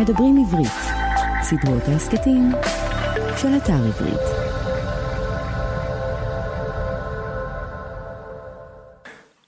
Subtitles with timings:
[0.00, 0.72] מדברים עברית,
[1.42, 2.50] סדרות ההסכתים
[3.36, 4.20] של אתר עברית.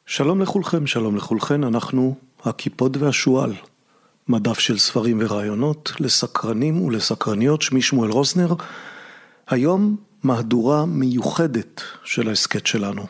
[0.07, 3.55] שלום לכולכם, שלום לכולכן, אנחנו הקיפוד והשועל,
[4.29, 8.55] מדף של ספרים ורעיונות לסקרנים ולסקרניות, שמי שמואל רוסנר.
[9.49, 13.07] היום מהדורה מיוחדת של ההסכת שלנו.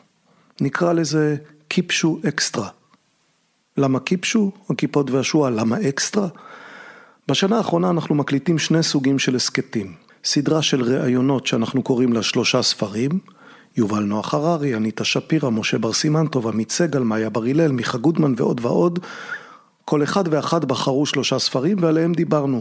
[0.61, 1.37] נקרא לזה
[1.69, 2.69] קיפשו אקסטרה.
[3.77, 4.51] למה קיפשו?
[4.71, 5.61] הקיפוד והשועל.
[5.61, 6.29] למה אקסטרה?
[7.33, 9.93] בשנה האחרונה אנחנו מקליטים שני סוגים של הסכתים.
[10.25, 13.11] סדרה של ראיונות שאנחנו קוראים לה שלושה ספרים,
[13.77, 17.99] יובל נוח הררי, אניטה שפירא, משה בר סימן טוב, עמית סגל, מאיה בר הלל, מיכה
[17.99, 18.99] גודמן ועוד ועוד.
[19.85, 22.61] כל אחד ואחת בחרו שלושה ספרים ועליהם דיברנו.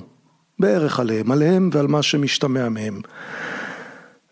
[0.59, 3.01] בערך עליהם, עליהם ועל מה שמשתמע מהם.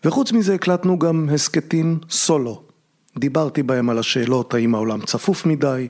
[0.04, 2.62] וחוץ מזה הקלטנו גם הסכתים סולו.
[3.18, 5.88] דיברתי בהם על השאלות האם העולם צפוף מדי,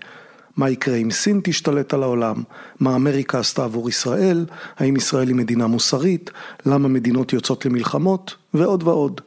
[0.60, 2.42] מה יקרה אם סין תשתלט על העולם,
[2.80, 4.46] מה אמריקה עשתה עבור ישראל,
[4.76, 6.30] האם ישראל היא מדינה מוסרית,
[6.66, 9.20] למה מדינות יוצאות למלחמות, ועוד ועוד.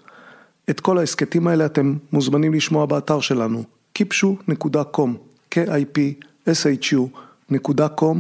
[0.70, 3.64] את כל ההסכתים האלה אתם מוזמנים לשמוע באתר שלנו,
[4.00, 5.09] kipshu.com,
[5.52, 8.17] k-i-p-s-h-u.com,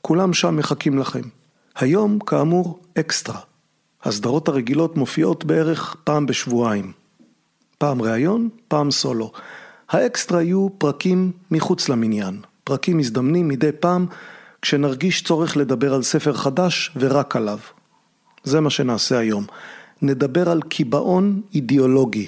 [0.00, 1.22] כולם שם מחכים לכם.
[1.76, 3.40] היום, כאמור, אקסטרה.
[4.04, 6.92] הסדרות הרגילות מופיעות בערך פעם בשבועיים.
[7.78, 9.32] פעם ראיון, פעם סולו.
[9.92, 14.06] האקסטרה יהיו פרקים מחוץ למניין, פרקים מזדמנים מדי פעם
[14.62, 17.58] כשנרגיש צורך לדבר על ספר חדש ורק עליו.
[18.44, 19.46] זה מה שנעשה היום.
[20.02, 22.26] נדבר על קיבעון אידיאולוגי.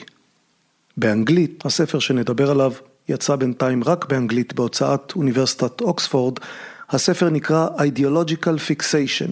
[0.96, 2.72] באנגלית, הספר שנדבר עליו
[3.08, 6.34] יצא בינתיים רק באנגלית בהוצאת אוניברסיטת אוקספורד,
[6.90, 9.30] הספר נקרא Ideological Fixation.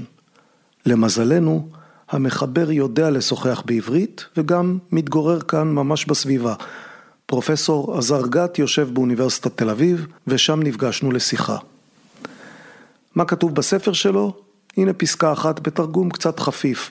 [0.87, 1.69] למזלנו,
[2.11, 6.55] המחבר יודע לשוחח בעברית וגם מתגורר כאן ממש בסביבה.
[7.27, 11.57] פרופסור עזר גת יושב באוניברסיטת תל אביב ושם נפגשנו לשיחה.
[13.15, 14.37] מה כתוב בספר שלו?
[14.77, 16.91] הנה פסקה אחת בתרגום קצת חפיף.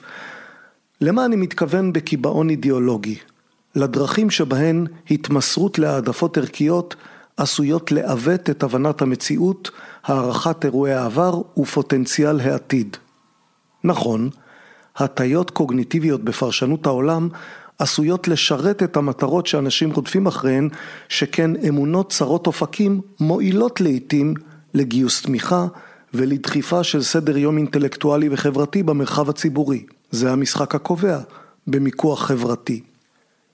[1.00, 3.18] למה אני מתכוון בקיבעון אידיאולוגי?
[3.74, 6.96] לדרכים שבהן התמסרות להעדפות ערכיות
[7.36, 9.70] עשויות לעוות את הבנת המציאות,
[10.04, 12.96] הערכת אירועי העבר ופוטנציאל העתיד.
[13.84, 14.30] נכון,
[14.96, 17.28] הטיות קוגניטיביות בפרשנות העולם
[17.82, 20.68] עשויות לשרת את המטרות שאנשים רודפים אחריהן,
[21.08, 24.34] שכן אמונות צרות אופקים מועילות לעיתים
[24.74, 25.66] לגיוס תמיכה
[26.14, 29.84] ולדחיפה של סדר יום אינטלקטואלי וחברתי במרחב הציבורי.
[30.10, 31.18] זה המשחק הקובע
[31.66, 32.82] במיקוח חברתי.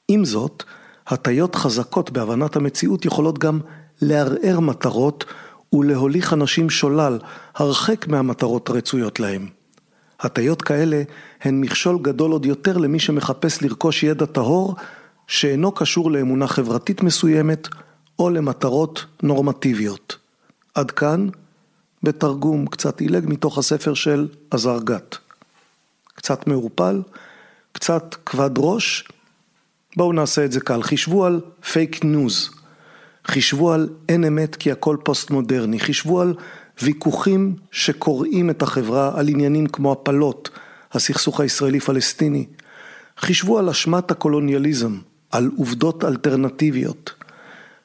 [0.08, 0.62] עם זאת,
[1.06, 3.60] הטיות חזקות בהבנת המציאות יכולות גם
[4.02, 5.24] לערער מטרות
[5.72, 7.18] ולהוליך אנשים שולל
[7.54, 9.48] הרחק מהמטרות הרצויות להם.
[10.20, 11.02] הטיות כאלה
[11.42, 14.74] הן מכשול גדול עוד יותר למי שמחפש לרכוש ידע טהור
[15.26, 17.68] שאינו קשור לאמונה חברתית מסוימת
[18.18, 20.16] או למטרות נורמטיביות.
[20.74, 21.28] עד כאן,
[22.02, 25.16] בתרגום קצת עילג מתוך הספר של עזר גת.
[26.14, 27.02] קצת מעורפל,
[27.72, 29.08] קצת כבד ראש.
[29.96, 30.82] בואו נעשה את זה קל.
[30.82, 31.40] חישבו על
[31.72, 32.50] פייק ניוז.
[33.26, 35.80] חשבו על אין אמת כי הכל פוסט מודרני.
[35.80, 36.34] חשבו על
[36.82, 40.50] ויכוחים שקורעים את החברה על עניינים כמו הפלות,
[40.92, 42.46] הסכסוך הישראלי-פלסטיני.
[43.18, 44.98] חשבו על אשמת הקולוניאליזם,
[45.30, 47.12] על עובדות אלטרנטיביות.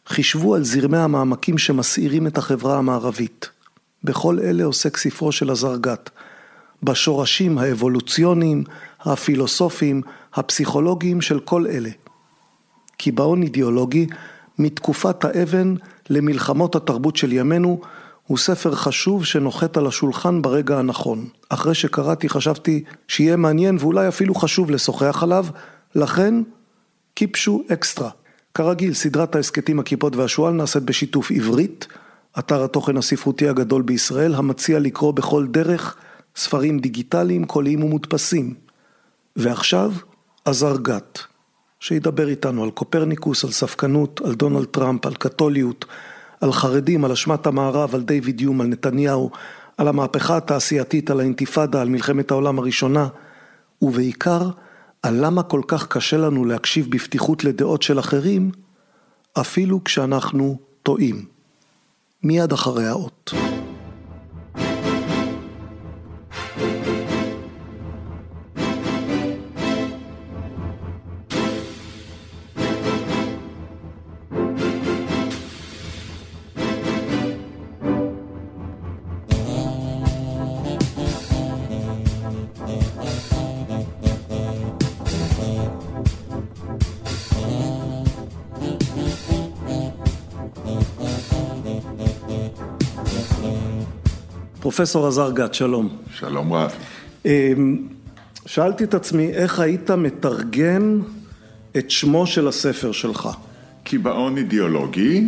[0.08, 3.50] חשבו על זרמי המעמקים שמסעירים את החברה המערבית.
[4.04, 6.10] בכל אלה עוסק ספרו של עזר גת.
[6.84, 8.64] בשורשים האבולוציוניים,
[9.02, 10.02] הפילוסופיים,
[10.34, 11.90] הפסיכולוגיים של כל אלה.
[12.98, 14.08] קיבעון אידיאולוגי
[14.60, 15.76] מתקופת האבן
[16.10, 17.82] למלחמות התרבות של ימינו
[18.28, 21.28] הוא ספר חשוב שנוחת על השולחן ברגע הנכון.
[21.50, 25.46] אחרי שקראתי חשבתי שיהיה מעניין ואולי אפילו חשוב לשוחח עליו,
[25.96, 26.34] לכן
[27.14, 28.10] קיפשו אקסטרה.
[28.54, 31.88] כרגיל, סדרת ההסכתים הכיפות והשועל נעשית בשיתוף עברית,
[32.40, 35.96] אתר התוכן הספרותי הגדול בישראל, המציע לקרוא בכל דרך
[36.36, 38.54] ספרים דיגיטליים, קוליים ומודפסים.
[39.36, 39.92] ועכשיו,
[40.46, 41.20] עזר גת,
[41.80, 45.86] שידבר איתנו על קופרניקוס, על ספקנות, על דונלד טראמפ, על קתוליות,
[46.44, 49.30] על חרדים, על אשמת המערב, על דיוויד יום, על נתניהו,
[49.78, 53.08] על המהפכה התעשייתית, על האינתיפאדה, על מלחמת העולם הראשונה,
[53.82, 54.50] ובעיקר,
[55.04, 58.52] על למה כל כך קשה לנו להקשיב בפתיחות לדעות של אחרים,
[59.40, 61.26] אפילו כשאנחנו טועים.
[62.24, 63.34] מיד אחרי האות.
[94.76, 95.90] פרופסור עזר גת, שלום.
[96.14, 96.72] שלום רב.
[98.46, 101.02] שאלתי את עצמי, איך היית מתרגם
[101.78, 103.30] את שמו של הספר שלך?
[103.84, 105.28] קיבעון אידיאולוגי,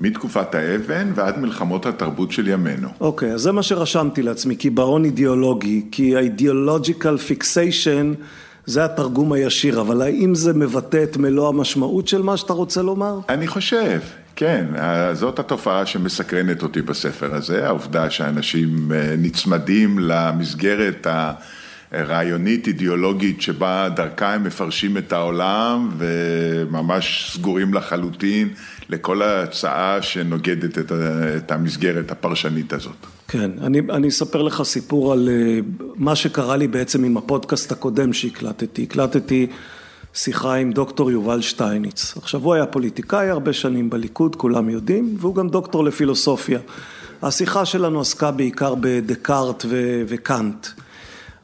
[0.00, 2.88] מתקופת האבן ועד מלחמות התרבות של ימינו.
[3.00, 8.22] אוקיי, אז זה מה שרשמתי לעצמי, קיבעון אידיאולוגי, כי ה-ideological fixation
[8.66, 13.18] זה התרגום הישיר, אבל האם זה מבטא את מלוא המשמעות של מה שאתה רוצה לומר?
[13.28, 14.00] אני חושב,
[14.40, 14.66] כן,
[15.12, 21.32] זאת התופעה שמסקרנת אותי בספר הזה, העובדה שאנשים נצמדים למסגרת ה...
[21.94, 28.48] רעיונית, אידיאולוגית, שבה דרכה הם מפרשים את העולם וממש סגורים לחלוטין
[28.88, 30.78] לכל ההצעה שנוגדת
[31.36, 33.06] את המסגרת הפרשנית הזאת.
[33.28, 35.28] כן, אני, אני אספר לך סיפור על
[35.96, 38.82] מה שקרה לי בעצם עם הפודקאסט הקודם שהקלטתי.
[38.82, 39.46] הקלטתי
[40.14, 42.16] שיחה עם דוקטור יובל שטייניץ.
[42.16, 46.58] עכשיו, הוא היה פוליטיקאי הרבה שנים בליכוד, כולם יודעים, והוא גם דוקטור לפילוסופיה.
[47.22, 49.64] השיחה שלנו עסקה בעיקר בדקארט
[50.08, 50.66] וקאנט.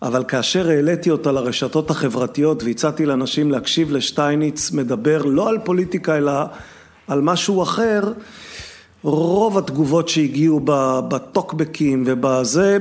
[0.03, 6.33] אבל כאשר העליתי אותה לרשתות החברתיות והצעתי לאנשים להקשיב לשטייניץ מדבר לא על פוליטיקה אלא
[7.09, 8.13] על משהו אחר,
[9.07, 10.61] רוב התגובות שהגיעו
[11.09, 12.79] בטוקבקים ובזה,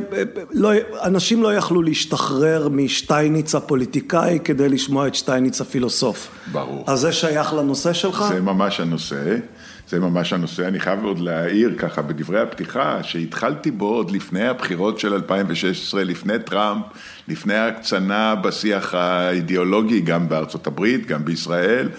[0.52, 0.72] לא,
[1.04, 6.30] אנשים לא יכלו להשתחרר משטייניץ הפוליטיקאי כדי לשמוע את שטייניץ הפילוסוף.
[6.52, 6.84] ברור.
[6.88, 8.24] אז זה שייך לנושא שלך?
[8.30, 9.38] זה ממש הנושא.
[9.90, 15.00] זה ממש הנושא, אני חייב עוד להעיר ככה בדברי הפתיחה, שהתחלתי בו עוד לפני הבחירות
[15.00, 16.86] של 2016, לפני טראמפ,
[17.28, 21.90] לפני ההקצנה בשיח האידיאולוגי, גם בארצות הברית, גם בישראל,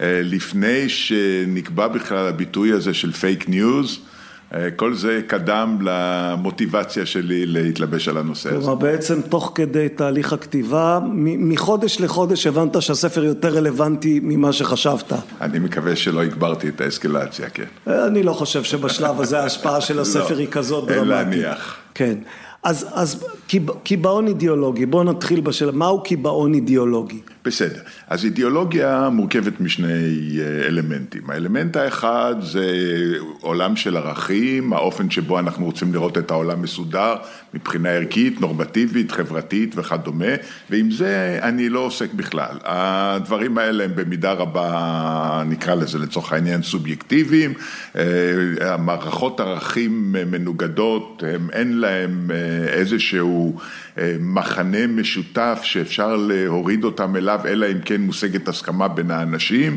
[0.00, 3.98] לפני שנקבע בכלל הביטוי הזה של fake news.
[4.76, 8.58] כל זה קדם למוטיבציה שלי להתלבש על הנושא הזה.
[8.58, 10.98] כלומר, בעצם תוך כדי תהליך הכתיבה,
[11.38, 15.12] מחודש לחודש הבנת שהספר יותר רלוונטי ממה שחשבת.
[15.40, 17.64] אני מקווה שלא הגברתי את האסקלציה, כן.
[17.86, 21.00] אני לא חושב שבשלב הזה ההשפעה של הספר היא כזאת דרמטית.
[21.00, 21.76] אין להניח.
[21.94, 22.14] כן.
[22.64, 23.24] אז, אז
[23.82, 27.20] קיבעון אידיאולוגי, בואו נתחיל בשאלה, מהו קיבעון אידיאולוגי?
[27.44, 32.66] בסדר, אז אידיאולוגיה מורכבת משני אלמנטים, האלמנט האחד זה
[33.40, 37.14] עולם של ערכים, האופן שבו אנחנו רוצים לראות את העולם מסודר
[37.54, 40.34] מבחינה ערכית, נורמטיבית, חברתית וכדומה,
[40.70, 46.62] ועם זה אני לא עוסק בכלל, הדברים האלה הם במידה רבה, נקרא לזה לצורך העניין
[46.62, 47.54] סובייקטיביים,
[48.60, 52.30] המערכות ערכים מנוגדות, הם אין להם
[52.68, 53.56] איזשהו
[54.20, 59.76] מחנה משותף שאפשר להוריד אותם אליו, אלא אם כן מושגת הסכמה בין האנשים.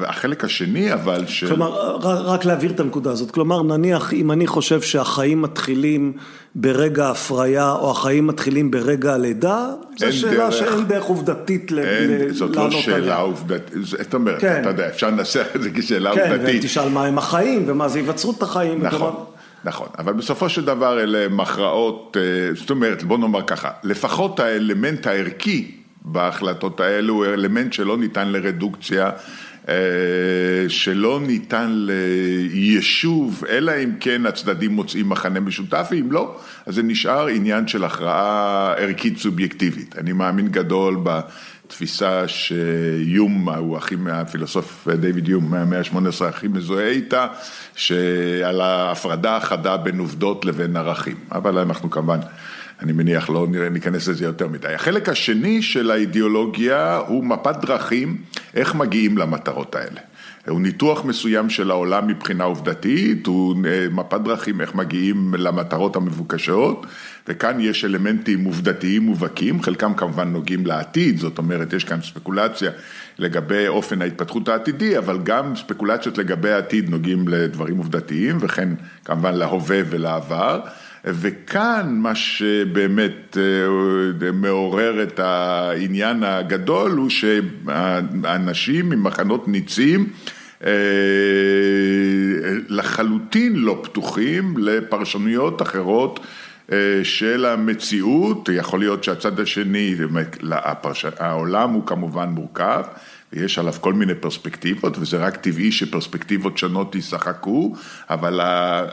[0.00, 1.44] החלק השני אבל ש...
[1.44, 6.12] כלומר, רק להעביר את הנקודה הזאת, כלומר נניח אם אני חושב שהחיים מתחילים
[6.54, 9.66] ברגע ההפריה או החיים מתחילים ברגע הלידה,
[9.98, 12.32] זו שאלה דרך, שאין דרך עובדתית לענות עליה.
[12.32, 14.58] זאת לא שאלה עובדתית, זאת אומרת, כן.
[14.60, 16.60] אתה יודע, אפשר לנסח את זה כשאלה כן, עובדתית.
[16.60, 18.82] כן, ותשאל מה הם החיים ומה זה היווצרות החיים.
[18.82, 19.08] נכון.
[19.08, 19.31] וכלומר...
[19.64, 22.16] נכון, אבל בסופו של דבר אלה מכרעות,
[22.54, 25.70] זאת אומרת, בוא נאמר ככה, לפחות האלמנט הערכי
[26.04, 29.10] בהחלטות האלו הוא אלמנט שלא ניתן לרדוקציה,
[30.68, 36.36] שלא ניתן ליישוב, אלא אם כן הצדדים מוצאים מחנה משותף, ואם לא,
[36.66, 39.98] אז זה נשאר עניין של הכרעה ערכית סובייקטיבית.
[39.98, 41.20] אני מאמין גדול ב...
[41.72, 47.26] תפיסה שיום, הוא הכי, הפילוסוף דיוויד יום, מהמאה ה-18 הכי מזוהה איתה,
[47.76, 51.16] שעל ההפרדה החדה בין עובדות לבין ערכים.
[51.30, 52.18] אבל אנחנו כמובן,
[52.82, 54.74] אני מניח, לא ניכנס לזה יותר מדי.
[54.74, 58.16] החלק השני של האידיאולוגיה הוא מפת דרכים,
[58.54, 60.00] איך מגיעים למטרות האלה.
[60.48, 63.56] הוא ניתוח מסוים של העולם מבחינה עובדתית, הוא
[63.90, 66.86] מפת דרכים איך מגיעים למטרות המבוקשות,
[67.28, 72.70] וכאן יש אלמנטים עובדתיים מובהקים, חלקם כמובן נוגעים לעתיד, זאת אומרת יש כאן ספקולציה
[73.18, 78.68] לגבי אופן ההתפתחות העתידי, אבל גם ספקולציות לגבי העתיד נוגעים לדברים עובדתיים, וכן
[79.04, 80.60] כמובן להווה ולעבר.
[81.04, 83.36] וכאן מה שבאמת
[84.32, 90.08] מעורר את העניין הגדול הוא שהאנשים ממחנות ניצים
[92.68, 96.20] לחלוטין לא פתוחים לפרשנויות אחרות
[97.02, 99.94] של המציאות, יכול להיות שהצד השני,
[101.18, 102.82] העולם הוא כמובן מורכב
[103.32, 107.74] ויש עליו כל מיני פרספקטיבות וזה רק טבעי שפרספקטיבות שונות ישחקו,
[108.10, 108.40] אבל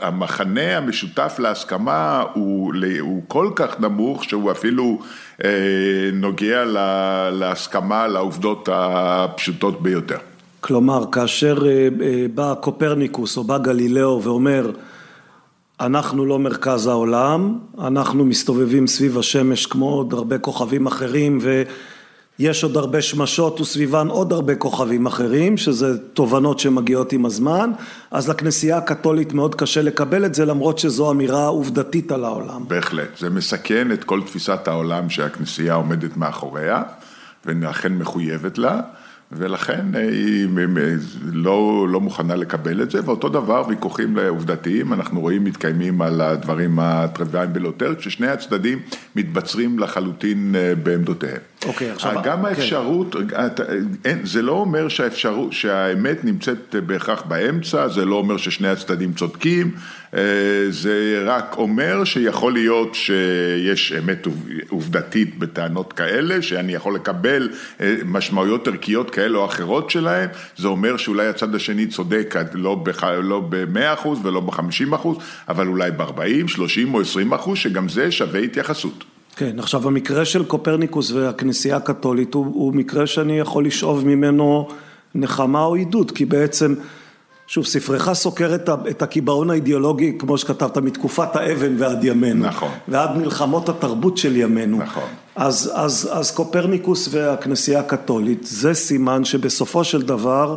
[0.00, 4.98] המחנה המשותף להסכמה הוא, הוא כל כך נמוך שהוא אפילו
[6.12, 6.64] נוגע
[7.32, 10.18] להסכמה לעובדות הפשוטות ביותר.
[10.60, 11.58] כלומר, כאשר
[12.34, 14.70] בא קופרניקוס או בא גלילאו ואומר
[15.80, 21.62] אנחנו לא מרכז העולם, אנחנו מסתובבים סביב השמש כמו עוד הרבה כוכבים אחרים ו...
[22.40, 27.70] יש עוד הרבה שמשות וסביבן עוד הרבה כוכבים אחרים, שזה תובנות שמגיעות עם הזמן,
[28.10, 32.68] אז לכנסייה הקתולית מאוד קשה לקבל את זה, למרות שזו אמירה עובדתית על העולם.
[32.68, 36.82] בהחלט, זה מסכן את כל תפיסת העולם שהכנסייה עומדת מאחוריה,
[37.44, 38.80] ואכן מחויבת לה.
[39.32, 40.48] ולכן היא
[41.32, 46.78] לא, לא מוכנה לקבל את זה, ואותו דבר ויכוחים עובדתיים, אנחנו רואים מתקיימים על הדברים
[46.78, 48.78] הטריוויאליים ביותר, כששני הצדדים
[49.16, 51.49] מתבצרים לחלוטין אה, בעמדותיהם.
[51.66, 52.14] אוקיי, עכשיו...
[52.24, 52.44] גם כן.
[52.44, 53.16] האפשרות,
[54.22, 59.74] זה לא אומר שהאפשרות, שהאמת נמצאת בהכרח באמצע, זה לא אומר ששני הצדדים צודקים,
[60.14, 60.20] אה,
[60.70, 64.26] זה רק אומר שיכול להיות שיש אמת
[64.68, 67.48] עובדתית בטענות כאלה, שאני יכול לקבל
[67.80, 74.08] אה, משמעויות ערכיות כאלה או אחרות שלהם, זה אומר שאולי הצד השני צודק לא ב-100%
[74.08, 75.08] לא ולא ב-50%,
[75.48, 79.04] אבל אולי ב-40, 30 או 20%, שגם זה שווה התייחסות.
[79.40, 84.68] כן, עכשיו המקרה של קופרניקוס והכנסייה הקתולית הוא, הוא מקרה שאני יכול לשאוב ממנו
[85.14, 86.74] נחמה או עידוד, כי בעצם,
[87.46, 88.54] שוב, ספרך סוקר
[88.90, 92.46] את הקיבעון האידיאולוגי, כמו שכתבת, מתקופת האבן ועד ימינו.
[92.46, 92.68] נכון.
[92.88, 94.78] ועד מלחמות התרבות של ימינו.
[94.78, 95.08] נכון.
[95.36, 100.56] אז, אז, אז קופרניקוס והכנסייה הקתולית, זה סימן שבסופו של דבר,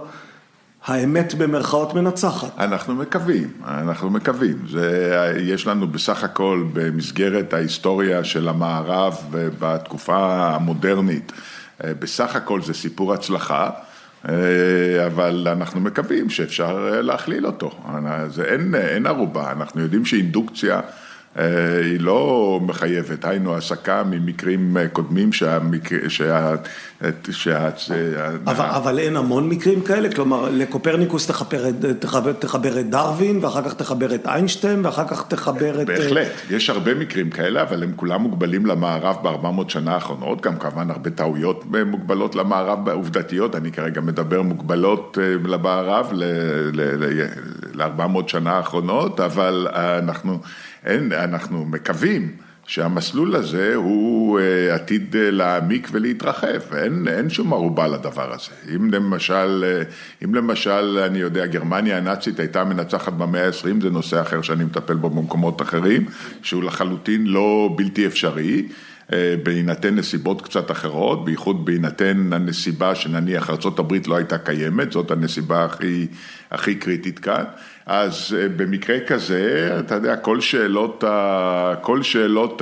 [0.86, 2.60] האמת במרכאות מנצחת.
[2.60, 4.58] אנחנו מקווים, אנחנו מקווים.
[4.70, 11.32] זה, יש לנו בסך הכל במסגרת ההיסטוריה של המערב בתקופה המודרנית,
[11.84, 13.70] בסך הכל זה סיפור הצלחה,
[15.06, 17.72] אבל אנחנו מקווים שאפשר להכליל אותו.
[18.28, 20.82] זה אין, אין ערובה, אנחנו יודעים שאינדוקציה
[21.38, 26.56] אה, היא לא מחייבת, היינו העסקה ממקרים אה, קודמים שהמקרה, שה...
[27.32, 27.70] שה...
[28.48, 30.12] אבל, אבל אין המון מקרים כאלה?
[30.12, 31.66] כלומר, לקופרניקוס תחבר,
[32.00, 35.88] תחבר, תחבר את דרווין, ואחר כך תחבר את איינשטיין, ואחר כך תחבר את...
[35.88, 40.92] בהחלט, יש הרבה מקרים כאלה, אבל הם כולם מוגבלים למערב ב-400 שנה האחרונות, גם כמובן
[40.92, 46.10] הרבה טעויות מוגבלות למערב, עובדתיות, אני כרגע מדבר מוגבלות אה, למערב
[47.74, 50.40] ל-400 שנה האחרונות, אבל אנחנו...
[50.86, 52.32] אין, אנחנו מקווים
[52.68, 58.76] שהמסלול הזה הוא אה, עתיד אה, להעמיק ולהתרחב, אין, אין שום ערובה לדבר הזה.
[58.76, 59.84] אם למשל, אה,
[60.24, 64.96] אם למשל, אני יודע, גרמניה הנאצית הייתה מנצחת במאה ה-20, זה נושא אחר שאני מטפל
[64.96, 66.06] בו במקומות אחרים,
[66.44, 68.68] שהוא לחלוטין לא בלתי אפשרי.
[69.44, 76.08] בהינתן נסיבות קצת אחרות, בייחוד בהינתן הנסיבה שנניח ארה"ב לא הייתה קיימת, זאת הנסיבה הכי,
[76.52, 77.44] הכי קריטית כאן.
[77.86, 81.74] אז אה, במקרה כזה, אתה יודע, כל שאלות, ה...
[81.82, 82.62] כל שאלות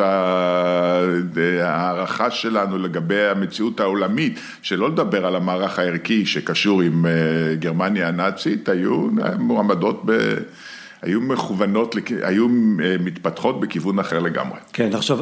[1.63, 7.11] ההערכה שלנו לגבי המציאות העולמית, שלא לדבר על המערך הערכי שקשור עם אה,
[7.55, 9.07] גרמניה הנאצית, היו
[9.39, 10.35] מועמדות ב...
[11.01, 12.47] היו מכוונות, היו
[12.83, 14.59] אה, מתפתחות בכיוון אחר לגמרי.
[14.73, 15.17] כן, עכשיו,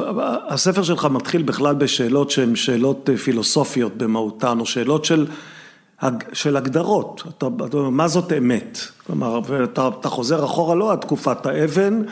[0.48, 5.26] הספר שלך מתחיל בכלל בשאלות שהן שאלות פילוסופיות במהותן, או שאלות של...
[6.32, 12.02] של הגדרות, אתה, אתה, מה זאת אמת, כלומר, ואתה חוזר אחורה לא עד תקופת האבן,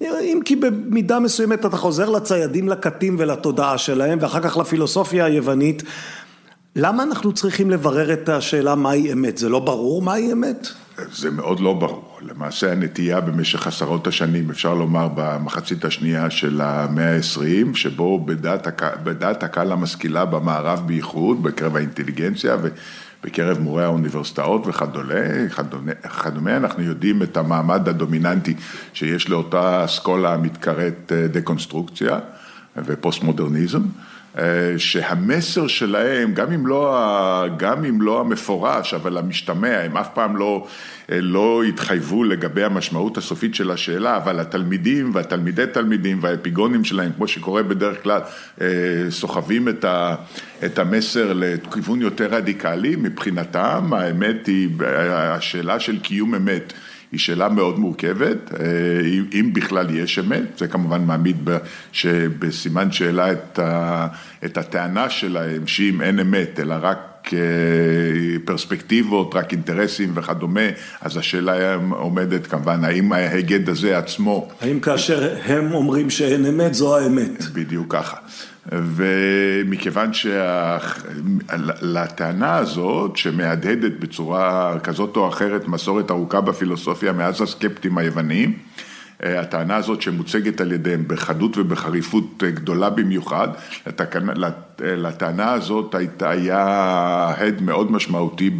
[0.00, 5.82] אם כי במידה מסוימת אתה חוזר לציידים לקטים ולתודעה שלהם, ואחר כך לפילוסופיה היוונית,
[6.76, 9.38] למה אנחנו צריכים לברר את השאלה מהי אמת?
[9.38, 10.68] זה לא ברור מהי אמת?
[11.12, 12.18] זה מאוד לא ברור.
[12.22, 19.42] למעשה הנטייה במשך עשרות השנים, אפשר לומר במחצית השנייה של המאה העשרים, שבו בדעת, בדעת
[19.42, 22.56] הקהל המשכילה במערב בייחוד, בקרב האינטליגנציה.
[23.24, 28.54] בקרב מורי האוניברסיטאות וכדומה, אנחנו יודעים את המעמד הדומיננטי
[28.92, 32.18] שיש לאותה אסכולה המתקראת אה, דקונסטרוקציה
[32.76, 33.82] ופוסט מודרניזם.
[34.38, 36.98] אה, שהמסר שלהם, גם אם לא,
[37.56, 40.66] גם אם לא המפורש, אבל המשתמע, הם אף פעם לא,
[41.12, 47.28] אה, לא התחייבו לגבי המשמעות הסופית של השאלה, אבל התלמידים והתלמידי תלמידים והאפיגונים שלהם, כמו
[47.28, 48.20] שקורה בדרך כלל,
[48.60, 48.66] אה,
[49.10, 50.14] סוחבים את, ה,
[50.64, 54.68] את המסר לכיוון יותר רדיקלי, מבחינתם האמת היא,
[55.10, 56.72] השאלה של קיום אמת.
[57.12, 58.66] היא שאלה מאוד מורכבת, אה,
[59.32, 61.36] אם בכלל יש אמת, זה כמובן מעמיד
[62.38, 64.06] בסימן שאלה את, ה,
[64.44, 67.38] את הטענה שלהם שאם אין אמת, אלא רק אה,
[68.44, 70.68] פרספקטיבות, רק אינטרסים וכדומה,
[71.00, 74.48] אז השאלה עומדת כמובן, האם ההיגד הזה עצמו...
[74.60, 77.44] האם כאשר הם אומרים שאין אמת, זו האמת.
[77.52, 78.16] בדיוק ככה.
[78.72, 80.10] ומכיוון
[81.52, 88.58] שלטענה הזאת, שמהדהדת בצורה כזאת או אחרת מסורת ארוכה בפילוסופיה מאז הסקפטים היוונים,
[89.20, 93.48] הטענה הזאת שמוצגת על ידיהם בחדות ובחריפות גדולה במיוחד,
[94.80, 98.50] לטענה הזאת היה הד מאוד משמעותי,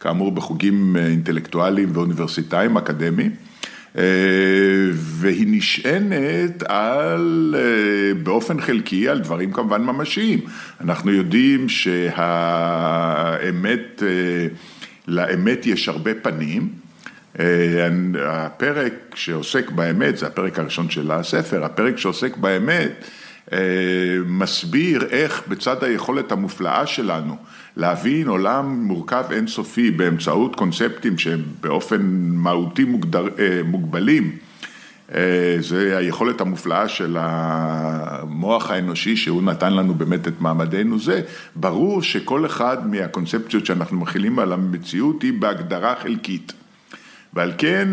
[0.00, 3.30] כאמור, בחוגים אינטלקטואליים ואוניברסיטאיים אקדמיים.
[5.30, 7.54] והיא נשענת על,
[8.22, 10.40] באופן חלקי, על דברים כמובן ממשיים.
[10.80, 12.82] אנחנו יודעים שהאמת,
[15.08, 16.68] לאמת יש הרבה פנים.
[18.18, 23.04] הפרק שעוסק באמת, זה הפרק הראשון של הספר, הפרק שעוסק באמת
[24.26, 27.36] מסביר איך בצד היכולת המופלאה שלנו
[27.76, 32.00] להבין עולם מורכב אינסופי באמצעות קונספטים שהם באופן
[32.32, 33.28] מהותי מוגדר,
[33.64, 34.36] מוגבלים,
[35.60, 41.20] זה היכולת המופלאה של המוח האנושי שהוא נתן לנו באמת את מעמדנו זה,
[41.56, 46.52] ברור שכל אחד מהקונספציות שאנחנו מכילים על המציאות היא בהגדרה חלקית.
[47.34, 47.88] ועל כן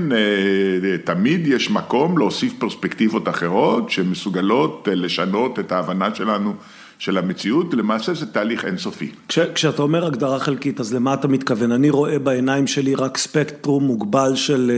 [1.03, 6.53] תמיד יש מקום להוסיף פרספקטיבות אחרות שמסוגלות לשנות את ההבנה שלנו
[6.99, 9.11] של המציאות, למעשה זה תהליך אינסופי.
[9.27, 11.71] כש, כשאתה אומר הגדרה חלקית, אז למה אתה מתכוון?
[11.71, 14.71] אני רואה בעיניים שלי רק ספקטרום מוגבל של...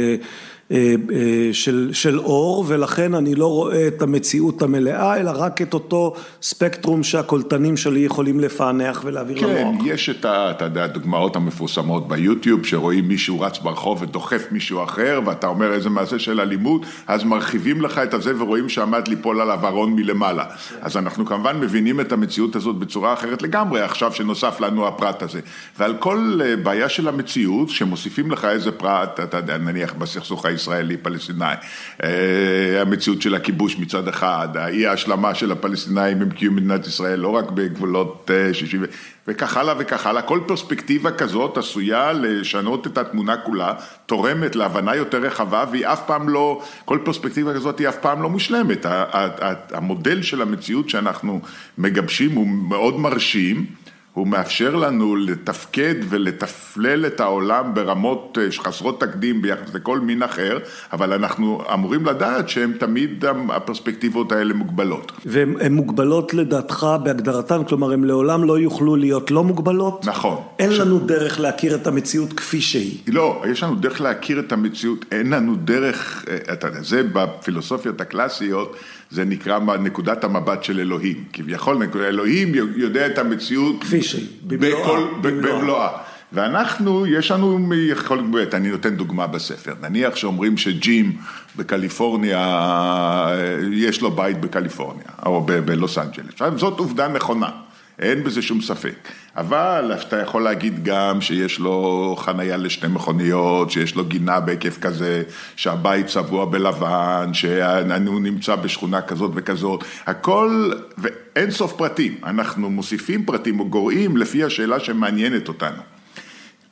[1.51, 7.03] של, של אור ולכן אני לא רואה את המציאות המלאה אלא רק את אותו ספקטרום
[7.03, 9.81] שהקולטנים שלי יכולים לפענח ולהעביר כן, למוח.
[9.81, 10.25] כן, יש את
[10.61, 16.41] הדוגמאות המפורסמות ביוטיוב שרואים מישהו רץ ברחוב ודוחף מישהו אחר ואתה אומר איזה מעשה של
[16.41, 20.45] אלימות אז מרחיבים לך את הזה ורואים שעמד ליפול עליו ארון מלמעלה.
[20.81, 25.39] אז אנחנו כמובן מבינים את המציאות הזאת בצורה אחרת לגמרי עכשיו שנוסף לנו הפרט הזה.
[25.79, 31.53] ועל כל בעיה של המציאות שמוסיפים לך איזה פרט, אתה יודע נניח בסכסוך הישראלי-פלסטיני,
[32.81, 37.51] המציאות של הכיבוש מצד אחד, האי ההשלמה של הפלסטינאים עם קיום מדינת ישראל, לא רק
[37.51, 38.83] בגבולות 60
[39.27, 43.73] וכך הלאה וכך הלאה, כל פרספקטיבה כזאת עשויה לשנות את התמונה כולה,
[44.05, 48.29] תורמת להבנה יותר רחבה והיא אף פעם לא, כל פרספקטיבה כזאת היא אף פעם לא
[48.29, 48.85] מושלמת,
[49.71, 51.41] המודל של המציאות שאנחנו
[51.77, 53.65] מגבשים הוא מאוד מרשים
[54.13, 60.57] הוא מאפשר לנו לתפקד ולתפלל את העולם ברמות חסרות תקדים ביחס לכל מין אחר,
[60.93, 65.11] אבל אנחנו אמורים לדעת שהן תמיד הפרספקטיבות האלה מוגבלות.
[65.25, 70.05] והן מוגבלות לדעתך בהגדרתן, כלומר הן לעולם לא יוכלו להיות לא מוגבלות?
[70.05, 70.41] נכון.
[70.59, 72.97] אין לנו דרך להכיר את המציאות כפי שהיא.
[73.07, 78.75] לא, יש לנו דרך להכיר את המציאות, אין לנו דרך, אתה יודע, זה בפילוסופיות הקלאסיות,
[79.11, 84.27] זה נקרא נקודת המבט של אלוהים, כביכול אלוהים יודע את המציאות כפי שהיא,
[85.21, 85.89] במלואה.
[86.33, 91.17] ואנחנו, יש לנו יכולת, אני נותן דוגמה בספר, נניח שאומרים שג'ים
[91.55, 93.37] בקליפורניה,
[93.71, 97.49] יש לו בית בקליפורניה, או בלוס אנג'לס, זאת עובדה נכונה.
[97.99, 98.95] אין בזה שום ספק,
[99.37, 105.23] אבל אתה יכול להגיד גם שיש לו חנייה לשתי מכוניות, שיש לו גינה בהיקף כזה,
[105.55, 113.59] שהבית צבוע בלבן, שהוא נמצא בשכונה כזאת וכזאת, הכל, ואין סוף פרטים, אנחנו מוסיפים פרטים
[113.59, 115.81] או גורעים לפי השאלה שמעניינת אותנו.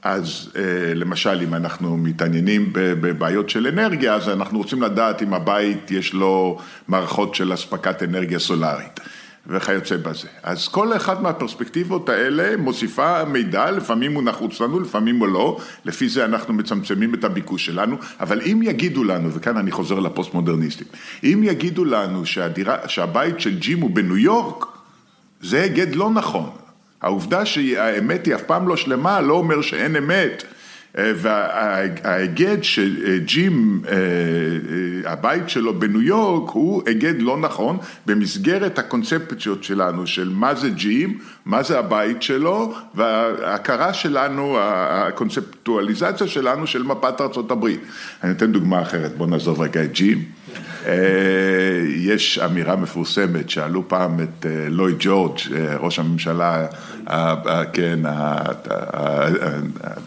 [0.03, 0.51] אז
[0.95, 6.59] למשל, אם אנחנו מתעניינים בבעיות של אנרגיה, אז אנחנו רוצים לדעת אם הבית יש לו
[6.87, 8.99] מערכות של אספקת אנרגיה סולארית.
[9.47, 10.27] וכיוצא בזה.
[10.43, 16.09] אז כל אחד מהפרספקטיבות האלה מוסיפה מידע, לפעמים הוא נחוץ לנו, לפעמים הוא לא, לפי
[16.09, 20.87] זה אנחנו מצמצמים את הביקוש שלנו, אבל אם יגידו לנו, וכאן אני חוזר לפוסט מודרניסטים,
[21.23, 24.65] אם יגידו לנו שהדירה, שהבית של ג'ים הוא בניו יורק,
[25.41, 26.49] זה היגד לא נכון.
[27.01, 30.43] העובדה שהאמת היא אף פעם לא שלמה, לא אומר שאין אמת.
[30.97, 33.81] וההיגד שג'ים,
[35.05, 41.17] הבית שלו בניו יורק, הוא היגד לא נכון במסגרת הקונספציות שלנו של מה זה ג'ים,
[41.45, 47.79] מה זה הבית שלו, וההכרה שלנו, הקונספטואליזציה שלנו של מפת הברית.
[48.23, 50.36] אני אתן דוגמה אחרת, בואו נעזוב רגע את ג'ים.
[51.95, 55.39] יש אמירה מפורסמת, שאלו פעם את לואי ג'ורג',
[55.79, 56.65] ראש הממשלה,
[57.73, 57.99] כן,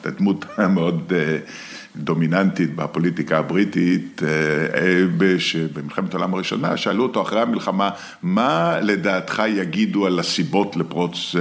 [0.04, 1.12] הדמות המאוד
[1.96, 4.22] דומיננטית בפוליטיקה הבריטית,
[5.74, 7.90] במלחמת העולם הראשונה, שאלו אותו אחרי המלחמה,
[8.22, 11.34] מה לדעתך יגידו על הסיבות לפרוץ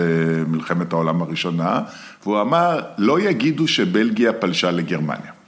[0.48, 1.82] מלחמת העולם הראשונה?
[2.24, 5.39] והוא אמר, לא יגידו שבלגיה פלשה לגרמניה.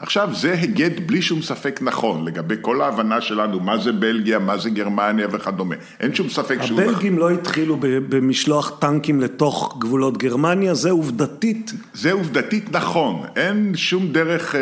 [0.00, 4.58] עכשיו זה היגד בלי שום ספק נכון לגבי כל ההבנה שלנו מה זה בלגיה, מה
[4.58, 6.80] זה גרמניה וכדומה, אין שום ספק שהוא...
[6.80, 11.72] הבלגים לא התחילו במשלוח טנקים לתוך גבולות גרמניה, זה עובדתית.
[11.94, 14.54] זה עובדתית נכון, אין שום דרך,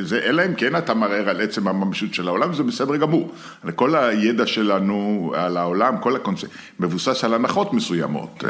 [0.00, 3.32] זה, אלא אם כן אתה מערער על עצם הממשות של העולם, זה בסדר גמור.
[3.74, 8.44] כל הידע שלנו על העולם, כל הקונספט, מבוסס על הנחות מסוימות,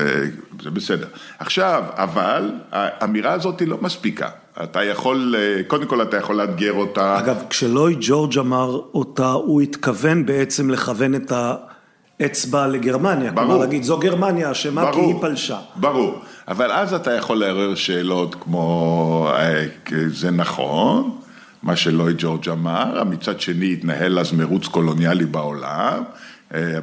[0.63, 1.07] זה בסדר.
[1.39, 4.29] עכשיו, אבל האמירה הזאת היא לא מספיקה.
[4.63, 5.35] אתה יכול,
[5.67, 7.19] קודם כל אתה יכול לאתגר אותה.
[7.19, 11.33] אגב, כשלואי ג'ורג' אמר אותה, הוא התכוון בעצם לכוון את
[12.21, 13.33] האצבע לגרמניה.
[13.33, 13.47] ברור.
[13.47, 15.59] כלומר להגיד, זו גרמניה אשמה כי היא פלשה.
[15.77, 16.15] ברור,
[16.49, 19.31] אבל אז אתה יכול לערער שאלות כמו,
[20.09, 21.11] זה נכון,
[21.63, 26.03] מה שלואי ג'ורג' אמר, מצד שני התנהל אז מרוץ קולוניאלי בעולם,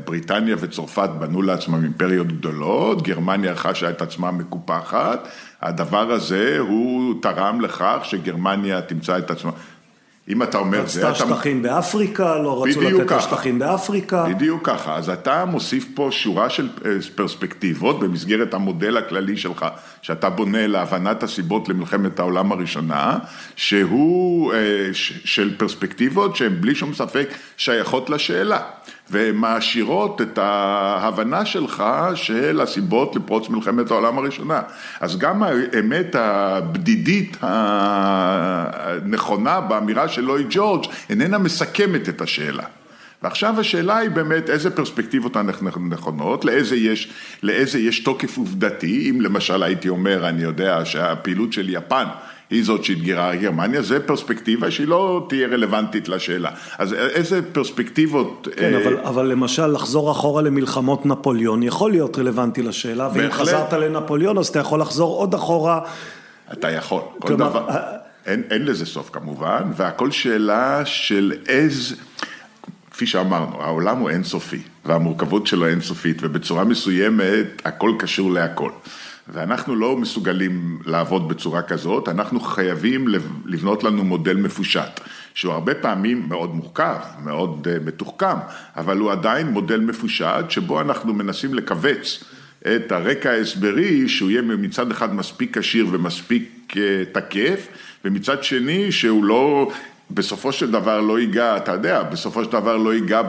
[0.05, 5.27] בריטניה וצרפת בנו לעצמם אימפריות גדולות, גרמניה חשה את עצמה מקופחת,
[5.61, 9.51] הדבר הזה הוא תרם לכך שגרמניה תמצא את עצמה.
[10.29, 11.09] אם אתה אומר זה, אתה...
[11.09, 14.25] רצתה שטחים באפריקה, לא רצו לתת לה שטחים באפריקה.
[14.29, 19.65] בדיוק ככה, אז אתה מוסיף פה שורה של אה, פרספקטיבות במסגרת המודל הכללי שלך,
[20.01, 23.17] שאתה בונה להבנת הסיבות למלחמת העולם הראשונה,
[23.55, 24.89] שהוא אה,
[25.25, 28.59] של פרספקטיבות שהן בלי שום ספק שייכות לשאלה.
[29.09, 31.83] והן מעשירות את ההבנה שלך
[32.15, 34.61] של הסיבות לפרוץ מלחמת העולם הראשונה.
[34.99, 42.63] אז גם האמת הבדידית הנכונה באמירה של לואי ג'ורג' איננה מסכמת את השאלה.
[43.23, 47.11] ועכשיו השאלה היא באמת איזה פרספקטיבות הנכונות, לאיזה יש,
[47.43, 52.05] לאיזה יש תוקף עובדתי, אם למשל הייתי אומר, אני יודע שהפעילות של יפן
[52.49, 56.49] היא זאת שאתגרה גרמניה, זה פרספקטיבה שהיא לא תהיה רלוונטית לשאלה.
[56.77, 58.47] אז איזה פרספקטיבות...
[58.55, 58.83] כן, אה...
[58.83, 63.47] אבל, אבל למשל לחזור אחורה למלחמות נפוליאון יכול להיות רלוונטי לשאלה, ואם בהחלט...
[63.47, 65.79] חזרת לנפוליאון אז אתה יכול לחזור עוד אחורה.
[66.53, 67.79] אתה יכול, כל כלומר, דבר, ה...
[68.25, 71.95] אין, אין לזה סוף כמובן, והכל שאלה של איזה...
[72.91, 78.69] כפי שאמרנו, העולם הוא אינסופי, והמורכבות שלו אינסופית, ובצורה מסוימת הכל קשור להכל.
[79.29, 83.07] ואנחנו לא מסוגלים לעבוד בצורה כזאת, אנחנו חייבים
[83.45, 84.99] לבנות לנו מודל מפושט,
[85.33, 88.37] שהוא הרבה פעמים מאוד מורכב, מאוד אה, מתוחכם,
[88.75, 92.23] אבל הוא עדיין מודל מפושט, שבו אנחנו מנסים לכווץ
[92.75, 97.67] את הרקע ההסברי, שהוא יהיה מצד אחד מספיק עשיר ומספיק אה, תקף,
[98.05, 99.71] ומצד שני שהוא לא
[100.11, 103.21] בסופו של דבר לא ייגע, אתה יודע, בסופו של דבר לא ייגע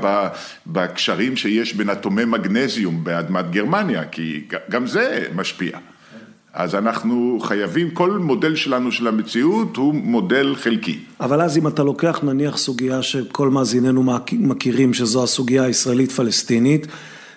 [0.67, 5.79] בקשרים שיש בין אטומי מגנזיום באדמת גרמניה, כי גם זה משפיע.
[6.53, 10.99] אז אנחנו חייבים, כל מודל שלנו של המציאות הוא מודל חלקי.
[11.21, 16.87] אבל אז אם אתה לוקח נניח סוגיה שכל מאזיננו מכירים, שזו הסוגיה הישראלית-פלסטינית,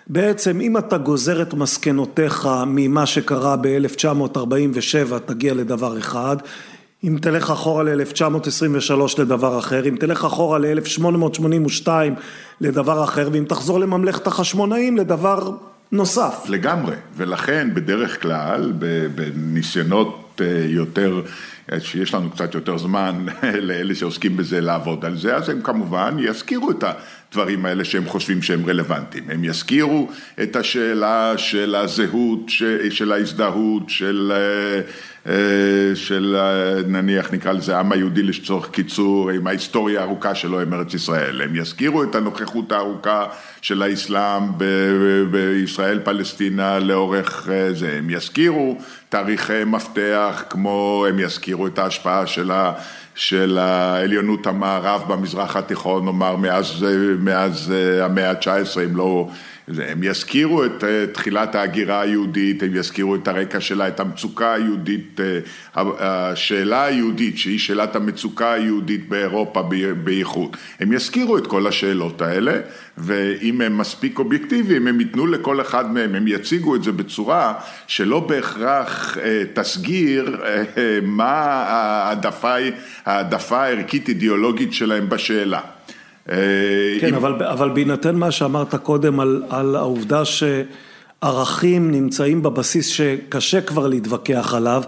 [0.08, 6.38] בעצם אם אתה גוזר את מסקנותיך ממה שקרה ב-1947, תגיע לדבר אחד.
[7.04, 11.88] אם תלך אחורה ל-1923 לדבר אחר, אם תלך אחורה ל-1882
[12.62, 15.52] לדבר אחר, ואם תחזור לממלכת החשמונאים לדבר
[15.92, 16.46] נוסף.
[16.50, 18.74] לגמרי, ולכן בדרך כלל,
[19.16, 21.22] בניסיונות אה, יותר,
[21.80, 23.26] שיש לנו קצת יותר זמן
[23.68, 28.42] לאלה שעוסקים בזה לעבוד על זה, אז הם כמובן יזכירו את הדברים האלה שהם חושבים
[28.42, 29.24] שהם רלוונטיים.
[29.30, 30.10] הם יזכירו
[30.44, 32.50] את השאלה של הזהות,
[32.90, 34.32] של ההזדהות, של...
[34.36, 34.82] אה,
[35.28, 36.38] אה, של
[36.88, 41.42] נניח נקרא לזה העם היהודי לצורך קיצור עם ההיסטוריה הארוכה שלו עם ארץ ישראל.
[41.42, 43.26] הם יזכירו את הנוכחות הארוכה
[43.62, 44.44] של האסלאם
[45.32, 47.96] בישראל פלסטינה לאורך אה, זה.
[47.98, 48.78] הם יזכירו
[49.10, 52.74] תאריכי מפתח כמו הם יזכירו את ההשפעה של ה...
[53.20, 56.86] של העליונות המערב במזרח התיכון, נאמר מאז,
[57.20, 59.28] מאז אה, המאה ה-19, אם לא
[59.78, 65.20] הם יזכירו את אה, תחילת ההגירה היהודית, הם יזכירו את הרקע שלה, את המצוקה היהודית,
[65.20, 65.40] אה,
[66.00, 69.70] השאלה היהודית שהיא שאלת המצוקה היהודית באירופה
[70.04, 70.58] בייחוד.
[70.80, 72.60] הם יזכירו את כל השאלות האלה
[72.98, 77.54] ואם הם מספיק אובייקטיביים הם ייתנו לכל אחד מהם, הם יציגו את זה בצורה
[77.88, 80.42] שלא בהכרח אה, תסגיר
[81.04, 81.34] מה
[83.06, 85.60] ההעדפה הערכית אידיאולוגית שלהם בשאלה.
[87.02, 93.88] כן, אבל, אבל בהינתן מה שאמרת קודם על, על העובדה שערכים נמצאים בבסיס שקשה כבר
[93.88, 94.84] להתווכח עליו,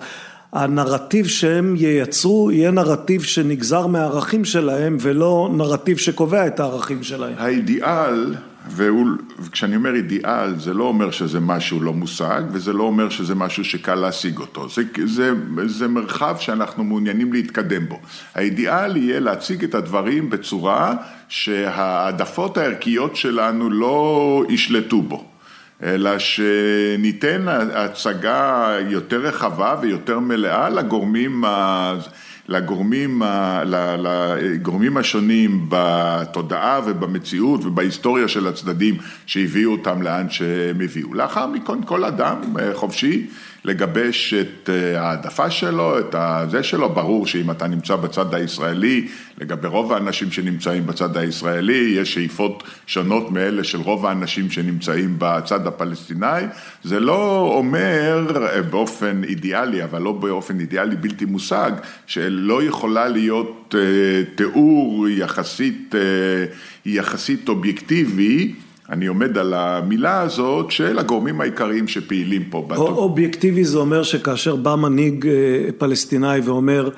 [0.54, 7.34] הנרטיב שהם ייצרו יהיה נרטיב שנגזר מהערכים שלהם ולא נרטיב שקובע את הערכים שלהם.
[7.38, 8.36] האידיאל
[8.70, 13.66] וכשאני אומר אידיאל, זה לא אומר שזה משהו לא מושג, וזה לא אומר שזה משהו
[13.66, 14.70] שקל להשיג אותו.
[14.70, 15.32] זה, זה,
[15.66, 18.00] זה מרחב שאנחנו מעוניינים להתקדם בו.
[18.36, 20.96] האידיאל יהיה להציג את הדברים בצורה
[21.30, 25.26] שהעדפות הערכיות שלנו לא ישלטו בו.
[25.84, 31.44] אלא שניתן הצגה יותר רחבה ויותר מלאה לגורמים
[32.52, 33.22] לגורמים,
[33.98, 41.14] לגורמים השונים בתודעה ובמציאות ובהיסטוריה של הצדדים שהביאו אותם לאן שהם הביאו.
[41.14, 43.28] לאחר מכן כל אדם אה, חופשי
[43.66, 49.08] לגבש את אה, העדפה שלו, את הזה שלו, ברור שאם אתה נמצא בצד הישראלי,
[49.42, 55.68] לגבי רוב האנשים שנמצאים בצד הישראלי, יש שאיפות שונות מאלה של רוב האנשים שנמצאים בצד
[55.68, 56.42] הפלסטיני,
[56.84, 61.72] זה לא אומר אה, באופן אידיאלי, אבל לא באופן אידיאלי בלתי מושג,
[62.08, 65.96] שלא יכולה להיות אה, תיאור יחסית,
[66.86, 68.54] יחסית אובייקטיבי
[68.90, 72.68] אני עומד על המילה הזאת של הגורמים העיקריים שפעילים פה.
[72.78, 76.90] אובייקטיבי זה אומר שכאשר בא מנהיג אה, פלסטיני ואומר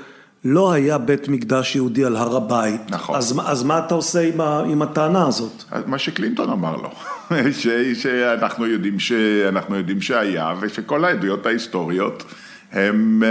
[0.45, 2.81] לא היה בית מקדש יהודי על הר הבית.
[2.89, 3.15] נכון.
[3.15, 5.63] אז, אז מה אתה עושה עם, ה, עם הטענה הזאת?
[5.85, 6.89] מה שקלינטון אמר לו,
[7.59, 9.11] ש, שאנחנו, יודעים ש,
[9.49, 12.23] אנחנו יודעים שהיה ושכל העדויות ההיסטוריות
[12.71, 13.23] הם,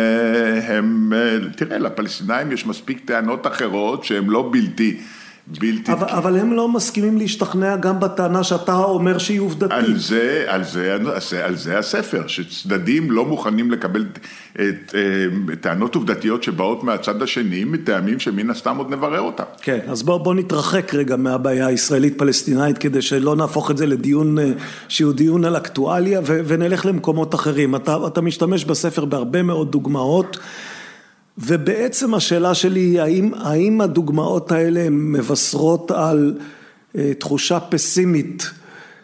[0.62, 1.12] הם,
[1.56, 5.00] תראה, לפלסטינאים יש מספיק טענות אחרות שהן לא בלתי...
[5.46, 5.92] בלתי...
[5.92, 9.72] אבל, אבל הם לא מסכימים להשתכנע גם בטענה שאתה אומר שהיא עובדתית.
[9.72, 10.96] על זה, על זה,
[11.44, 14.18] על זה הספר, שצדדים לא מוכנים לקבל את,
[14.52, 14.94] את,
[15.52, 19.44] את טענות עובדתיות שבאות מהצד השני, מטעמים שמן הסתם עוד נברר אותם.
[19.62, 24.50] כן, אז בוא, בוא נתרחק רגע מהבעיה הישראלית-פלסטינאית, כדי שלא נהפוך את זה לדיון אה,
[24.88, 27.76] שהוא דיון על אקטואליה, ו, ונלך למקומות אחרים.
[27.76, 30.38] אתה, אתה משתמש בספר בהרבה מאוד דוגמאות.
[31.38, 36.38] ובעצם השאלה שלי היא האם, האם הדוגמאות האלה מבשרות על
[36.96, 38.50] אה, תחושה פסימית?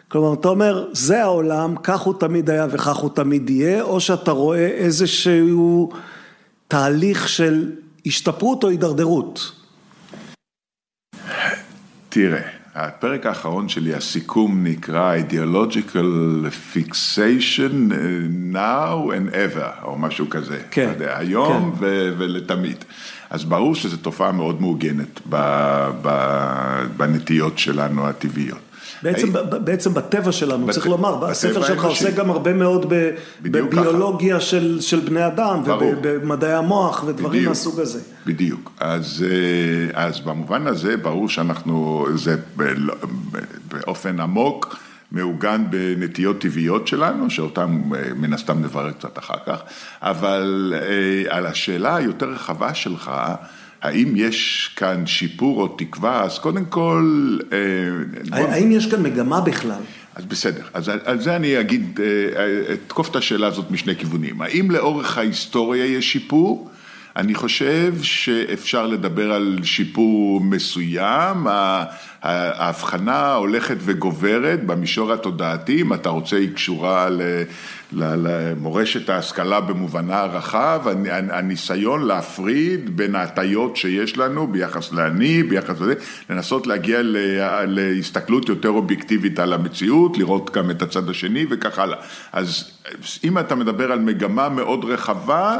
[0.07, 4.31] כלומר, אתה אומר, זה העולם, כך הוא תמיד היה וכך הוא תמיד יהיה, או שאתה
[4.31, 5.91] רואה איזשהו
[6.67, 7.71] תהליך של
[8.05, 9.51] השתפרות או הידרדרות?
[12.09, 17.91] תראה, הפרק האחרון שלי, הסיכום נקרא ideological fixation
[18.53, 20.57] now and ever, או משהו כזה.
[20.71, 20.89] כן.
[20.93, 21.77] יודע, היום כן.
[21.79, 22.83] ו- ולתמיד.
[23.29, 25.21] אז ברור שזו תופעה מאוד מעוגנת
[26.97, 28.68] בנטיות שלנו הטבעיות.
[29.03, 32.05] בעצם, הי- בעצם בטבע שלנו, בת- צריך לומר, הספר שלך האנושי.
[32.05, 33.09] עוסק גם הרבה מאוד ב-
[33.41, 35.93] בביולוגיה של, של בני אדם, ברור.
[35.97, 37.47] ובמדעי המוח ודברים בדיוק.
[37.49, 37.99] מהסוג הזה.
[38.25, 38.71] בדיוק.
[38.79, 39.25] אז,
[39.95, 42.73] אה, אז במובן הזה ברור שאנחנו, זה ב-
[43.67, 44.75] באופן עמוק
[45.11, 49.59] מעוגן בנטיות טבעיות שלנו, שאותם אה, מן הסתם נברר קצת אחר כך,
[50.01, 53.11] אבל אה, על השאלה היותר רחבה שלך,
[53.81, 57.37] האם יש כאן שיפור או תקווה, אז קודם כל...
[57.51, 57.57] אה,
[58.29, 59.79] בוא- האם יש כאן מגמה בכלל?
[60.15, 64.41] אז בסדר, אז על, זה אני אגיד, אה, אתקוף את השאלה הזאת משני כיוונים.
[64.41, 66.69] האם לאורך ההיסטוריה יש שיפור?
[67.19, 71.47] אני חושב שאפשר לדבר על שיפור מסוים,
[72.21, 77.09] ההבחנה הולכת וגוברת במישור התודעתי, אם אתה רוצה היא קשורה
[77.91, 85.93] למורשת ההשכלה במובנה הרחב, הנ- הניסיון להפריד בין ההטיות שיש לנו ביחס לאני, ביחס לזה,
[86.29, 86.99] לנסות להגיע
[87.67, 91.97] להסתכלות יותר אובייקטיבית על המציאות, לראות גם את הצד השני וכך הלאה.
[92.33, 92.71] אז
[93.23, 95.57] אם אתה מדבר על מגמה מאוד רחבה,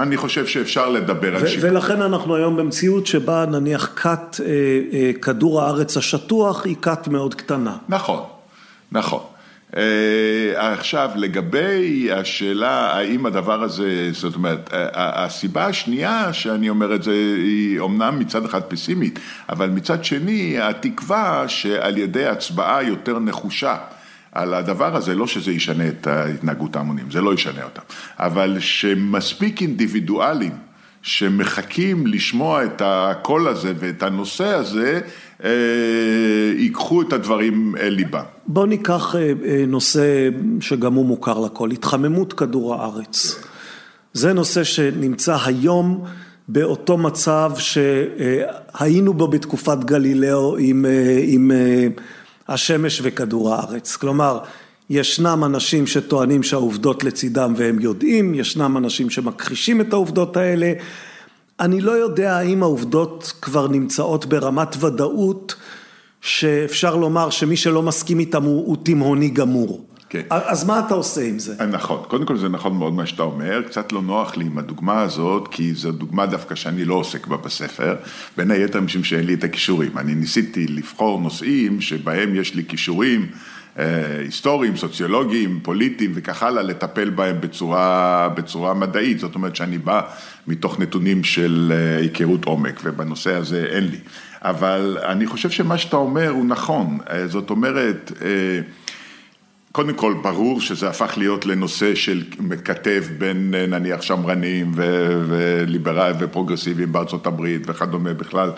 [0.00, 1.70] אני חושב שאפשר לדבר על שיפור.
[1.70, 4.46] ולכן אנחנו היום במציאות שבה נניח כת אה,
[4.92, 7.76] אה, כדור הארץ השטוח היא כת מאוד קטנה.
[7.88, 8.22] נכון,
[8.92, 9.20] נכון.
[9.76, 17.02] אה, עכשיו, לגבי השאלה האם הדבר הזה, זאת אומרת, ה- הסיבה השנייה שאני אומר את
[17.02, 23.76] זה היא אומנם מצד אחד פסימית, אבל מצד שני התקווה שעל ידי הצבעה יותר נחושה
[24.34, 27.82] על הדבר הזה, לא שזה ישנה את התנהגות ההמונים, זה לא ישנה אותם,
[28.18, 30.52] אבל שמספיק אינדיבידואלים
[31.02, 35.00] שמחכים לשמוע את הקול הזה ואת הנושא הזה,
[35.44, 35.50] אה,
[36.56, 38.24] ייקחו את הדברים אל ליבם.
[38.46, 40.28] בוא ניקח אה, אה, נושא
[40.60, 43.42] שגם הוא מוכר לכל, התחממות כדור הארץ.
[44.12, 46.04] זה נושא שנמצא היום
[46.48, 51.50] באותו מצב שהיינו בו בתקופת גלילאו עם, אה, עם
[52.48, 53.96] השמש וכדור הארץ.
[53.96, 54.38] כלומר,
[54.90, 60.72] ישנם אנשים שטוענים שהעובדות לצידם והם יודעים, ישנם אנשים שמכחישים את העובדות האלה.
[61.60, 65.54] אני לא יודע האם העובדות כבר נמצאות ברמת ודאות
[66.20, 69.84] שאפשר לומר שמי שלא מסכים איתם הוא, הוא תימהוני גמור.
[70.14, 70.22] כן.
[70.30, 71.66] אז מה אתה עושה עם זה?
[71.66, 75.02] נכון, קודם כל זה נכון מאוד מה שאתה אומר, קצת לא נוח לי עם הדוגמה
[75.02, 77.96] הזאת, כי זו דוגמה דווקא שאני לא עוסק בה בספר,
[78.36, 79.98] בין היתר משום שאין לי את הכישורים.
[79.98, 83.26] אני ניסיתי לבחור נושאים שבהם יש לי כישורים
[83.78, 90.00] אה, היסטוריים, סוציולוגיים, פוליטיים וכך הלאה, לטפל בהם בצורה, בצורה מדעית, זאת אומרת שאני בא
[90.46, 93.98] מתוך נתונים של אה, היכרות עומק, ובנושא הזה אין לי.
[94.42, 98.60] אבל אני חושב שמה שאתה אומר הוא נכון, אה, זאת אומרת, אה,
[99.74, 104.72] קודם כל, ברור שזה הפך להיות לנושא של מקטב בין נניח שמרנים
[105.26, 108.50] וליברלים ופרוגרסיביים בארצות הברית וכדומה בכלל,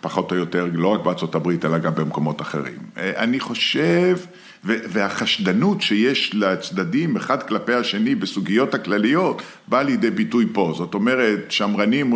[0.00, 2.78] פחות או יותר, לא רק בארצות הברית אלא גם במקומות אחרים.
[2.96, 4.18] אני חושב,
[4.64, 10.74] והחשדנות שיש לצדדים אחד כלפי השני בסוגיות הכלליות, באה לידי ביטוי פה.
[10.76, 12.12] זאת אומרת, שמרנים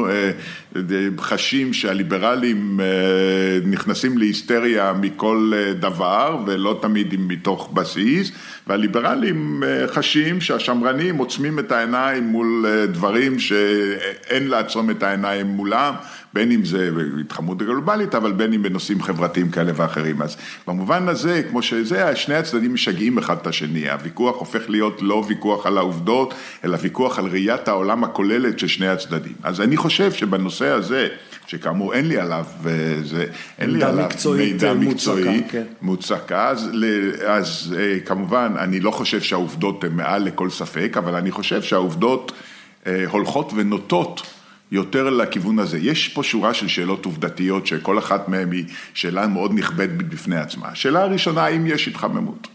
[1.21, 2.81] חשים שהליברלים
[3.67, 8.33] נכנסים להיסטריה מכל דבר ולא תמיד מתוך בסיס,
[8.67, 15.95] והליברלים חשים שהשמרנים עוצמים את העיניים מול דברים שאין לעצום את העיניים מולם,
[16.33, 20.23] בין אם זה בהתחממות גלובלית, אבל בין אם בנושאים חברתיים כאלה ואחרים.
[20.23, 20.37] אז
[20.67, 25.67] במובן הזה, כמו שזה, שני הצדדים משגעים אחד את השני, הוויכוח הופך להיות לא ויכוח
[25.67, 26.35] על העובדות,
[26.65, 29.33] אלא ויכוח על ראיית העולם הכוללת של שני הצדדים.
[29.43, 31.09] אז אני חושב שבנושא הזה,
[31.47, 32.45] שכאמור אין לי עליו,
[33.03, 33.27] זה,
[33.59, 35.63] אין לי עליו מידע מקצועי, כן.
[35.83, 36.71] מוצקה, אז,
[37.27, 42.33] אז אה, כמובן אני לא חושב שהעובדות הן מעל לכל ספק, אבל אני חושב שהעובדות
[42.87, 44.23] אה, הולכות ונוטות
[44.73, 45.79] יותר לכיוון הזה.
[45.79, 50.69] יש פה שורה של שאלות עובדתיות שכל אחת מהן היא שאלה מאוד נכבדת בפני עצמה.
[50.69, 52.49] השאלה הראשונה, האם יש התחממות?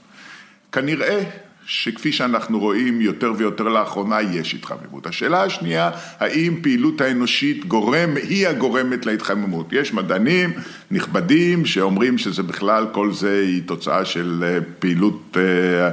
[0.72, 1.24] כנראה
[1.72, 5.08] שכפי שאנחנו רואים יותר ויותר לאחרונה יש התחממות.
[5.08, 9.74] השאלה השנייה, האם פעילות האנושית גורם, היא הגורמת להתחממות.
[9.74, 10.54] יש מדענים
[10.92, 15.90] נכבדים שאומרים שזה בכלל, כל זה היא תוצאה של אה, פעילות אה,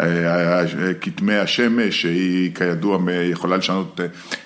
[0.00, 2.98] אה, כתמי השמש, שהיא כידוע
[3.30, 4.00] יכולה לשנות,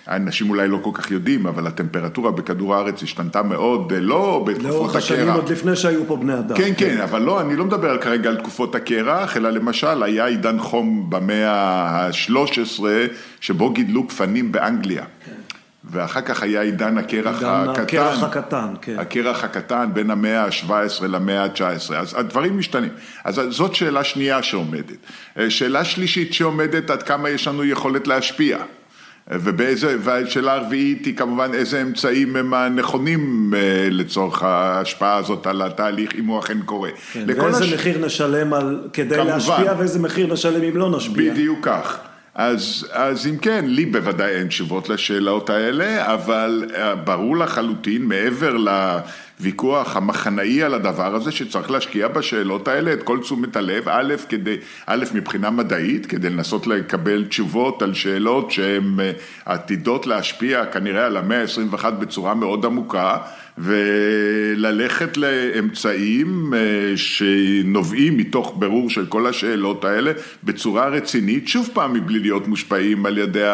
[0.08, 4.74] אנשים אולי לא כל כך יודעים, אבל הטמפרטורה בכדור הארץ השתנתה מאוד, לא בתקופות הקרח.
[4.74, 6.56] לאורך השנים עוד לפני שהיו פה בני אדם.
[6.56, 10.58] כן, כן, אבל לא, אני לא מדבר כרגע על תקופות הקרח, אלא למשל היה עידן
[10.58, 12.80] חום במאה ה-13,
[13.40, 15.04] שבו גידלו גפנים באנגליה.
[15.24, 15.45] כן.
[15.90, 17.82] ואחר כך היה עידן הקרח עידן הקטן.
[17.82, 18.98] הקרח הקטן, כן.
[18.98, 21.94] הקרח הקטן בין המאה ה-17 למאה ה-19.
[21.94, 22.90] אז הדברים משתנים.
[23.24, 24.96] אז זאת שאלה שנייה שעומדת.
[25.38, 28.58] אה, שאלה שלישית שעומדת, עד כמה יש לנו יכולת להשפיע.
[29.30, 36.14] ובאיזה, והשאלה הרביעית היא כמובן איזה אמצעים הם הנכונים אה, לצורך ההשפעה הזאת על התהליך,
[36.14, 36.90] אם הוא אכן קורה.
[37.12, 37.72] כן, ואיזה הש...
[37.72, 41.32] מחיר נשלם על, כדי כמובן, להשפיע ואיזה מחיר נשלם אם לא נשפיע.
[41.32, 41.98] בדיוק כך.
[42.38, 48.56] אז, אז אם כן, לי בוודאי אין תשובות לשאלות האלה, אבל אה, ברור לחלוטין, מעבר
[48.56, 54.56] לוויכוח המחנאי על הדבר הזה, שצריך להשקיע בשאלות האלה את כל תשומת הלב, א', כדי,
[54.86, 59.12] א', מבחינה מדעית, כדי לנסות לקבל תשובות על שאלות שהן אה,
[59.44, 63.18] עתידות להשפיע כנראה על המאה ה-21 בצורה מאוד עמוקה.
[63.58, 70.12] וללכת לאמצעים אה, שנובעים מתוך ברור של כל השאלות האלה
[70.44, 73.44] בצורה רצינית, שוב פעם מבלי להיות מושפעים על ידי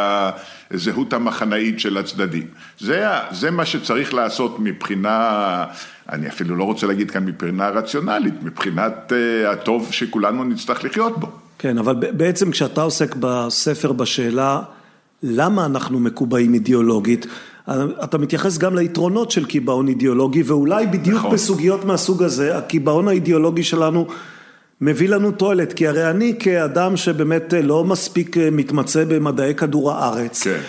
[0.70, 2.46] הזהות המחנאית של הצדדים.
[2.78, 5.64] זה, זה מה שצריך לעשות מבחינה,
[6.08, 11.28] אני אפילו לא רוצה להגיד כאן מבחינה רציונלית, מבחינת אה, הטוב שכולנו נצטרך לחיות בו.
[11.58, 14.60] כן, אבל בעצם כשאתה עוסק בספר בשאלה
[15.22, 17.26] למה אנחנו מקובעים אידיאולוגית,
[18.04, 21.30] אתה מתייחס גם ליתרונות של קיבעון אידיאולוגי, ואולי בדיוק נכון.
[21.30, 24.06] בסוגיות מהסוג הזה, הקיבעון האידיאולוגי שלנו
[24.80, 30.60] מביא לנו תועלת, כי הרי אני כאדם שבאמת לא מספיק מתמצא במדעי כדור הארץ, כן.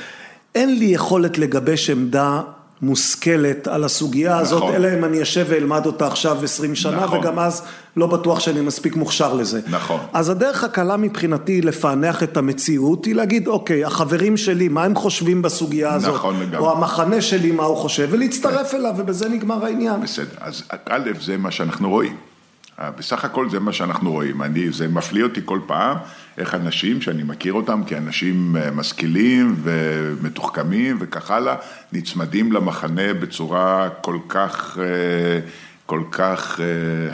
[0.56, 2.42] אין לי יכולת לגבש עמדה
[2.84, 4.42] מושכלת על הסוגיה נכון.
[4.42, 7.20] הזאת, אלא אם אני אשב ואלמד אותה עכשיו עשרים שנה, נכון.
[7.20, 7.62] וגם אז
[7.98, 9.62] לא בטוח שאני מספיק מוכשר לזה.
[9.70, 10.00] נכון.
[10.14, 15.42] אז הדרך הקלה מבחינתי לפענח את המציאות, היא להגיד, אוקיי, החברים שלי, מה הם חושבים
[15.42, 16.16] בסוגיה הזאת?
[16.16, 16.58] נכון לגמרי.
[16.58, 18.78] או המחנה שלי, מה הוא חושב, ולהצטרף כן.
[18.78, 20.02] אליו, ובזה נגמר העניין.
[20.02, 22.33] בסדר, אז א', זה מה שאנחנו רואים.
[22.80, 25.98] בסך הכל זה מה שאנחנו רואים, אני, זה מפליא אותי כל פעם
[26.38, 31.56] איך אנשים שאני מכיר אותם כאנשים אה, משכילים ומתוחכמים וכך הלאה,
[31.94, 34.78] נצמדים למחנה בצורה כל כך...
[34.82, 35.40] אה,
[35.86, 36.62] כל כך uh,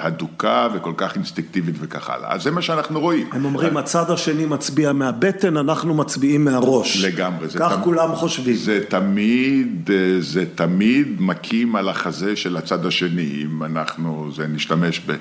[0.05, 2.33] הדוקה וכל כך אינסטינקטיבית וכך הלאה.
[2.33, 3.29] אז זה מה שאנחנו רואים.
[3.31, 7.03] הם אומרים, הצד השני מצביע מהבטן, אנחנו מצביעים מהראש.
[7.03, 7.47] לגמרי.
[7.59, 7.81] כך תמ...
[7.83, 8.55] כולם חושבים.
[8.55, 15.01] זה תמיד, אה, זה תמיד מכים על החזה של הצד השני, אם אנחנו, זה נשתמש
[15.05, 15.13] ב...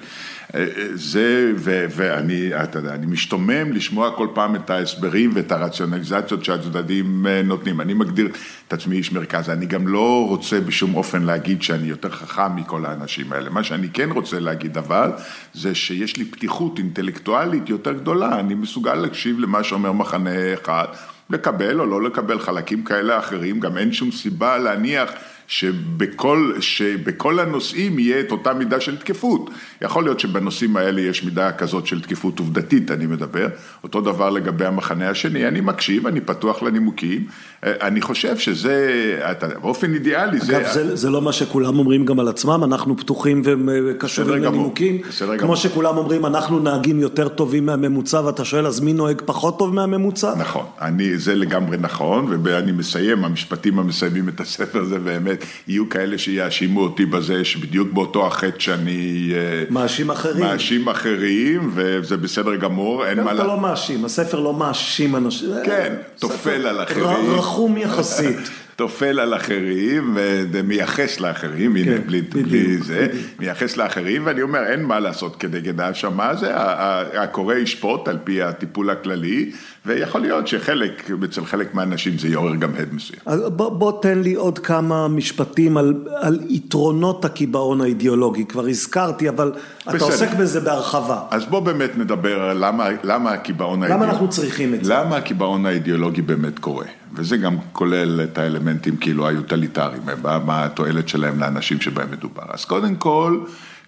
[0.55, 6.45] אה, זה, ו, ואני, אתה יודע, אני משתומם לשמוע כל פעם את ההסברים ואת הרציונליזציות
[6.45, 7.81] שהצדדים נותנים.
[7.81, 8.29] אני מגדיר
[8.69, 12.87] את עצמי איש מרכז, אני גם לא רוצה בשום אופן להגיד שאני יותר חכם מכל
[12.87, 13.51] האנשים האלה.
[13.51, 15.11] מה שאני כן רוצה להגיד אבל,
[15.55, 20.87] זה שיש לי פתיחות אינטלקטואלית יותר גדולה, אני מסוגל להקשיב למה שאומר מחנה אחד,
[21.31, 25.11] לקבל או לא לקבל חלקים כאלה אחרים, גם אין שום סיבה להניח
[25.49, 29.51] שבכל, שבכל הנושאים יהיה את אותה מידה של תקפות.
[29.83, 33.49] יכול להיות שבנושאים האלה יש מידה כזאת של תקפות עובדתית, אני מדבר.
[33.85, 37.25] אותו דבר לגבי המחנה השני, אני מקשיב, אני פתוח לנימוקים.
[37.65, 40.59] אה, אני חושב שזה, אתה, באופן אידיאלי אגב, זה...
[40.59, 43.43] אגב, זה, זה לא מה שכולם אומרים גם על עצמם, אנחנו פתוחים
[43.87, 45.01] וקשובים לנימוקים.
[45.09, 45.41] בסדר גמור.
[45.41, 49.75] כמו שכולם אומרים, אנחנו נהגים יותר טובים מהממוצע, ואתה שואל, אז מי נוהג פחות טוב
[49.75, 50.35] מהממוצע?
[50.39, 55.38] נכון, אני, זה לגמרי נכון, ואני מסיים, המשפטים המסיימים את הספר הזה באמת.
[55.69, 59.33] יהיו כאלה שיאשימו אותי בזה שבדיוק באותו החטא שאני...
[59.35, 60.45] אה, מאשים אחרים.
[60.45, 63.33] מאשים אחרים, וזה בסדר גמור, אין מה...
[63.33, 65.51] אתה לא מאשים, הספר לא מאשים אנשים.
[65.65, 67.31] כן, טופל על אחרים.
[67.31, 68.37] רחום יחסית.
[68.79, 70.17] טופל על אחרים
[70.53, 73.27] ומייחס לאחרים, הנה, כן, בלי, בדיוק, בלי זה, בדיוק.
[73.39, 78.19] מייחס לאחרים, ואני אומר, אין מה לעשות כנגד ההאשמה הזה, ה- ה- הקורא ישפוט על
[78.25, 79.51] פי הטיפול הכללי,
[79.87, 83.21] ויכול להיות שחלק, אצל חלק מהאנשים זה יעורר גם הד מסוים.
[83.27, 89.29] אז בוא, בוא תן לי עוד כמה משפטים על, על יתרונות הקיבעון האידיאולוגי, כבר הזכרתי,
[89.29, 89.53] אבל
[89.83, 90.05] אתה בסדר.
[90.07, 91.21] עוסק בזה בהרחבה.
[91.31, 94.95] אז בוא באמת נדבר למה, למה הקיבעון למה אנחנו צריכים את זה?
[94.95, 96.87] למה הקיבעון האידיאולוגי באמת קורה?
[97.19, 102.43] וזה גם כולל את האלמנטים כאילו היוטליטריים, מה, מה התועלת שלהם לאנשים שבהם מדובר.
[102.49, 103.41] אז קודם כל,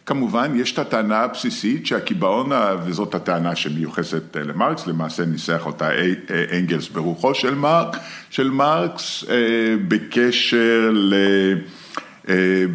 [0.06, 2.50] כמובן, יש את הטענה הבסיסית שהקיבעון,
[2.84, 6.12] וזאת הטענה שמיוחסת אה, למרקס, למעשה ניסח אותה אה,
[6.58, 7.96] אנגלס ברוחו של מרק,
[8.30, 9.36] של מרקס, אה,
[9.88, 11.14] בקשר ל...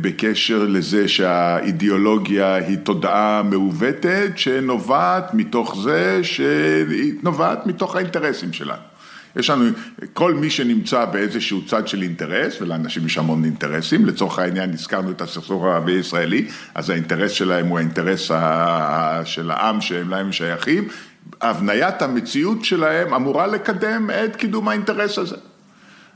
[0.01, 8.95] בקשר לזה שהאידיאולוגיה היא תודעה מעוותת שנובעת מתוך זה שהיא נובעת מתוך האינטרסים שלנו.
[9.36, 9.65] יש לנו,
[10.13, 15.21] כל מי שנמצא באיזשהו צד של אינטרס, ולאנשים יש המון אינטרסים, לצורך העניין הזכרנו את
[15.21, 18.31] הסכסוך הערבי-ישראלי, אז האינטרס שלהם הוא האינטרס
[19.25, 20.88] של העם שהם להם שייכים,
[21.41, 25.36] הבניית המציאות שלהם אמורה לקדם את קידום האינטרס הזה.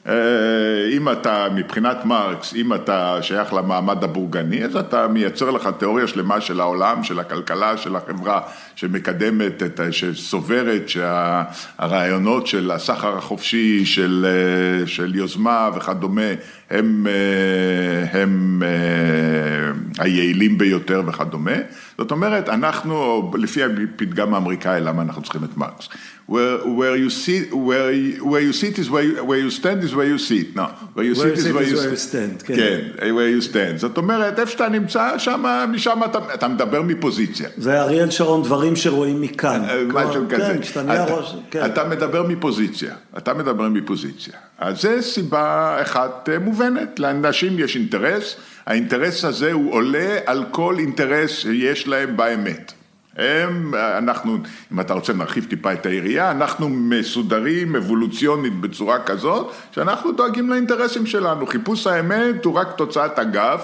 [0.10, 6.08] אה, אם אתה, מבחינת מרקס, אם אתה שייך למעמד הבורגני, אז אתה מייצר לך תיאוריה
[6.08, 8.42] שלמה של העולם, של הכלכלה, של החברה,
[8.76, 16.32] שמקדמת, את, שסוברת שהרעיונות של הסחר החופשי, של, אה, של יוזמה וכדומה,
[16.70, 21.56] הם, אה, הם אה, היעילים ביותר וכדומה.
[21.98, 25.88] זאת אומרת, אנחנו, לפי הפתגם האמריקאי, למה אנחנו צריכים את מרקס?
[26.30, 27.90] Where, where you sit, where
[28.32, 31.06] where you sit is where you, where you stand is where you sit, no, where
[31.10, 32.56] you sit is where you stand, כן.
[32.56, 37.50] כן, where you stand, זאת אומרת, איפה שאתה נמצא, שם, משם אתה, אתה מדבר מפוזיציה.
[37.58, 39.62] זה אריאל שרון, דברים שרואים מכאן.
[39.70, 40.44] אה, משהו כזה.
[40.44, 41.66] כן, כשאתה נהיה ראש, כן.
[41.66, 44.34] אתה מדבר מפוזיציה, אתה מדבר מפוזיציה.
[44.60, 48.36] אז זה סיבה אחת אה, מובנת, לאנשים יש אינטרס,
[48.66, 52.74] האינטרס הזה הוא עולה על כל אינטרס שיש להם באמת.
[53.18, 54.38] הם, אנחנו,
[54.74, 61.06] אם אתה רוצה נרחיב טיפה את היריעה, אנחנו מסודרים אבולוציונית בצורה כזאת, שאנחנו דואגים לאינטרסים
[61.06, 61.48] שלנו.
[61.48, 63.60] חיפוש האמת הוא רק תוצאת אגב.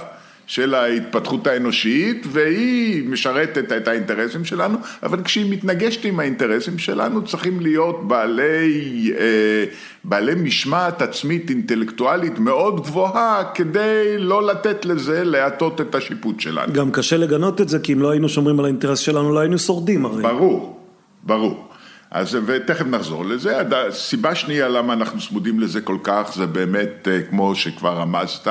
[0.48, 7.60] של ההתפתחות האנושית, והיא משרתת את האינטרסים שלנו, אבל כשהיא מתנגשת עם האינטרסים שלנו, צריכים
[7.60, 9.66] להיות בעלי, אה,
[10.04, 16.74] בעלי משמעת עצמית אינטלקטואלית מאוד גבוהה, כדי לא לתת לזה להטות את השיפוט שלנו.
[16.74, 19.58] גם קשה לגנות את זה, כי אם לא היינו שומרים על האינטרס שלנו, לא היינו
[19.58, 20.24] שורדים הרי.
[20.24, 20.80] ברור,
[21.24, 21.68] ברור.
[22.12, 23.62] אז ותכף נחזור לזה.
[23.90, 28.48] סיבה שנייה למה אנחנו צמודים לזה כל כך, זה באמת אה, כמו שכבר רמזת,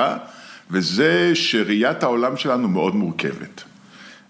[0.70, 3.64] וזה שראיית העולם שלנו מאוד מורכבת.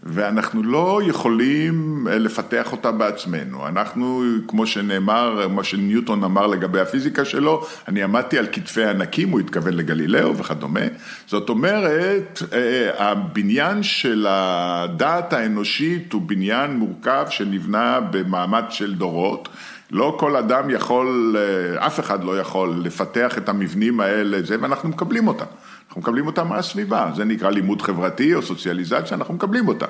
[0.06, 3.68] ואנחנו לא יכולים אה, לפתח אותה בעצמנו.
[3.68, 9.40] אנחנו, כמו שנאמר, מה שניוטון אמר לגבי הפיזיקה שלו, אני עמדתי על כתפי ענקים, הוא
[9.40, 10.80] התכוון לגלילאו וכדומה.
[11.26, 19.48] זאת אומרת, אה, הבניין של הדעת האנושית הוא בניין מורכב שנבנה במאמץ של דורות.
[19.90, 24.88] לא כל אדם יכול, אה, אף אחד לא יכול לפתח את המבנים האלה, זה, ואנחנו
[24.88, 25.44] מקבלים אותם.
[25.94, 29.86] אנחנו מקבלים אותם מהסביבה, זה נקרא לימוד חברתי או סוציאליזציה, אנחנו מקבלים אותם.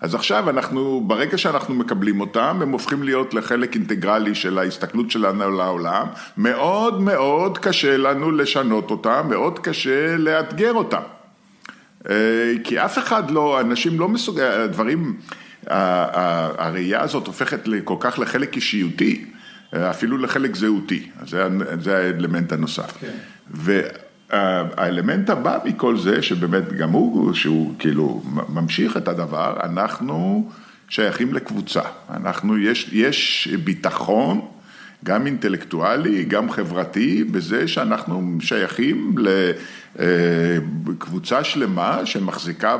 [0.00, 5.44] אז עכשיו אנחנו, ברגע שאנחנו מקבלים אותם, הם הופכים להיות לחלק אינטגרלי של ההסתכלות שלנו
[5.44, 11.02] על העולם, מאוד מאוד קשה לנו לשנות אותם, מאוד קשה לאתגר אותם.
[12.10, 12.14] אה,
[12.64, 15.16] כי אף אחד לא, אנשים לא מסוגלים, הדברים,
[15.66, 19.24] ה- ה- הראייה הזאת הופכת כל כך לחלק אישיותי,
[19.74, 21.48] אה, אפילו לחלק זהותי, זה,
[21.80, 22.98] זה האלמנט הנוסף.
[23.00, 23.12] כן.
[24.30, 30.50] והאלמנט הבא מכל זה, שבאמת גם הוא, שהוא כאילו ממשיך את הדבר, אנחנו
[30.88, 34.40] שייכים לקבוצה, אנחנו, יש, יש ביטחון,
[35.04, 39.14] גם אינטלקטואלי, גם חברתי, בזה שאנחנו שייכים
[40.88, 42.76] לקבוצה שלמה שמחזיקה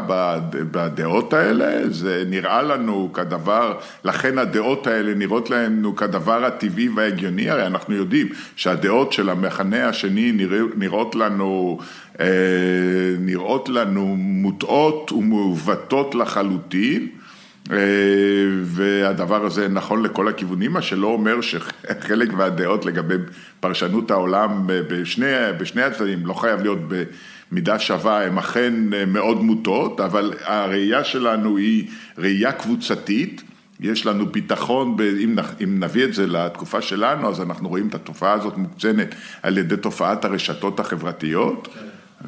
[0.50, 7.66] בדעות האלה, זה נראה לנו כדבר, לכן הדעות האלה נראות לנו כדבר הטבעי וההגיוני, הרי
[7.66, 10.32] אנחנו יודעים שהדעות של המחנה השני
[10.76, 11.78] נראות לנו,
[13.20, 17.08] נראות לנו מוטעות ומעוותות לחלוטין.
[18.62, 23.14] והדבר הזה נכון לכל הכיוונים, מה שלא אומר שחלק מהדעות לגבי
[23.60, 25.26] פרשנות העולם בשני,
[25.58, 26.78] בשני הצדדים לא חייב להיות
[27.50, 28.74] במידה שווה, הם אכן
[29.06, 31.88] מאוד מוטות, אבל הראייה שלנו היא
[32.18, 33.42] ראייה קבוצתית.
[33.80, 34.96] יש לנו ביטחון,
[35.64, 39.76] אם נביא את זה לתקופה שלנו, אז אנחנו רואים את התופעה הזאת מוקצנת על ידי
[39.76, 41.68] תופעת הרשתות החברתיות.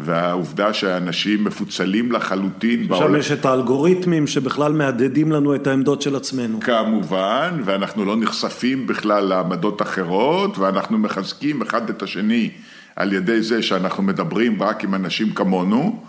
[0.00, 3.08] והעובדה שאנשים מפוצלים לחלוטין בעולם.
[3.08, 6.60] שם יש את האלגוריתמים שבכלל מהדהדים לנו את העמדות של עצמנו.
[6.60, 12.50] כמובן, ואנחנו לא נחשפים בכלל לעמדות אחרות, ואנחנו מחזקים אחד את השני
[12.96, 16.02] על ידי זה שאנחנו מדברים רק עם אנשים כמונו,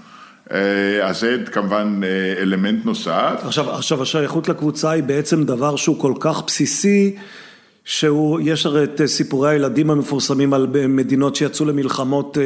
[1.04, 2.02] אז זה כמובן
[2.42, 3.42] אלמנט נוסף.
[3.44, 7.16] עכשיו, עכשיו השייכות לקבוצה היא בעצם דבר שהוא כל כך בסיסי.
[7.90, 12.38] שהוא, יש הרי את סיפורי הילדים המפורסמים על מדינות שיצאו למלחמות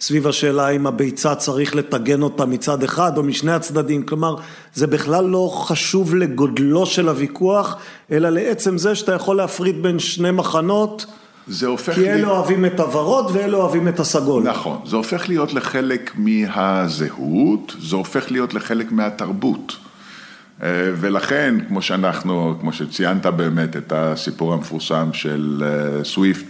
[0.00, 4.36] סביב השאלה אם הביצה צריך לטגן אותה מצד אחד או משני הצדדים, כלומר
[4.74, 7.76] זה בכלל לא חשוב לגודלו של הוויכוח,
[8.12, 11.06] אלא לעצם זה שאתה יכול להפריד בין שני מחנות,
[11.48, 14.42] זה הופך כי אלה אוהבים את הוורוד ואלה אוהבים את הסגול.
[14.42, 19.76] נכון, זה הופך להיות לחלק מהזהות, זה הופך להיות לחלק מהתרבות.
[20.60, 25.62] ולכן, כמו שאנחנו, כמו שציינת באמת את הסיפור המפורסם של
[26.02, 26.46] סוויפט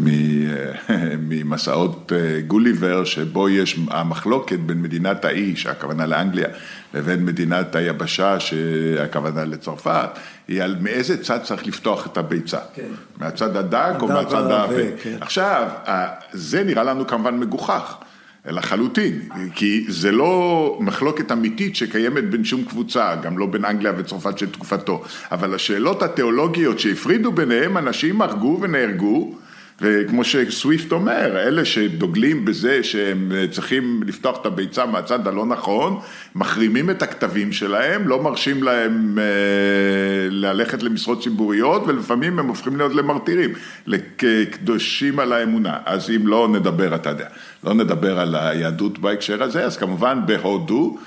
[1.28, 2.12] ממסעות
[2.46, 6.48] גוליבר, שבו יש המחלוקת בין מדינת האי, שהכוונה לאנגליה,
[6.94, 10.08] לבין מדינת היבשה, שהכוונה לצרפת,
[10.48, 12.58] היא על מאיזה צד צריך לפתוח את הביצה.
[12.74, 12.82] כן.
[13.16, 14.96] מהצד הדק או מהצד העבה.
[15.02, 15.16] כן.
[15.20, 15.68] עכשיו,
[16.32, 17.94] זה נראה לנו כמובן מגוחך.
[18.46, 19.20] לחלוטין,
[19.54, 24.50] כי זה לא מחלוקת אמיתית שקיימת בין שום קבוצה, גם לא בין אנגליה וצרפת של
[24.50, 29.34] תקופתו, אבל השאלות התיאולוגיות שהפרידו ביניהם, אנשים הרגו ונהרגו,
[29.82, 36.00] וכמו שסוויפט אומר, אלה שדוגלים בזה שהם צריכים לפתוח את הביצה מהצד הלא נכון,
[36.34, 39.18] מחרימים את הכתבים שלהם, לא מרשים להם
[40.30, 43.50] ללכת למשרות ציבוריות, ולפעמים הם הופכים להיות למרטירים,
[43.86, 45.76] לקדושים על האמונה.
[45.86, 47.26] אז אם לא נדבר, אתה יודע,
[47.64, 50.98] לא נדבר על היהדות בהקשר הזה, אז כמובן בהודו,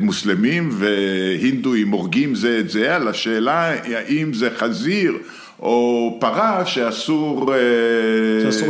[0.00, 5.12] מוסלמים והינדואים הורגים זה את זה, על השאלה האם זה חזיר
[5.60, 7.52] או פרה שאסור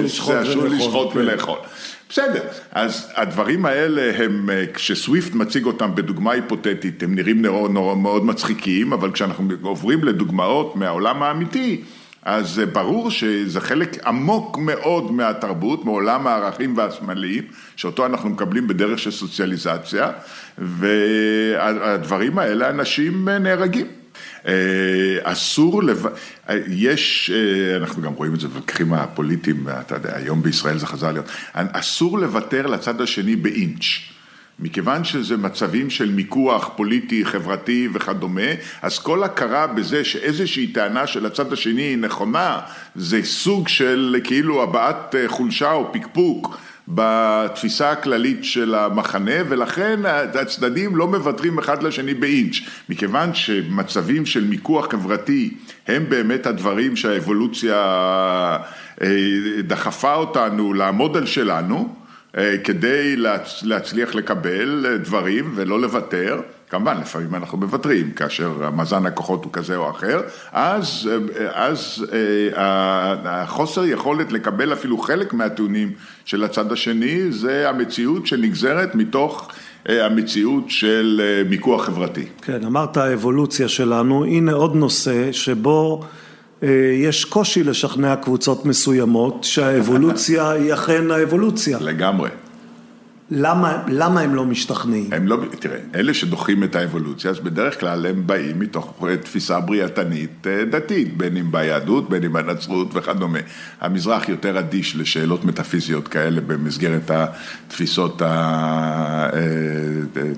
[0.05, 1.59] לשחוט ולאכול.
[2.09, 2.41] בסדר,
[2.73, 9.49] אז הדברים האלה הם, כשסוויפט מציג אותם בדוגמה היפותטית, הם נראים מאוד מצחיקים, אבל כשאנחנו
[9.63, 11.83] עוברים לדוגמאות מהעולם האמיתי,
[12.23, 17.43] אז ברור שזה חלק עמוק מאוד מהתרבות, מעולם הערכים והסמלים,
[17.77, 20.11] שאותו אנחנו מקבלים בדרך של סוציאליזציה,
[20.59, 23.87] והדברים האלה אנשים נהרגים.
[25.23, 26.07] אסור, לב...
[26.69, 27.31] יש,
[27.77, 32.19] אנחנו גם רואים את זה במקרים הפוליטיים, אתה יודע, היום בישראל זה חזר להיות, אסור
[32.19, 33.85] לוותר לצד השני באינץ'.
[34.59, 38.51] מכיוון שזה מצבים של מיקוח פוליטי, חברתי וכדומה,
[38.83, 42.61] אז כל הכרה בזה שאיזושהי טענה של הצד השני היא נכונה,
[42.97, 46.59] זה סוג של כאילו הבעת חולשה או פקפוק.
[46.89, 50.01] בתפיסה הכללית של המחנה ולכן
[50.35, 52.55] הצדדים לא מוותרים אחד לשני באינץ',
[52.89, 55.55] מכיוון שמצבים של מיקוח חברתי
[55.89, 58.57] הם באמת הדברים שהאבולוציה
[59.67, 61.95] דחפה אותנו לעמוד על שלנו
[62.65, 63.17] כדי
[63.63, 66.41] להצליח לקבל דברים ולא לוותר,
[66.75, 70.21] כמובן לפעמים אנחנו מוותרים כאשר מאזן הכוחות הוא כזה או אחר,
[70.53, 71.11] אז,
[71.53, 72.07] אז
[73.25, 75.93] החוסר יכולת לקבל אפילו חלק מהטיעונים
[76.25, 79.51] של הצד השני זה המציאות שנגזרת מתוך
[79.87, 82.25] המציאות של מיקוח חברתי.
[82.43, 86.05] כן, אמרת האבולוציה שלנו, הנה עוד נושא שבו
[87.03, 91.79] יש קושי לשכנע קבוצות מסוימות שהאבולוציה היא אכן האבולוציה.
[91.81, 92.31] לגמרי.
[93.31, 95.13] למה, למה הם לא משתכנעים?
[95.13, 100.47] הם לא, תראה, אלה שדוחים את האבולוציה, אז בדרך כלל הם באים מתוך תפיסה בריאתנית
[100.71, 103.39] דתית, בין אם ביהדות, בין אם בנצרות וכדומה.
[103.81, 108.23] המזרח יותר אדיש לשאלות מטאפיזיות כאלה במסגרת התפיסות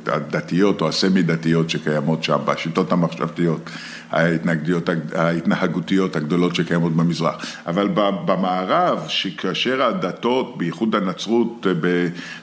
[0.07, 3.70] הדתיות או הסמי דתיות שקיימות שם, בשיטות המחשבתיות.
[4.11, 7.46] ההתנהגותיות הגדולות שקיימות במזרח.
[7.66, 7.88] אבל
[8.24, 11.66] במערב, שכאשר הדתות, בייחוד הנצרות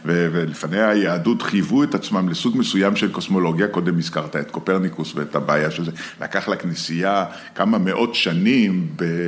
[0.06, 5.72] ולפניה היהדות, חייבו את עצמם לסוג מסוים של קוסמולוגיה, קודם הזכרת את קופרניקוס ואת הבעיה
[5.72, 5.92] של זה,
[6.22, 8.88] לקח לכנסייה כמה מאות שנים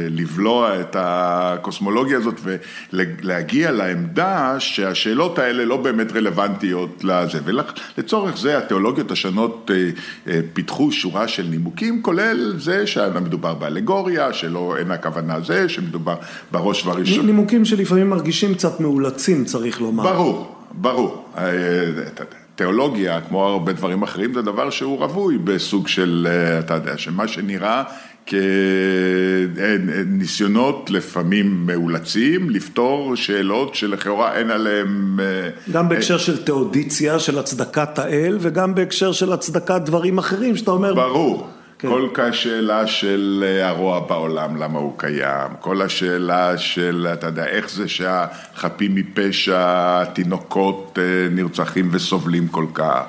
[0.09, 2.39] לבלוע את הקוסמולוגיה הזאת
[2.93, 7.39] ולהגיע לעמדה שהשאלות האלה לא באמת רלוונטיות לזה.
[7.97, 9.71] ולצורך זה התיאולוגיות השונות
[10.53, 12.24] פיתחו שורה של נימוקים, כולל
[12.57, 16.15] זה שמדובר באלגוריה, שלא אין הכוונה זה, שמדובר
[16.51, 17.25] בראש ובראשון.
[17.25, 20.03] נימוקים שלפעמים מרגישים קצת מאולצים, צריך לומר.
[20.03, 21.25] ברור, ברור.
[22.55, 26.27] תיאולוגיה, כמו הרבה דברים אחרים, זה דבר שהוא רווי בסוג של,
[26.59, 27.83] אתה יודע, שמה שנראה
[29.85, 35.19] כניסיונות לפעמים מאולצים, לפתור שאלות שלכאורה אין עליהם...
[35.71, 40.93] גם בהקשר של תאודיציה, של הצדקת האל, וגם בהקשר של הצדקת דברים אחרים, שאתה אומר...
[40.93, 41.49] ברור.
[41.79, 41.87] כן.
[41.87, 47.87] כל השאלה של הרוע בעולם, למה הוא קיים, כל השאלה של, אתה יודע, איך זה
[47.87, 49.57] שהחפים מפשע,
[50.01, 50.99] התינוקות
[51.31, 53.03] נרצחים וסובלים כל כך,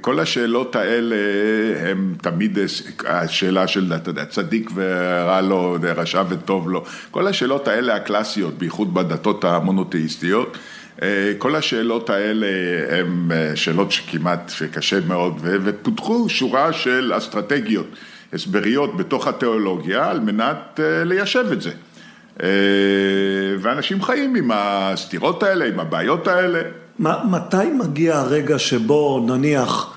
[0.00, 1.16] כל השאלות האלה
[1.90, 2.58] הם תמיד
[3.06, 8.94] השאלה של, אתה יודע, צדיק ורע לו, רשע וטוב לו, כל השאלות האלה הקלאסיות, בייחוד
[8.94, 10.58] בדתות המונותאיסטיות.
[11.38, 12.46] כל השאלות האלה
[12.90, 17.86] הן שאלות שכמעט, שקשה מאוד, ופותחו שורה של אסטרטגיות
[18.32, 21.70] הסבריות בתוך התיאולוגיה על מנת ליישב את זה.
[23.60, 26.60] ואנשים חיים עם הסתירות האלה, עם הבעיות האלה.
[26.98, 29.94] מתי מגיע הרגע שבו נניח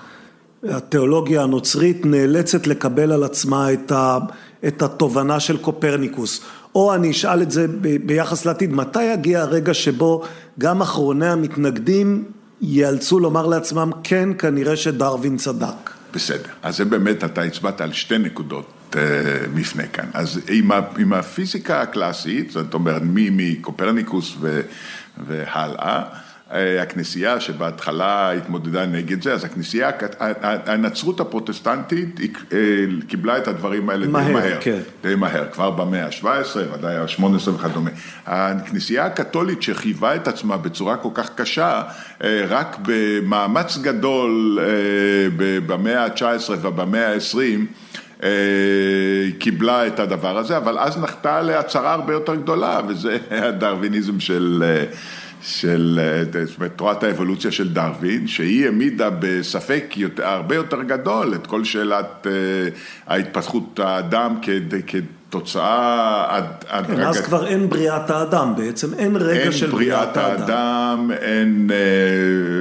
[0.64, 3.68] התיאולוגיה הנוצרית נאלצת לקבל על עצמה
[4.68, 6.42] את התובנה של קופרניקוס?
[6.76, 7.66] או אני אשאל את זה
[8.06, 10.24] ביחס לעתיד, מתי יגיע הרגע שבו
[10.60, 12.24] גם אחרוני המתנגדים
[12.62, 15.90] ייאלצו לומר לעצמם, כן, כנראה שדרווין צדק?
[16.14, 18.96] בסדר, אז זה באמת, אתה הצבעת על שתי נקודות
[19.54, 20.06] מפנה כאן.
[20.14, 20.40] אז
[20.98, 24.38] עם הפיזיקה הקלאסית, זאת אומרת, מקופרניקוס
[25.28, 26.04] והלאה,
[26.52, 29.92] הכנסייה שבהתחלה התמודדה נגד זה, אז הכנסייה,
[30.66, 32.20] הנצרות הפרוטסטנטית
[33.08, 34.60] קיבלה את הדברים האלה די מהר,
[35.04, 37.90] די מהר, כבר במאה ה-17, ודאי ה-18 וכדומה.
[38.26, 41.82] הכנסייה הקתולית שחייבה את עצמה בצורה כל כך קשה,
[42.48, 44.60] רק במאמץ גדול
[45.68, 48.26] במאה ה-19 ובמאה ה-20,
[49.40, 53.18] קיבלה את הדבר הזה, אבל אז נחתה להצהרה הרבה יותר גדולה, וזה
[53.48, 54.64] הדרוויניזם של...
[55.46, 56.00] של
[56.76, 62.28] תורת האבולוציה של דרווין, שהיא העמידה בספק הרבה יותר גדול את כל שאלת
[63.08, 64.36] ההתפתחות האדם
[64.88, 66.40] כתוצאה
[66.70, 66.96] הדרגתית.
[66.96, 70.32] כן, אז כבר אין בריאת האדם בעצם, אין רגע של בריאת האדם.
[70.32, 71.70] אין בריאת האדם, אין,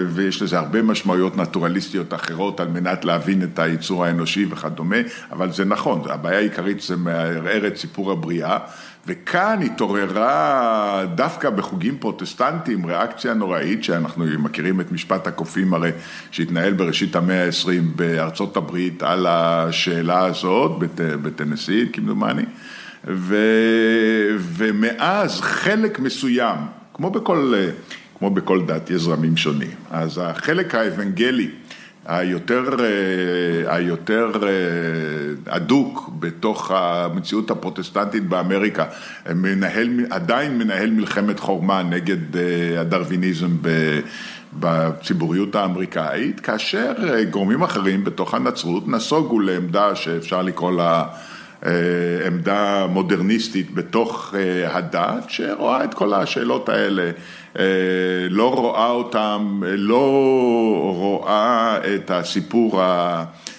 [0.09, 4.97] ויש לזה הרבה משמעויות נטורליסטיות אחרות על מנת להבין את היצור האנושי וכדומה,
[5.33, 8.59] אבל זה נכון, הבעיה העיקרית זה מערער את סיפור הבריאה.
[9.07, 15.91] וכאן התעוררה דווקא בחוגים פרוטסטנטיים ריאקציה נוראית, שאנחנו מכירים את משפט הקופים הרי
[16.31, 22.45] שהתנהל בראשית המאה ה-20 בארצות הברית על השאלה הזאת, בת, בטנסי כמדומני,
[23.09, 23.37] ו,
[24.39, 26.59] ומאז חלק מסוים,
[26.95, 27.55] כמו בכל,
[28.19, 31.51] כמו בכל דת, יש זרמים שונים, אז החלק האבנגלי
[32.07, 32.65] היותר,
[33.67, 34.31] היותר
[35.47, 38.85] הדוק בתוך המציאות הפרוטסטנטית באמריקה,
[39.35, 42.37] מנהל, עדיין מנהל מלחמת חורמה נגד
[42.79, 43.51] הדרוויניזם
[44.53, 46.93] בציבוריות האמריקאית, כאשר
[47.31, 51.05] גורמים אחרים בתוך הנצרות נסוגו לעמדה שאפשר לקרוא לה
[52.27, 54.35] עמדה מודרניסטית בתוך
[54.67, 57.11] הדת, שרואה את כל השאלות האלה,
[58.31, 60.07] לא רואה אותם, לא
[60.97, 62.83] רואה את הסיפור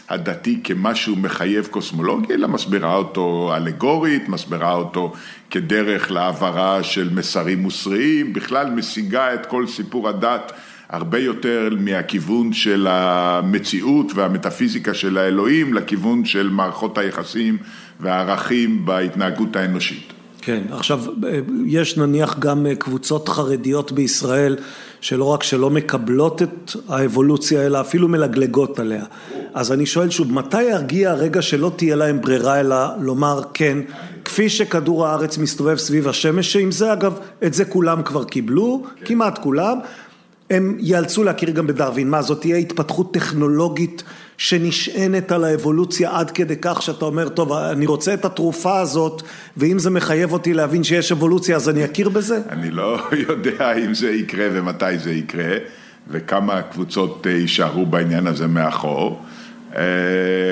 [0.10, 5.14] הדתי כמשהו מחייב קוסמולוגי, אלא מסבירה אותו אלגורית, מסבירה אותו
[5.50, 10.52] כדרך להעברה של מסרים מוסריים, בכלל משיגה את כל סיפור הדת
[10.90, 17.58] הרבה יותר מהכיוון של המציאות והמטאפיזיקה של האלוהים, לכיוון של מערכות היחסים
[18.00, 20.15] והערכים בהתנהגות האנושית.
[20.46, 21.00] כן, עכשיו
[21.66, 24.58] יש נניח גם קבוצות חרדיות בישראל
[25.02, 29.06] שלא רק שלא מקבלות את האבולוציה אלא אפילו מלגלגות עליה.
[29.54, 33.78] אז אני שואל שוב, מתי ירגיע הרגע שלא תהיה להם ברירה אלא לומר כן,
[34.26, 39.38] כפי שכדור הארץ מסתובב סביב השמש, שעם זה אגב, את זה כולם כבר קיבלו, כמעט
[39.38, 39.78] כולם,
[40.50, 44.04] הם ייאלצו להכיר גם בדרווין, מה זאת תהיה התפתחות טכנולוגית
[44.38, 49.22] שנשענת על האבולוציה עד כדי כך שאתה אומר, טוב, אני רוצה את התרופה הזאת,
[49.58, 52.40] ואם זה מחייב אותי להבין שיש אבולוציה, אז אני אכיר בזה?
[52.50, 55.58] אני לא יודע אם זה יקרה ומתי זה יקרה,
[56.08, 59.22] וכמה קבוצות יישארו בעניין הזה מאחור.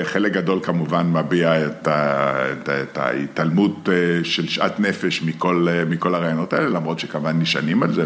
[0.04, 3.88] חלק גדול כמובן מביע את, את, את ההתעלמות
[4.22, 8.04] של שאט נפש מכל, מכל הרעיונות האלה, למרות שכמובן נשענים על זה,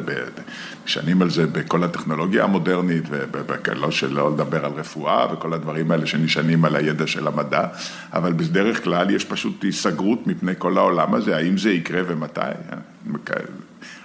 [0.85, 6.65] נשענים על זה בכל הטכנולוגיה המודרנית, ולא שלא לדבר על רפואה וכל הדברים האלה שנשענים
[6.65, 7.67] על הידע של המדע,
[8.13, 12.41] אבל בדרך כלל יש פשוט היסגרות מפני כל העולם הזה, האם זה יקרה ומתי.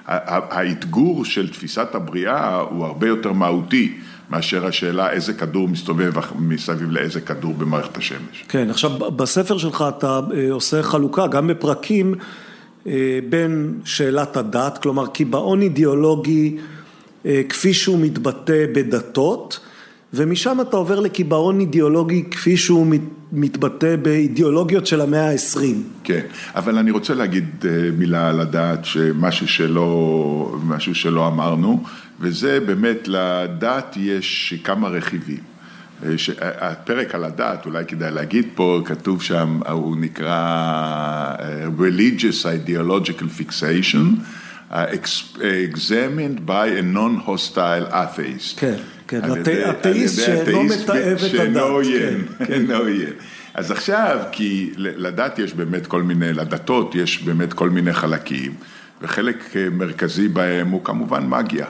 [0.06, 3.98] האתגור של תפיסת הבריאה הוא הרבה יותר מהותי.
[4.34, 8.44] מאשר השאלה איזה כדור מסתובב מסביב לאיזה כדור במערכת השמש.
[8.50, 10.20] כן, עכשיו בספר שלך אתה
[10.52, 12.16] עושה חלוקה גם בפרקים
[13.30, 16.58] בין שאלת הדת, כלומר קיבעון אידיאולוגי
[17.50, 19.60] כפי שהוא מתבטא בדתות,
[20.14, 22.88] ומשם אתה עובר לקיבעון אידיאולוגי כפי שהוא
[23.32, 25.84] מתבטא באידיאולוגיות של המאה העשרים.
[26.04, 26.22] כן,
[26.56, 27.66] אבל אני רוצה להגיד
[27.98, 31.84] מילה על הדת, שמשהו שלא, משהו שלא אמרנו,
[32.20, 35.38] וזה באמת, לדת יש כמה רכיבים.
[36.40, 41.36] הפרק על הדת, אולי כדאי להגיד פה, כתוב שם, הוא נקרא
[41.80, 44.06] Religious Ideological Fixation,
[45.74, 48.58] examined by a non-hostile atheist.
[48.58, 48.76] כן.
[49.22, 52.54] כן, אתאיסט שאינו מתעב את שאינו הדת, עוין, כן, כן.
[52.54, 53.14] אינו עוין.
[53.54, 58.54] אז עכשיו, כי לדת יש באמת כל מיני, לדתות יש באמת כל מיני חלקים,
[59.02, 61.66] וחלק אה, מרכזי בהם הוא כמובן מגיה.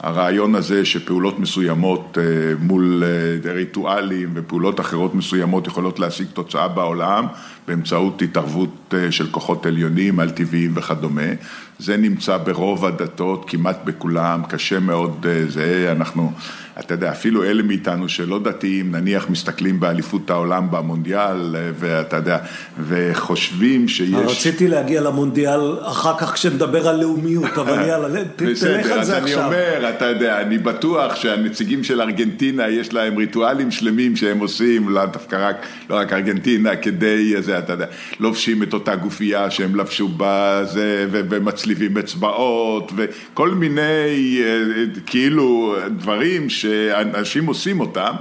[0.00, 2.24] הרעיון הזה שפעולות מסוימות אה,
[2.58, 7.26] מול אה, ריטואלים ופעולות אחרות מסוימות יכולות להשיג תוצאה בעולם
[7.68, 11.30] באמצעות התערבות של כוחות עליונים, על טבעיים וכדומה.
[11.78, 16.32] זה נמצא ברוב הדתות, כמעט בכולם, קשה מאוד זה, אנחנו,
[16.80, 22.38] אתה יודע, אפילו אלה מאיתנו שלא דתיים, נניח מסתכלים באליפות העולם במונדיאל, אה, ואתה יודע,
[22.86, 24.14] וחושבים שיש...
[24.14, 29.18] רציתי להגיע למונדיאל אחר כך כשנדבר על לאומיות, אבל יאללה, תלך בסדר, על אז זה
[29.18, 29.44] אני עכשיו.
[29.44, 35.06] אומר, אתה יודע, אני בטוח שהנציגים של ארגנטינה, יש להם ריטואלים שלמים שהם עושים, לא
[35.06, 35.56] דווקא רק,
[35.90, 37.86] לא רק ארגנטינה, כדי, זה, אתה יודע,
[38.20, 44.62] לובשים את אותה גופייה שהם לבשו בזה, ומצליבים אצבעות, וכל מיני, אה,
[45.06, 48.14] כאילו, דברים שאנשים עושים אותם,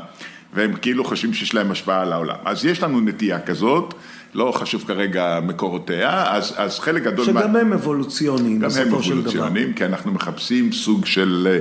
[0.54, 2.36] והם כאילו חושבים שיש להם השפעה על העולם.
[2.46, 3.94] אז יש לנו נטייה כזאת.
[4.34, 7.42] לא חשוב כרגע מקורותיה, אז, אז חלק גדול מה...
[7.42, 9.20] שגם הם אבולוציוניים גם הם בסופו של דבר.
[9.20, 11.60] אבולוציוניים, כי אנחנו מחפשים סוג של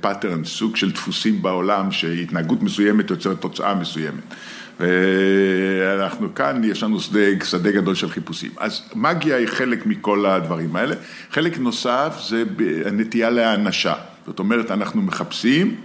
[0.00, 4.22] pattern, סוג של דפוסים בעולם, שהתנהגות מסוימת יוצרת תוצאה מסוימת.
[4.80, 8.50] ואנחנו כאן, יש לנו שדה, שדה גדול של חיפושים.
[8.56, 10.94] אז מאגיה היא חלק מכל הדברים האלה.
[11.30, 12.44] חלק נוסף זה
[12.84, 13.94] הנטייה להאנשה.
[14.26, 15.76] זאת אומרת, אנחנו מחפשים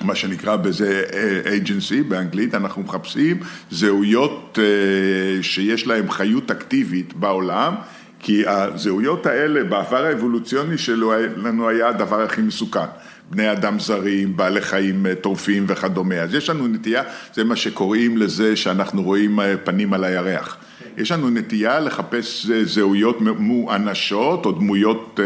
[0.00, 1.02] מה שנקרא בזה
[1.44, 3.40] agency באנגלית, אנחנו מחפשים
[3.70, 7.74] זהויות אה, שיש להן חיות אקטיבית בעולם,
[8.20, 12.86] כי הזהויות האלה בעבר האבולוציוני שלנו היה הדבר הכי מסוכן.
[13.30, 16.14] בני אדם זרים, בעלי חיים אה, טורפים וכדומה.
[16.14, 17.02] אז יש לנו נטייה,
[17.34, 20.56] זה מה שקוראים לזה שאנחנו רואים אה, פנים על הירח.
[20.96, 25.20] יש לנו נטייה לחפש אה, זהויות מואנשות או דמויות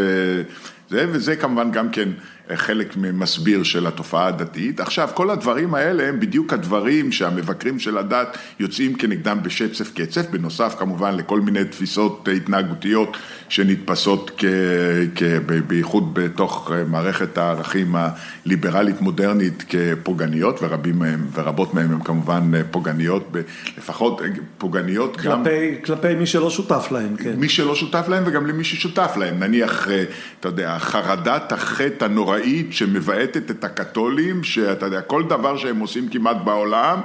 [0.90, 2.08] זה, וזה כמובן גם כן
[2.54, 4.80] חלק ממסביר של התופעה הדתית.
[4.80, 10.74] עכשיו, כל הדברים האלה הם בדיוק הדברים שהמבקרים של הדת יוצאים כנגדם בשצף קצף, בנוסף
[10.78, 13.16] כמובן לכל מיני תפיסות התנהגותיות
[13.48, 14.44] שנתפסות כ...
[15.14, 15.22] כ...
[15.66, 23.36] בייחוד בתוך מערכת הערכים הליברלית מודרנית כפוגעניות, ורבים מהם, ורבות מהם הם כמובן פוגעניות,
[23.78, 24.20] לפחות
[24.58, 25.84] פוגעניות כלפי, גם...
[25.84, 27.34] כלפי מי שלא שותף להם, כן.
[27.36, 29.38] מי שלא שותף להם וגם למי ששותף להם.
[29.38, 29.88] נניח,
[30.40, 36.08] אתה יודע, חרדת החטא הנורא נוראית שמבעטת את הקתולים, שאתה יודע, כל דבר שהם עושים
[36.08, 37.00] כמעט בעולם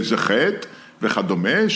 [0.00, 0.66] זה חטא
[1.02, 1.68] וכדומה,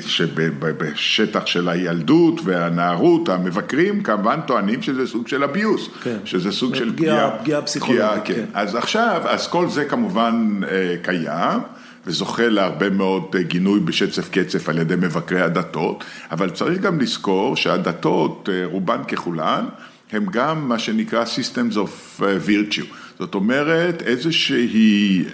[0.00, 6.16] שבשטח של הילדות והנערות, המבקרים כמובן טוענים שזה סוג של אביוס, כן.
[6.24, 8.22] שזה סוג של פגיעה, פגיעה פסיכולוגית.
[8.24, 8.34] כן.
[8.34, 8.44] כן.
[8.54, 10.60] אז עכשיו, אז כל זה כמובן
[11.02, 11.60] קיים.
[12.08, 18.48] וזוכה להרבה מאוד גינוי בשצף קצף על ידי מבקרי הדתות, אבל צריך גם לזכור שהדתות,
[18.64, 19.64] רובן ככולן,
[20.12, 22.86] הם גם מה שנקרא Systems of Virtue,
[23.18, 25.24] זאת אומרת איזושהי,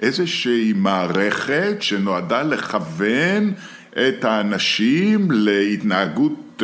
[0.00, 3.52] איזושהי מערכת שנועדה לכוון
[3.92, 6.62] את האנשים להתנהגות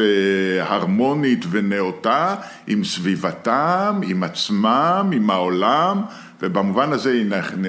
[0.61, 2.35] הרמונית ונאותה
[2.67, 6.03] עם סביבתם, עם עצמם, עם העולם,
[6.43, 7.23] ובמובן הזה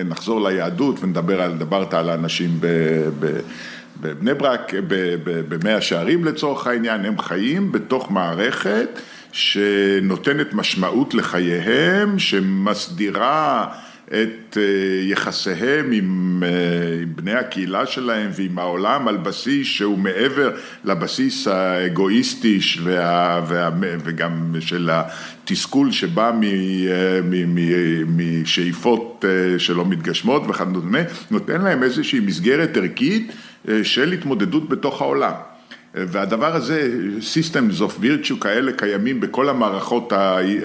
[0.05, 2.67] נחזור ליהדות ונדבר על, דברת על האנשים ב...
[3.19, 3.39] ב
[4.01, 4.73] בבני ברק,
[5.49, 8.89] במאה שערים לצורך העניין, הם חיים בתוך מערכת
[9.33, 13.67] שנותנת משמעות לחייהם, שמסדירה
[14.07, 14.57] את
[15.03, 16.43] יחסיהם עם,
[17.01, 20.51] עם בני הקהילה שלהם ועם העולם על בסיס שהוא מעבר
[20.83, 23.69] לבסיס האגואיסטי וה, וה,
[24.03, 26.31] וגם של התסכול שבא
[28.07, 29.25] משאיפות
[29.57, 30.99] שלא מתגשמות וכדומה,
[31.31, 33.31] נותן להם איזושהי מסגרת ערכית
[33.83, 35.33] של התמודדות בתוך העולם.
[35.95, 40.13] והדבר הזה, Systems of Virtue כאלה קיימים בכל המערכות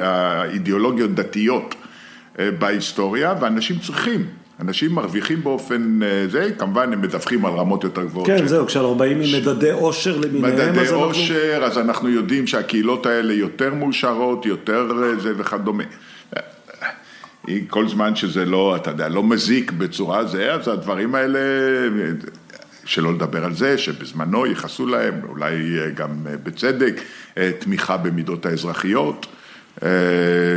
[0.01, 1.75] האידיאולוגיות דתיות
[2.39, 4.27] בהיסטוריה, ואנשים צריכים,
[4.61, 6.01] אנשים מרוויחים באופן
[6.31, 8.27] זה, כמובן הם מדווחים על רמות יותר גבוהות.
[8.27, 11.05] כן, זהו, כשאנחנו באים עם מדדי עושר למיניהם, מדדי אז אנחנו...
[11.05, 14.87] עושר, אז אנחנו יודעים שהקהילות האלה יותר מאושרות, יותר
[15.19, 15.85] זה וכדומה.
[17.69, 21.39] כל זמן שזה לא, אתה יודע, לא מזיק בצורה זה, אז הדברים האלה...
[22.89, 26.11] שלא לדבר על זה שבזמנו ייחסו להם, אולי גם
[26.43, 27.01] בצדק,
[27.59, 29.27] תמיכה במידות האזרחיות,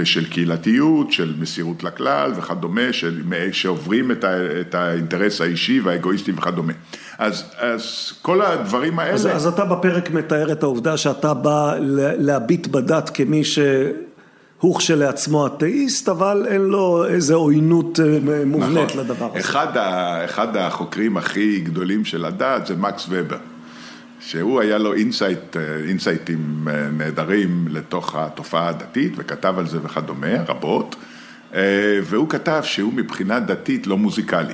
[0.04, 3.22] של קהילתיות, של מסירות לכלל וכדומה, של,
[3.52, 6.74] שעוברים את, ה, את האינטרס האישי והאגואיסטי וכדומה.
[7.18, 9.14] אז, אז כל הדברים האלה...
[9.14, 11.76] אז, אז אתה בפרק מתאר את העובדה שאתה בא
[12.18, 13.60] להביט בדת כמי ש...
[14.62, 18.00] הוא כשלעצמו אתאיסט, אבל אין לו איזו עוינות
[18.46, 19.00] מובנית נכון.
[19.00, 19.40] לדבר הזה.
[19.40, 23.38] אחד, ה, אחד החוקרים הכי גדולים של הדת זה מקס ובר,
[24.20, 30.96] שהוא היה לו insight, אינסייטים נהדרים לתוך התופעה הדתית, וכתב על זה וכדומה, רבות,
[32.04, 34.54] והוא כתב שהוא מבחינה דתית לא מוזיקלי.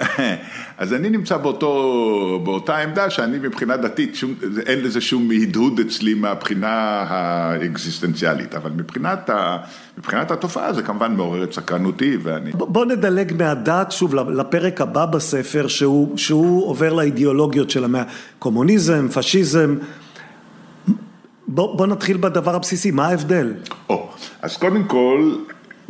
[0.78, 4.34] אז אני נמצא באותו, באותה עמדה שאני מבחינה דתית, שום,
[4.66, 9.56] אין לזה שום הדהוד אצלי מהבחינה האקזיסטנציאלית, אבל מבחינת, ה,
[9.98, 12.50] מבחינת התופעה זה כמובן מעורר את סקרנותי ואני...
[12.52, 18.02] בוא נדלג מהדת שוב לפרק הבא בספר, שהוא, שהוא עובר לאידיאולוגיות של המאה,
[18.38, 19.76] קומוניזם, פשיזם.
[21.48, 23.54] בוא, בוא נתחיל בדבר הבסיסי, מה ההבדל?
[24.42, 25.34] אז קודם כל...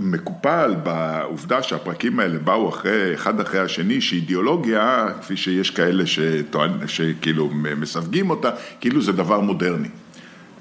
[0.01, 7.51] מקופל בעובדה שהפרקים האלה באו אחרי, אחד אחרי השני, שאידיאולוגיה, כפי שיש כאלה שטוען, שכאילו
[7.76, 9.88] מסווגים אותה, כאילו זה דבר מודרני.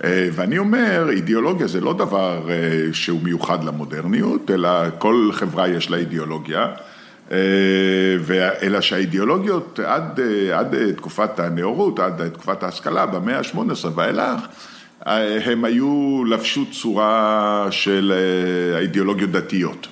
[0.03, 5.91] אה, ואני אומר, אידיאולוגיה זה לא דבר אה, שהוא מיוחד למודרניות, אלא כל חברה יש
[5.91, 6.67] לה אידיאולוגיה,
[7.31, 7.37] אה,
[8.61, 10.19] אלא שהאידיאולוגיות עד,
[10.53, 14.47] עד תקופת הנאורות, עד תקופת ההשכלה, במאה ה-18 ואילך,
[15.45, 19.87] הם היו, לבשו צורה של אה, האידיאולוגיות דתיות.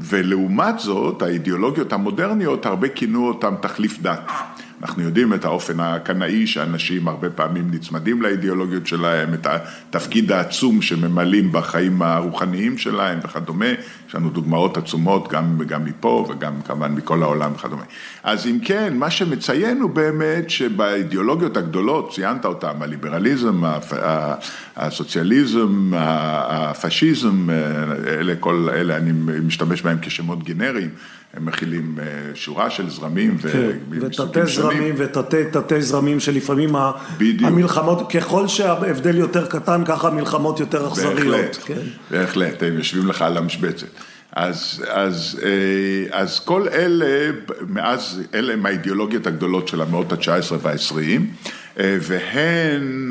[0.00, 4.30] ולעומת זאת, האידיאולוגיות המודרניות, הרבה כינו אותם תחליף דת.
[4.82, 11.52] אנחנו יודעים את האופן הקנאי שאנשים הרבה פעמים נצמדים לאידיאולוגיות שלהם, את התפקיד העצום שממלאים
[11.52, 13.66] בחיים הרוחניים שלהם וכדומה,
[14.08, 17.82] יש לנו דוגמאות עצומות גם, גם מפה וגם כמובן מכל העולם וכדומה.
[18.22, 23.62] אז אם כן, מה שמציין הוא באמת שבאידיאולוגיות הגדולות, ציינת אותם, הליברליזם,
[24.76, 27.50] הסוציאליזם, הפשיזם,
[28.06, 29.12] אלה כל אלה, אני
[29.44, 30.90] משתמש בהם כשמות גנריים.
[31.36, 32.04] הם מכילים אה,
[32.34, 36.74] שורה של זרמים כן, ותתי זרמים ותתי תתי זרמים שלפעמים
[37.18, 37.50] בדיוק.
[37.50, 41.36] המלחמות, ככל שההבדל יותר קטן, ככה המלחמות יותר אכזריות.
[41.36, 41.80] בהחלט, כן.
[42.10, 43.86] בהחלט, הם יושבים לך על המשבצת.
[44.32, 47.30] אז, אז, אה, אז כל אלה,
[47.68, 50.96] מאז, אלה הם האידיאולוגיות הגדולות של המאות ה-19 וה-20,
[51.80, 53.10] אה, והן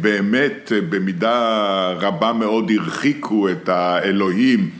[0.00, 4.70] באמת במידה רבה מאוד הרחיקו את האלוהים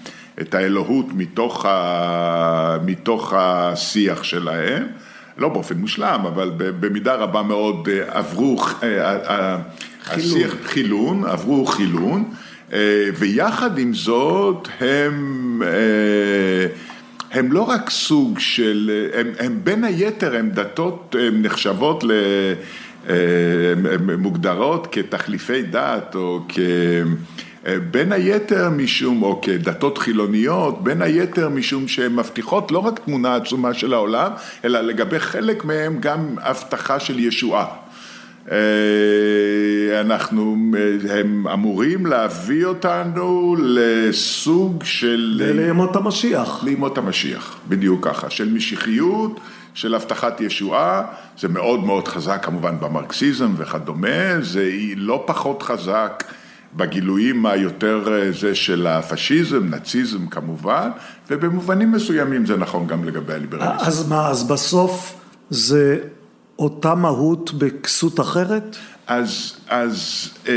[0.40, 4.86] את האלוהות מתוך, ה, מתוך השיח שלהם,
[5.38, 9.58] לא באופן מושלם, אבל במידה רבה מאוד אה, עברו, אה, אה,
[10.02, 12.24] חילון, השיח, חילון עברו חילון,
[13.18, 15.62] ויחד עם זאת הם,
[17.32, 22.10] הם לא רק סוג של, הם, הם בין היתר, הם דתות, הם נחשבות ל...
[24.18, 26.58] מוגדרות כתחליפי דת או כ...
[27.90, 33.74] בין היתר משום, או כדתות חילוניות, בין היתר משום שהן מבטיחות לא רק תמונה עצומה
[33.74, 34.32] של העולם,
[34.64, 37.66] אלא לגבי חלק מהן גם הבטחה של ישועה.
[38.50, 40.56] אה, אנחנו,
[41.10, 45.40] הם אמורים להביא אותנו לסוג של...
[45.42, 46.64] לימות המשיח.
[46.64, 49.40] לימות המשיח, בדיוק ככה, של משיחיות,
[49.74, 51.02] של הבטחת ישועה,
[51.38, 56.24] זה מאוד מאוד חזק כמובן במרקסיזם וכדומה, זה לא פחות חזק
[56.74, 60.90] בגילויים היותר אה, זה של הפשיזם, נאציזם כמובן,
[61.30, 63.72] ובמובנים מסוימים זה נכון גם לגבי הליברליזם.
[63.78, 65.14] אז מה, אז בסוף
[65.50, 65.98] זה
[66.58, 68.76] אותה מהות בכסות אחרת?
[69.06, 70.54] אז, אז אה,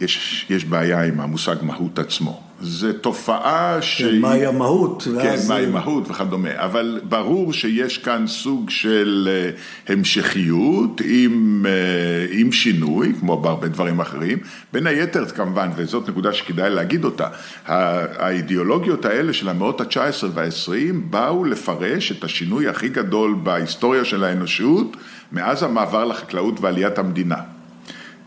[0.00, 2.47] יש, יש בעיה עם המושג מהות עצמו.
[2.60, 4.02] זה תופעה ש...
[4.02, 5.06] כן, מהי המהות.
[5.22, 9.50] כן, מהי מהות וכדומה, אבל ברור שיש כאן סוג של אה,
[9.94, 14.38] המשכיות עם, אה, עם שינוי, כמו בהרבה דברים אחרים,
[14.72, 17.28] בין היתר כמובן, וזאת נקודה שכדאי להגיד אותה,
[17.66, 24.96] האידיאולוגיות האלה של המאות ה-19 וה-20 באו לפרש את השינוי הכי גדול בהיסטוריה של האנושות
[25.32, 27.57] מאז המעבר לחקלאות ועליית המדינה.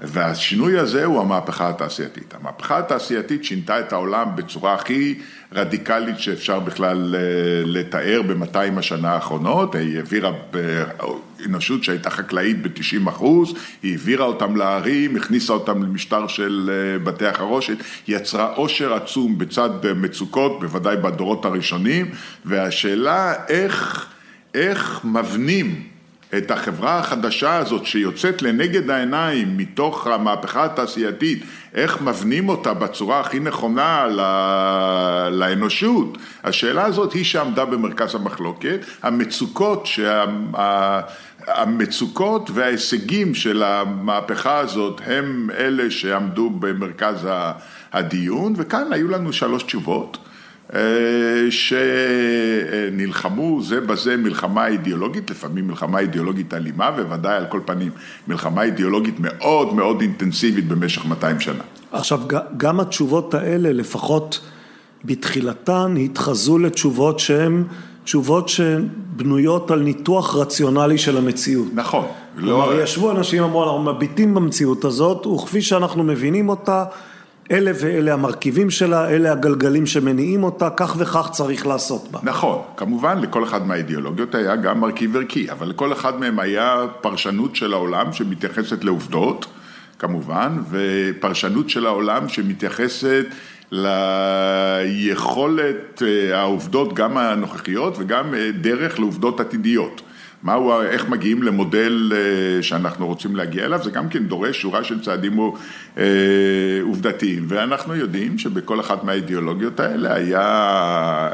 [0.02, 2.34] והשינוי הזה הוא המהפכה התעשייתית.
[2.34, 5.20] המהפכה התעשייתית שינתה את העולם בצורה הכי
[5.54, 7.22] רדיקלית שאפשר בכלל אה,
[7.66, 10.32] לתאר ב-200 השנה האחרונות, היא העבירה
[11.46, 17.26] אנושות שהייתה חקלאית ב-90 אחוז, היא העבירה אותם לערים, הכניסה אותם למשטר של אה, בתי
[17.26, 17.78] החרושת,
[18.08, 22.12] יצרה עושר עצום בצד מצוקות, בוודאי בדורות הראשונים,
[22.46, 24.08] והשאלה איך,
[24.54, 25.91] איך מבנים
[26.38, 33.40] את החברה החדשה הזאת שיוצאת לנגד העיניים מתוך המהפכה התעשייתית, איך מבנים אותה בצורה הכי
[33.40, 34.08] נכונה
[35.32, 40.26] לאנושות, השאלה הזאת היא שעמדה במרכז המחלוקת, המצוקות, שה...
[41.48, 47.28] המצוקות וההישגים של המהפכה הזאת הם אלה שעמדו במרכז
[47.94, 50.18] הדיון וכאן היו לנו שלוש תשובות
[52.92, 57.92] שנלחמו זה בזה מלחמה אידיאולוגית, לפעמים מלחמה אידיאולוגית אלימה, ובוודאי על כל פנים
[58.28, 61.64] מלחמה אידיאולוגית מאוד מאוד אינטנסיבית במשך 200 שנה.
[61.92, 62.20] עכשיו,
[62.58, 64.40] גם התשובות האלה, לפחות
[65.06, 67.64] בתחילתן, התחזו לתשובות שהן
[68.04, 71.68] תשובות שבנויות על ניתוח רציונלי של המציאות.
[71.74, 72.06] נכון.
[72.40, 72.84] כלומר, לא...
[72.84, 76.86] ישבו אנשים, אמרו, אנחנו מביטים במציאות הזאת, וכפי שאנחנו מבינים אותה,
[77.52, 82.20] אלה ואלה המרכיבים שלה, אלה הגלגלים שמניעים אותה, כך וכך צריך לעשות בה.
[82.24, 87.56] נכון, כמובן לכל אחד מהאידיאולוגיות היה גם מרכיב ערכי, אבל לכל אחד מהם היה פרשנות
[87.56, 89.46] של העולם שמתייחסת לעובדות,
[90.00, 93.26] כמובן, ופרשנות של העולם שמתייחסת
[94.82, 100.02] ליכולת אה, העובדות, גם הנוכחיות וגם אה, דרך לעובדות עתידיות.
[100.44, 105.02] מהו, איך מגיעים למודל אה, שאנחנו רוצים להגיע אליו, זה גם כן דורש שורה של
[105.02, 105.40] צעדים
[105.98, 106.04] אה,
[106.82, 110.40] עובדתיים, ואנחנו יודעים שבכל אחת מהאידיאולוגיות האלה היה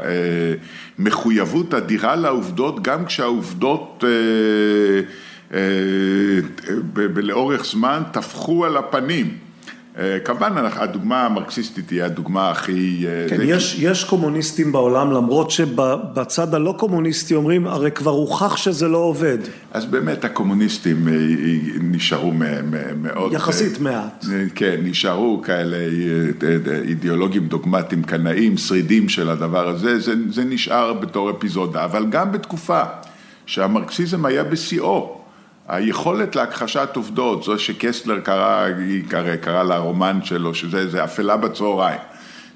[0.04, 0.54] אה,
[0.98, 4.04] מחויבות אדירה לעובדות, גם כשהעובדות
[7.16, 9.47] לאורך זמן טפחו על הפנים.
[9.98, 13.06] אה, כמובן, הדוגמה המרקסיסטית היא הדוגמה הכי...
[13.06, 13.90] אה, כן, יש, כי...
[13.90, 19.38] יש קומוניסטים בעולם, למרות שבצד הלא קומוניסטי אומרים, הרי כבר הוכח שזה לא עובד.
[19.72, 21.14] אז באמת הקומוניסטים אה,
[21.80, 23.32] נשארו מאוד...
[23.32, 24.24] יחסית מעט.
[24.54, 25.76] כן, נשארו כאלה
[26.84, 32.82] אידיאולוגים דוגמטיים, קנאים, שרידים של הדבר הזה, זה, זה נשאר בתור אפיזודה, אבל גם בתקופה
[33.46, 35.17] שהמרקסיזם היה בשיאו.
[35.68, 38.66] היכולת להכחשת עובדות, זו שקסלר קרא,
[39.08, 42.00] קרא, קרא לרומן שלו, שזה אפלה בצהריים.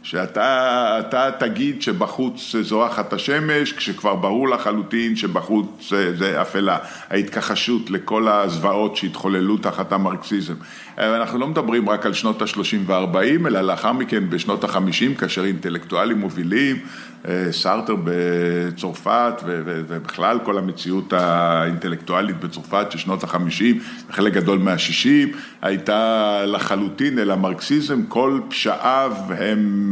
[0.02, 6.78] שאתה תגיד שבחוץ זורחת השמש, כשכבר ברור לחלוטין שבחוץ זה אפלה.
[7.10, 10.54] ההתכחשות לכל הזוועות שהתחוללו תחת המרקסיזם.
[10.98, 16.18] אנחנו לא מדברים רק על שנות ה-30 וה-40, אלא לאחר מכן בשנות ה-50, כאשר אינטלקטואלים
[16.18, 16.76] מובילים,
[17.28, 23.64] אה, סארטר בצרפת ובכלל כל המציאות האינטלקטואלית בצרפת של שנות ה-50
[24.10, 29.91] וחלק גדול מה-60 הייתה לחלוטין אל המרקסיזם, כל פשעיו הם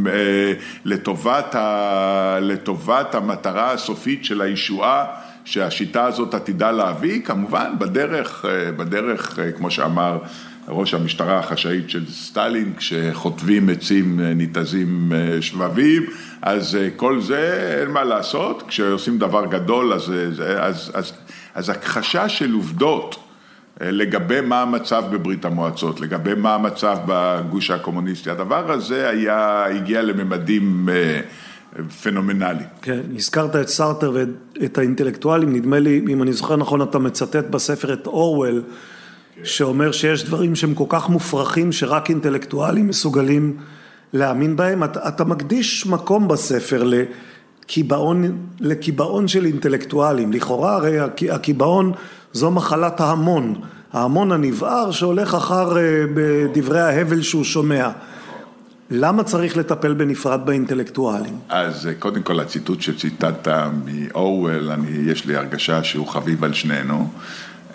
[0.85, 5.05] לטובת, ה, לטובת המטרה הסופית של הישועה
[5.45, 10.17] שהשיטה הזאת עתידה להביא, כמובן בדרך, אה, בדרך כמו שאמר
[10.67, 16.05] ראש המשטרה החשאית של סטלין, כשחוטבים עצים ניתזים שבבים,
[16.41, 20.13] אז כל זה אין מה לעשות, כשעושים דבר גדול אז,
[20.59, 21.13] אז, אז,
[21.55, 23.30] אז הכחשה של עובדות
[23.81, 30.89] לגבי מה המצב בברית המועצות, לגבי מה המצב בגוש הקומוניסטי, הדבר הזה היה, הגיע לממדים
[32.03, 32.67] פנומנליים.
[32.81, 37.93] כן, הזכרת את סארטר ואת האינטלקטואלים, נדמה לי, אם אני זוכר נכון, אתה מצטט בספר
[37.93, 38.61] את אורוול.
[39.43, 43.57] שאומר שיש דברים שהם כל כך מופרכים שרק אינטלקטואלים מסוגלים
[44.13, 44.83] להאמין בהם.
[44.83, 46.83] אתה, אתה מקדיש מקום בספר
[47.63, 50.33] לקיבעון, לקיבעון של אינטלקטואלים.
[50.33, 50.99] לכאורה הרי
[51.31, 51.91] הקיבעון
[52.33, 53.55] זו מחלת ההמון.
[53.93, 57.89] ההמון הנבער שהולך אחר אה, בדברי ההבל שהוא שומע.
[58.91, 61.39] למה צריך לטפל בנפרד באינטלקטואלים?
[61.49, 63.47] אז אה, קודם כל הציטוט שציטטת
[63.85, 64.71] מאורוול,
[65.05, 67.07] יש לי הרגשה שהוא חביב על שנינו.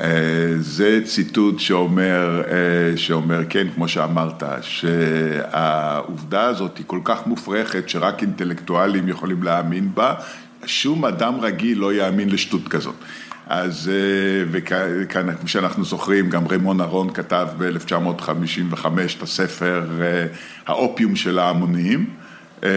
[0.00, 7.88] אה, זה ציטוט שאומר, אה, שאומר, כן, כמו שאמרת, שהעובדה הזאת היא כל כך מופרכת
[7.88, 10.14] שרק אינטלקטואלים יכולים להאמין בה,
[10.66, 12.94] שום אדם רגיל לא יאמין לשטות כזאת.
[13.46, 18.86] אז אה, וכאן, כמו שאנחנו זוכרים, גם רמון אהרון כתב ב-1955
[19.16, 19.84] את הספר
[20.66, 22.06] האופיום של ההמונים.
[22.64, 22.70] אה,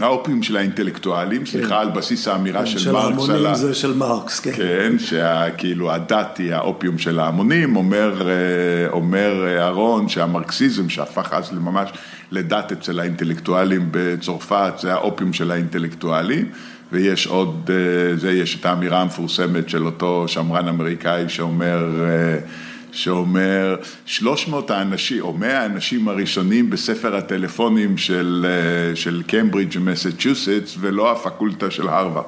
[0.00, 1.74] האופיום של האינטלקטואלים, סליחה, כן.
[1.74, 3.24] על בסיס האמירה כן, של מרקס.
[3.26, 4.52] של ההמונים זה של מרקס, כן.
[4.52, 11.90] כן, שכאילו הדת היא האופיום של ההמונים, אומר, אה, אומר אהרון שהמרקסיזם שהפך אז ממש
[12.30, 16.46] לדת אצל האינטלקטואלים בצרפת, זה האופיום של האינטלקטואלים.
[16.92, 21.86] ויש עוד, אה, זה, יש את האמירה המפורסמת של אותו שמרן אמריקאי שאומר
[22.92, 23.76] שאומר
[24.06, 31.70] 300 האנשים או 100 האנשים הראשונים בספר הטלפונים של, אה, של קמברידג' ומסצ'וסטס ולא הפקולטה
[31.70, 32.26] של הרווארד.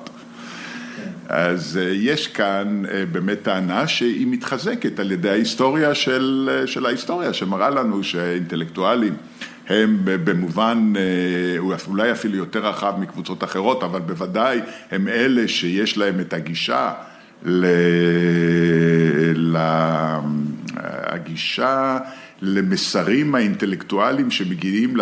[1.29, 7.33] אז אה, יש כאן אה, באמת טענה שהיא מתחזקת על ידי ההיסטוריה של, של ההיסטוריה,
[7.33, 9.15] שמראה לנו שאינטלקטואלים
[9.69, 10.93] הם במובן
[11.89, 14.61] אולי אפילו יותר רחב מקבוצות אחרות, אבל בוודאי
[14.91, 16.93] הם אלה שיש להם את הגישה
[20.83, 21.99] הגישה
[22.43, 24.97] למסרים האינטלקטואליים שמגיעים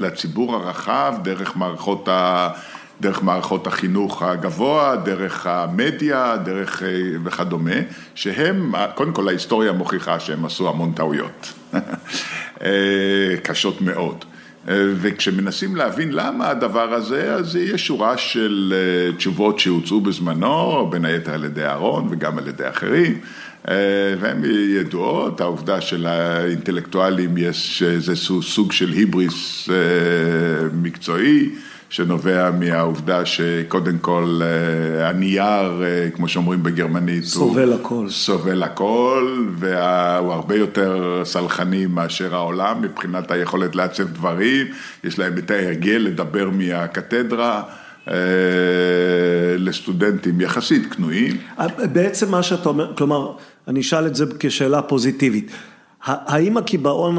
[0.00, 2.48] לציבור הרחב דרך מערכות ה...
[3.00, 6.88] דרך מערכות החינוך הגבוה, דרך המדיה, דרך אה,
[7.24, 7.70] וכדומה,
[8.14, 11.52] שהם, קודם כל ההיסטוריה מוכיחה שהם עשו המון טעויות,
[12.64, 14.24] אה, קשות מאוד.
[14.68, 18.74] אה, וכשמנסים להבין למה הדבר הזה, אז יש שורה של
[19.16, 23.20] תשובות שהוצאו בזמנו, בין היתר על ידי אהרון וגם על ידי אחרים,
[24.20, 24.42] והן
[24.80, 29.68] ידועות, העובדה של האינטלקטואלים יש איזה סוג של היבריס
[30.72, 31.50] מקצועי,
[31.94, 38.08] שנובע מהעובדה שקודם כל אה, הנייר, אה, כמו שאומרים בגרמנית, סובל הוא הכל.
[38.08, 44.66] סובל הכל, והוא הרבה יותר סלחני מאשר העולם מבחינת היכולת לעצב דברים,
[45.04, 47.62] יש להם את ההרגל לדבר מהקתדרה.
[49.58, 51.36] לסטודנטים יחסית כנועים.
[51.92, 53.32] בעצם מה שאתה אומר, כלומר,
[53.68, 55.50] אני אשאל את זה כשאלה פוזיטיבית.
[56.04, 57.18] האם הקיבעון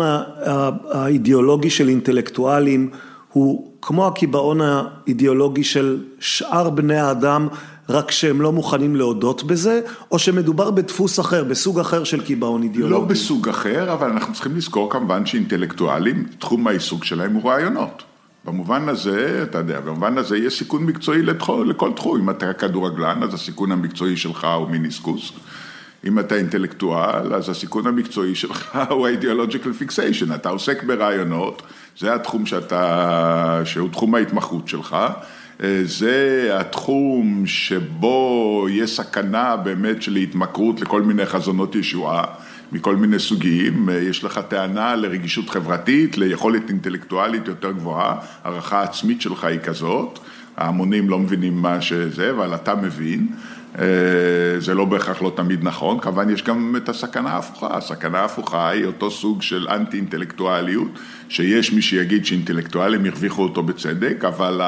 [0.92, 2.90] האידיאולוגי של אינטלקטואלים
[3.32, 7.48] הוא כמו הקיבעון האידיאולוגי של שאר בני האדם,
[7.90, 9.82] רק שהם לא מוכנים להודות בזה,
[10.12, 13.02] או שמדובר בדפוס אחר, בסוג אחר של קיבעון אידיאולוגי?
[13.02, 18.04] לא בסוג אחר, אבל אנחנו צריכים לזכור כמובן שאינטלקטואלים, תחום העיסוק שלהם הוא רעיונות.
[18.46, 22.18] במובן הזה, אתה יודע, במובן הזה יש סיכון מקצועי לכל, לכל תחום.
[22.20, 25.32] אם אתה כדורגלן, אז הסיכון המקצועי שלך הוא מיניסקוס.
[26.06, 29.94] אם אתה אינטלקטואל, אז הסיכון המקצועי שלך הוא ה-ideological
[30.36, 31.62] אתה עוסק ברעיונות,
[31.98, 34.98] זה התחום שאתה, שהוא תחום ההתמחות שלך,
[35.84, 42.24] זה התחום שבו יש סכנה באמת של התמכרות לכל מיני חזונות ישועה.
[42.72, 49.44] מכל מיני סוגים, יש לך טענה לרגישות חברתית, ליכולת אינטלקטואלית יותר גבוהה, הערכה עצמית שלך
[49.44, 50.20] היא כזאת,
[50.58, 53.65] ההמונים לא מבינים מה שזה, אבל אתה מבין, אה,
[54.60, 58.86] זה לא בהכרח לא תמיד נכון, כמובן יש גם את הסכנה ההפוכה, הסכנה ההפוכה היא
[58.86, 61.00] אותו סוג של אנטי אינטלקטואליות,
[61.30, 64.62] שיש מי שיגיד שאינטלקטואלים הרוויחו אותו בצדק, אבל,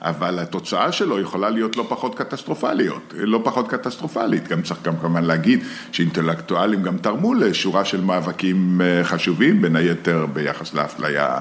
[0.00, 5.24] אבל התוצאה שלו יכולה להיות לא פחות קטסטרופליות, לא פחות קטסטרופלית, גם צריך גם כמובן
[5.24, 5.60] להגיד
[5.92, 11.38] שאינטלקטואלים גם תרמו לשורה של מאבקים אה, חשובים, בין היתר ביחס לאפליה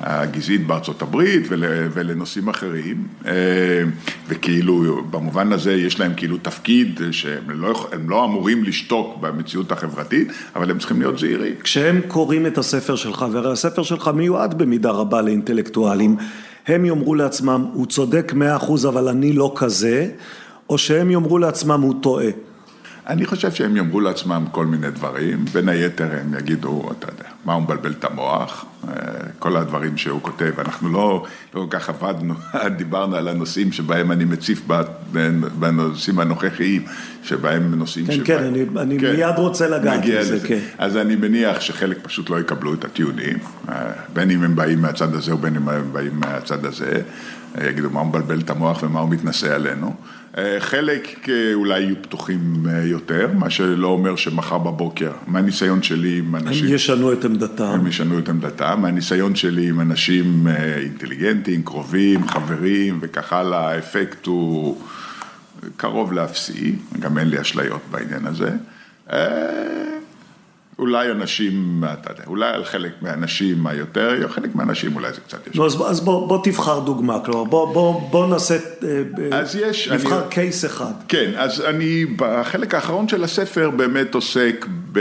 [0.00, 3.32] הגזעית בארצות הברית ול, ולנושאים אחרים, אה,
[4.28, 10.70] וכאילו במובן הזה יש להם כאילו תפקיד שהם לא, לא אמורים לשתוק במציאות החברתית, אבל
[10.70, 11.54] הם צריכים להיות זהירים.
[11.62, 16.16] כשהם קוראים את הספר שלך, והרי הספר שלך מיועד במידה רבה לאינטלקטואלים,
[16.66, 20.08] הם יאמרו לעצמם, הוא צודק מאה אחוז אבל אני לא כזה,
[20.70, 22.30] או שהם יאמרו לעצמם, הוא טועה.
[23.06, 27.52] אני חושב שהם יאמרו לעצמם כל מיני דברים, בין היתר הם יגידו, אתה יודע, מה
[27.52, 28.94] הוא מבלבל את המוח, אה,
[29.38, 31.24] כל הדברים שהוא כותב, אנחנו לא,
[31.54, 32.34] לא כל כך עבדנו,
[32.78, 34.62] דיברנו על הנושאים שבהם אני מציף
[35.58, 36.82] בנושאים הנוכחיים,
[37.22, 38.26] שבהם נושאים כן, שבהם...
[38.26, 40.58] כן, אני, אני כן, מיד רוצה לגעת בזה, כן.
[40.78, 45.14] אז אני מניח שחלק פשוט לא יקבלו את הטיעונים, אה, בין אם הם באים מהצד
[45.14, 47.02] הזה ובין אם הם באים מהצד הזה,
[47.60, 49.94] אה, יגידו מה הוא מבלבל את המוח ומה הוא מתנשא עלינו.
[50.38, 56.18] אה, חלק אה, אולי יהיו פתוחים אה, יותר, מה שלא אומר שמחר בבוקר, מהניסיון שלי
[56.18, 56.66] עם אנשים...
[56.66, 57.64] הם ישנו את עמדתם.
[57.64, 64.82] הם ישנו את עמדתם, מהניסיון שלי עם אנשים אינטליגנטים, קרובים, חברים וכך הלאה, האפקט הוא
[65.76, 68.50] קרוב לאפסי, גם אין לי אשליות בעניין הזה.
[70.78, 75.58] אולי אנשים, אתה יודע, אולי על חלק מהאנשים היותר, חלק מהאנשים אולי זה קצת יש.
[75.58, 80.22] אז, אז בוא, בוא תבחר דוגמה, כלומר בוא, בוא, בוא נעשה, אה, אז יש, נבחר
[80.22, 80.92] אני, קייס אחד.
[81.08, 85.00] כן, אז אני בחלק האחרון של הספר באמת עוסק ב,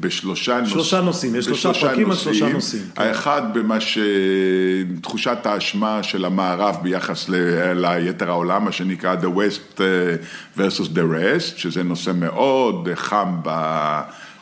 [0.00, 0.72] בשלושה נושאים.
[0.74, 2.82] שלושה נושאים, יש שלושה פרקים על שלושה נושאים.
[2.94, 3.02] כן.
[3.02, 7.34] האחד במה שתחושת האשמה של המערב ביחס ל,
[7.74, 9.86] ליתר העולם, מה שנקרא The West אה,
[10.56, 13.36] versus the Rest, שזה נושא מאוד חם.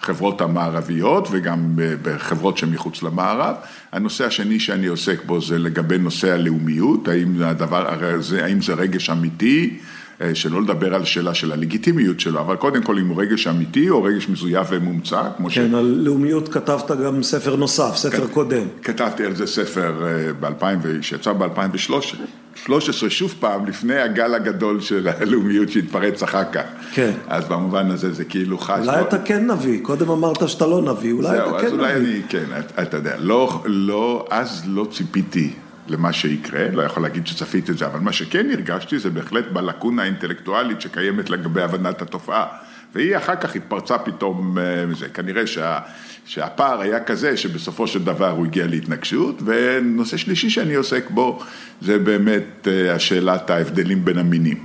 [0.04, 1.58] בחברות המערביות וגם
[2.02, 3.54] בחברות שמחוץ למערב.
[3.92, 7.86] הנושא השני שאני עוסק בו זה לגבי נושא הלאומיות, האם הדבר,
[8.42, 9.78] האם זה רגש אמיתי,
[10.34, 14.02] שלא לדבר על שאלה של הלגיטימיות שלו, אבל קודם כל אם הוא רגש אמיתי או
[14.02, 15.58] רגש מזויף ומומצא, כמו כן, ש...
[15.58, 18.32] כן, על לאומיות כתבת גם ספר נוסף, ספר כת...
[18.32, 18.66] קודם.
[18.82, 22.16] כתבתי על זה ספר אה, ב-2000, שיצא ב-2013.
[22.56, 26.62] 13 שוב פעם לפני הגל הגדול של הלאומיות שהתפרץ אחר כך.
[26.92, 27.12] כן.
[27.28, 28.86] אז במובן הזה זה כאילו חש...
[28.88, 31.60] אולי אתה כן נביא, קודם אמרת שאתה לא נביא, אולי אתה כן נביא.
[31.60, 32.44] זהו, אז אולי אני, כן,
[32.82, 35.52] אתה יודע, לא, לא, אז לא ציפיתי
[35.88, 40.02] למה שיקרה, לא יכול להגיד שצפיתי את זה, אבל מה שכן הרגשתי זה בהחלט בלקונה
[40.02, 42.46] האינטלקטואלית שקיימת לגבי הבנת התופעה.
[42.94, 45.08] והיא אחר כך התפרצה פתאום אה, מזה.
[45.08, 45.78] כנראה שה,
[46.24, 51.42] שהפער היה כזה שבסופו של דבר הוא הגיע להתנגשות, ונושא שלישי שאני עוסק בו
[51.80, 54.58] זה באמת אה, השאלת ההבדלים בין המינים.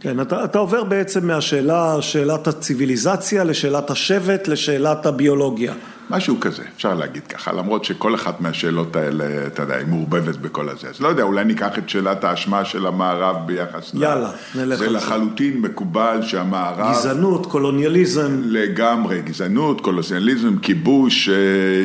[0.00, 5.74] כן, אתה, אתה עובר בעצם מהשאלה, שאלת הציוויליזציה, לשאלת השבט, לשאלת הביולוגיה.
[6.10, 10.68] משהו כזה, אפשר להגיד ככה, למרות שכל אחת מהשאלות האלה, אתה יודע, היא מעורבבת בכל
[10.68, 10.88] הזה.
[10.88, 14.02] אז לא יודע, אולי ניקח את שאלת האשמה של המערב ביחס ל...
[14.02, 14.78] יאללה, נלך.
[14.78, 16.90] זה לחלוטין מקובל שהמערב...
[16.90, 18.40] גזענות, קולוניאליזם.
[18.44, 21.34] לגמרי, גזענות, קולוניאליזם, כיבוש, אה,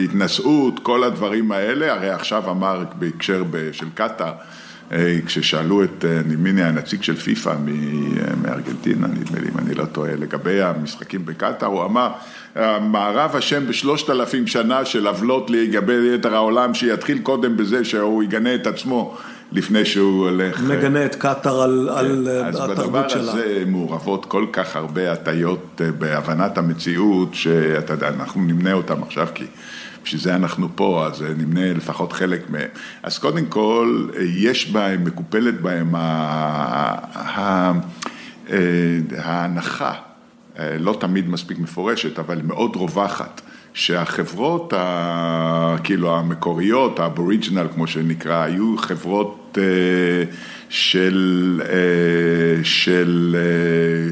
[0.04, 1.94] התנשאות, כל הדברים האלה.
[1.94, 4.34] הרי עכשיו אמר בהקשר של קטאר,
[5.26, 7.56] כששאלו את, נדמה לי, הנציג של פיפ"א
[8.44, 12.12] מארגנטינה, נדמה לי, אם אני לא טועה, לגבי המשחקים בקטאר, הוא אמר,
[12.56, 18.56] המערב אשם בשלושת אלפים שנה של עוולות לגבי יתר העולם, שיתחיל קודם בזה שהוא יגנה
[18.56, 19.18] את עצמו
[19.52, 20.62] לפני שהוא הולך...
[20.62, 23.22] מגנה את קטאר על, כן, על התרבות שלה.
[23.22, 29.04] אז בדבר הזה מעורבות כל כך הרבה הטיות בהבנת המציאות, שאתה יודע, אנחנו נמנה אותם
[29.04, 29.46] עכשיו כי...
[30.04, 32.68] בשביל זה אנחנו פה, אז נמנה לפחות חלק מהם.
[33.04, 35.96] אז קודם כל, יש בהם, מקופלת בהם
[39.18, 39.94] ההנחה,
[40.60, 43.42] לא תמיד מספיק מפורשת, אבל מאוד רווחת,
[43.74, 44.74] שהחברות
[45.84, 49.58] כאילו המקוריות, האבוריג'ינל כמו שנקרא, היו חברות
[50.70, 51.62] של,
[52.64, 53.36] של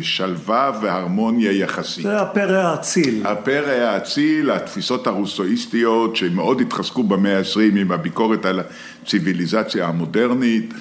[0.02, 2.04] שלווה והרמוניה יחסית.
[2.04, 3.28] זה הפרא האציל.
[3.28, 8.62] הפרא האציל, התפיסות הרוסואיסטיות שמאוד התחזקו במאה ה-20 עם הביקורת על
[9.04, 10.74] הציוויליזציה המודרנית.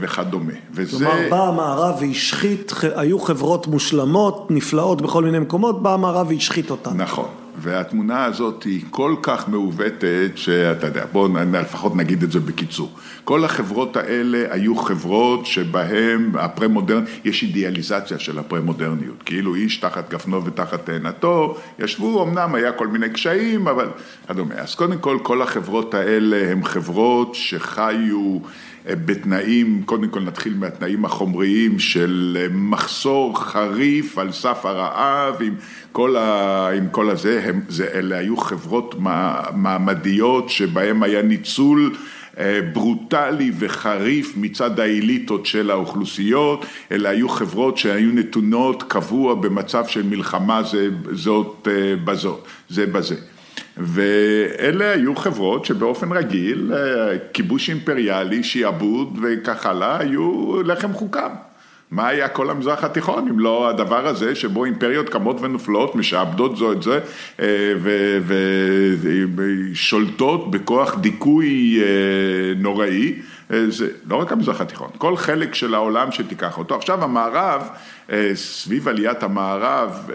[0.00, 0.52] וכדומה.
[0.72, 1.06] וזה...
[1.06, 6.90] כלומר, בא המערב והשחית, היו חברות מושלמות, נפלאות בכל מיני מקומות, בא המערב והשחית אותן.
[6.96, 7.28] נכון.
[7.58, 12.90] והתמונה הזאת היא כל כך מעוותת, שאתה יודע, בואו לפחות נגיד את זה בקיצור.
[13.24, 17.04] כל החברות האלה היו חברות שבהן הפרה-מודרנ...
[17.24, 23.10] יש אידיאליזציה של הפרה-מודרניות, כאילו איש תחת גפנו ותחת תאנתו, ישבו, אמנם היה כל מיני
[23.10, 23.88] קשיים, אבל
[24.28, 24.54] כדומה.
[24.54, 28.38] אז קודם כל, כל החברות האלה הן חברות שחיו
[28.86, 35.54] בתנאים, קודם כל נתחיל מהתנאים החומריים של מחסור חריף על סף הרעב עם
[35.92, 38.94] כל, ה, עם כל הזה, הם, זה, אלה היו חברות
[39.52, 41.96] מעמדיות שבהם היה ניצול
[42.72, 50.62] ברוטלי וחריף מצד האליטות של האוכלוסיות, אלה היו חברות שהיו נתונות קבוע במצב של מלחמה
[50.62, 51.68] זה, זאת
[52.04, 53.16] בזאת, זה בזה.
[53.78, 56.72] ואלה היו חברות שבאופן רגיל,
[57.32, 61.30] כיבוש אימפריאלי, שיעבוד וכך הלאה, היו לחם חוקם.
[61.90, 66.72] מה היה כל המזרח התיכון אם לא הדבר הזה שבו אימפריות קמות ונופלות, משעבדות זו
[66.72, 67.00] את זה
[69.36, 71.80] ושולטות בכוח דיכוי
[72.56, 73.14] נוראי,
[73.68, 76.74] זה לא רק המזרח התיכון, כל חלק של העולם שתיקח אותו.
[76.74, 77.68] עכשיו המערב,
[78.34, 80.10] סביב עליית המערב,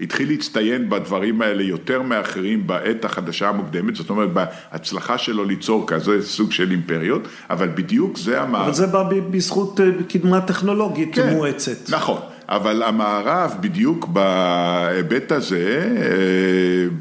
[0.00, 6.22] התחיל להצטיין בדברים האלה יותר מאחרים בעת החדשה המוקדמת, זאת אומרת בהצלחה שלו ליצור כזה
[6.22, 8.64] סוג של אימפריות, אבל בדיוק זה המערב.
[8.64, 11.90] אבל זה בא בזכות קדמה טכנולוגית כן, מואצת.
[11.90, 15.96] נכון, אבל המערב בדיוק בהיבט הזה,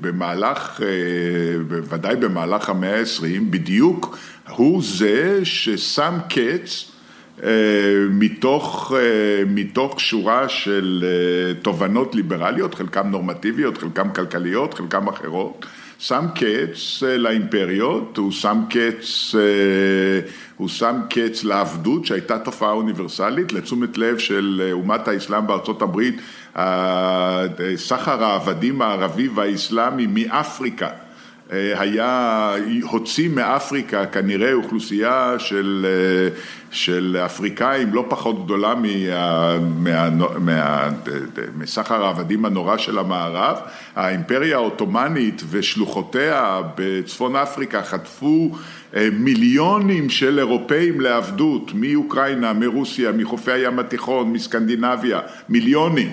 [0.02, 0.80] במהלך,
[1.68, 4.18] בוודאי במהלך המאה ה-20, בדיוק
[4.50, 6.97] הוא זה ששם קץ
[8.10, 8.94] מתוך,
[9.48, 11.06] מתוך שורה של
[11.62, 15.66] תובנות ליברליות, חלקם נורמטיביות, חלקם כלכליות, חלקם אחרות,
[16.00, 19.36] שם קץ לאימפריות, הוא שם קץ,
[20.58, 26.22] הוא שם קץ לעבדות שהייתה תופעה אוניברסלית, לתשומת לב של אומת האסלאם בארצות הברית,
[27.76, 30.90] סחר העבדים הערבי והאסלאמי מאפריקה
[31.52, 35.86] היה, הוציא מאפריקה כנראה אוכלוסייה של,
[36.72, 40.10] של אפריקאים לא פחות גדולה מה, מה,
[40.40, 40.90] מה,
[41.58, 43.58] מסחר העבדים הנורא של המערב,
[43.96, 48.52] האימפריה העות'מאנית ושלוחותיה בצפון אפריקה חטפו
[49.12, 55.20] מיליונים של אירופאים לעבדות מאוקראינה, מרוסיה, מחופי הים התיכון, מסקנדינביה,
[55.50, 56.10] מיליונים.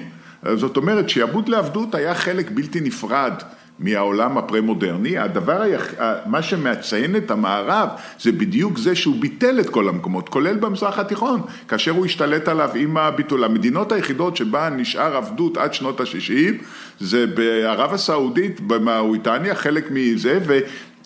[0.54, 3.32] זאת אומרת שעבוד לעבדות היה חלק בלתי נפרד
[3.78, 5.86] מהעולם הפרה-מודרני, הדבר, היח...
[6.26, 7.88] מה שמציין את המערב
[8.20, 12.70] זה בדיוק זה שהוא ביטל את כל המקומות, כולל במזרח התיכון, כאשר הוא השתלט עליו
[12.74, 13.44] עם הביטול.
[13.44, 16.64] המדינות היחידות שבה נשאר עבדות עד שנות ה-60
[17.00, 20.58] זה בערב הסעודית, במאוריטניה, חלק מזה, ו...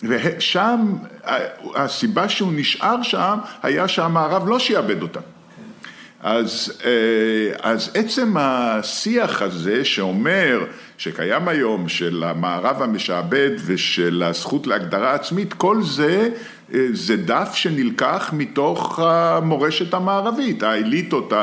[0.03, 0.93] ושם,
[1.75, 5.21] הסיבה שהוא נשאר שם, היה שהמערב לא שיעבד אותם.
[6.21, 6.81] אז,
[7.61, 10.63] אז עצם השיח הזה שאומר
[10.99, 16.29] שקיים היום של המערב המשעבד ושל הזכות להגדרה עצמית, כל זה
[16.91, 21.33] זה דף שנלקח מתוך המורשת המערבית, האליטות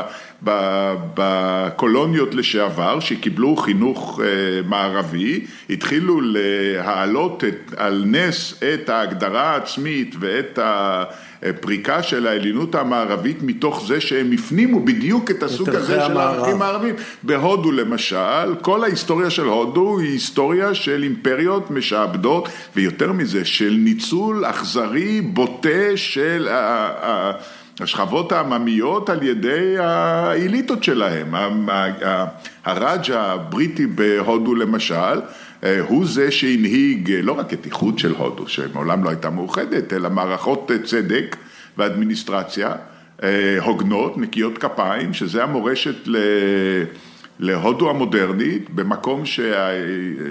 [1.13, 4.19] בקולוניות לשעבר שקיבלו חינוך
[4.65, 7.43] מערבי, התחילו להעלות
[7.77, 10.59] על נס את ההגדרה העצמית ואת
[11.43, 16.95] הפריקה של העליונות המערבית מתוך זה שהם הפנימו בדיוק את הסוג הזה של הערכים הערבים.
[17.23, 24.45] בהודו למשל, כל ההיסטוריה של הודו היא היסטוריה של אימפריות משעבדות ויותר מזה, של ניצול
[24.45, 26.47] אכזרי בוטה של
[27.79, 31.35] השכבות העממיות על ידי האליטות שלהם.
[32.65, 35.19] הראג' הבריטי בהודו למשל,
[35.87, 40.71] הוא זה שהנהיג לא רק את איחוד של הודו, שמעולם לא הייתה מאוחדת, אלא מערכות
[40.83, 41.35] צדק
[41.77, 42.75] ואדמיניסטרציה
[43.59, 46.17] הוגנות, נקיות כפיים, שזה המורשת ל...
[47.39, 49.39] להודו המודרנית, במקום ש...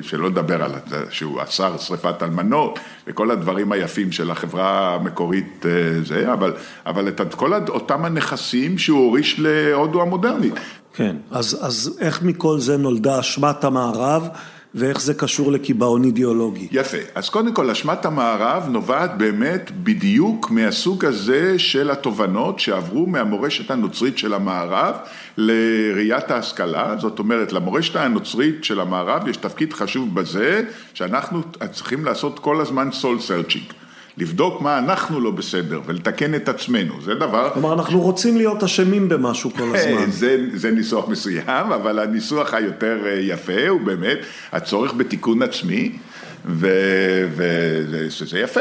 [0.02, 0.72] שלא לדבר על
[1.10, 5.66] שהוא אסר שריפת אלמנות וכל הדברים היפים של החברה המקורית
[6.04, 6.52] זה, אבל,
[6.86, 10.54] אבל את כל אותם הנכסים שהוא הוריש להודו המודרנית.
[10.94, 14.28] כן, אז, אז איך מכל זה נולדה אשמת המערב?
[14.74, 16.68] ואיך זה קשור לקיבעון אידיאולוגי.
[16.72, 23.70] יפה, אז קודם כל אשמת המערב נובעת באמת בדיוק מהסוג הזה של התובנות שעברו מהמורשת
[23.70, 24.94] הנוצרית של המערב
[25.36, 30.62] לראיית ההשכלה, זאת אומרת למורשת הנוצרית של המערב יש תפקיד חשוב בזה
[30.94, 33.85] שאנחנו צריכים לעשות כל הזמן soul searching.
[34.18, 37.50] לבדוק מה אנחנו לא בסדר ולתקן את עצמנו, זה דבר...
[37.52, 40.10] כלומר, אנחנו רוצים להיות אשמים במשהו כל הזמן.
[40.10, 44.18] זה, זה ניסוח מסוים, אבל הניסוח היותר אה, יפה הוא באמת
[44.52, 45.98] הצורך בתיקון עצמי,
[46.44, 48.60] וזה יפה.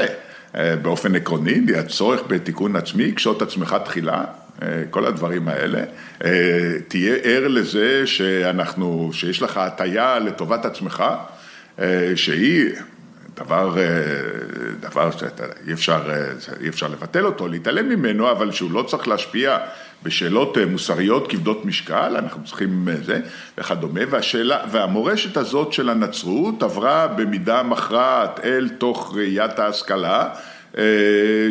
[0.56, 4.24] אה, באופן עקרוני, הצורך בתיקון עצמי, קשוט עצמך תחילה,
[4.62, 5.84] אה, כל הדברים האלה,
[6.88, 11.04] תהיה ער לזה שאנחנו, שיש לך הטיה לטובת עצמך,
[12.16, 12.70] שהיא
[13.36, 13.84] דבר, אה,
[14.80, 19.58] דבר שאי אפשר, אה, אפשר לבטל אותו, להתעלם ממנו, אבל שהוא לא צריך להשפיע
[20.04, 23.20] בשאלות אה, מוסריות כבדות משקל, אנחנו צריכים זה
[23.58, 30.30] וכדומה, והשאלה, והמורשת הזאת של הנצרות עברה במידה מכרעת אל תוך ראיית ההשכלה,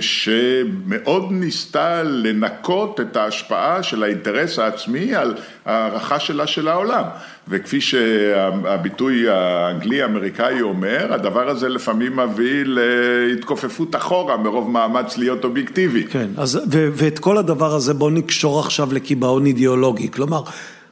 [0.01, 5.35] שמאוד ניסתה לנקות את ההשפעה של האינטרס העצמי על
[5.65, 7.05] הערכה שלה של העולם.
[7.49, 16.05] וכפי שהביטוי האנגלי-אמריקאי אומר, הדבר הזה לפעמים מביא להתכופפות אחורה מרוב מאמץ להיות אובייקטיבי.
[16.05, 20.11] כן, אז, ו- ואת כל הדבר הזה בוא נקשור עכשיו לקיבעון אידיאולוגי.
[20.11, 20.43] כלומר,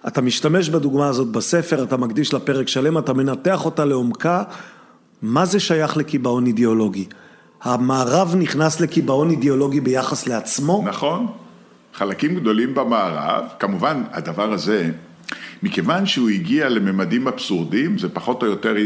[0.09, 4.43] אתה משתמש בדוגמה הזאת בספר, אתה מקדיש לה פרק שלם, אתה מנתח אותה לעומקה,
[5.23, 7.07] מה זה שייך לקיבעון אידיאולוגי?
[7.63, 10.83] המערב נכנס לקיבעון אידיאולוגי ביחס לעצמו?
[10.87, 11.27] נכון.
[11.95, 14.91] חלקים גדולים במערב, כמובן הדבר הזה
[15.63, 18.83] מכיוון שהוא הגיע לממדים אבסורדיים, זה פחות או יותר, אה,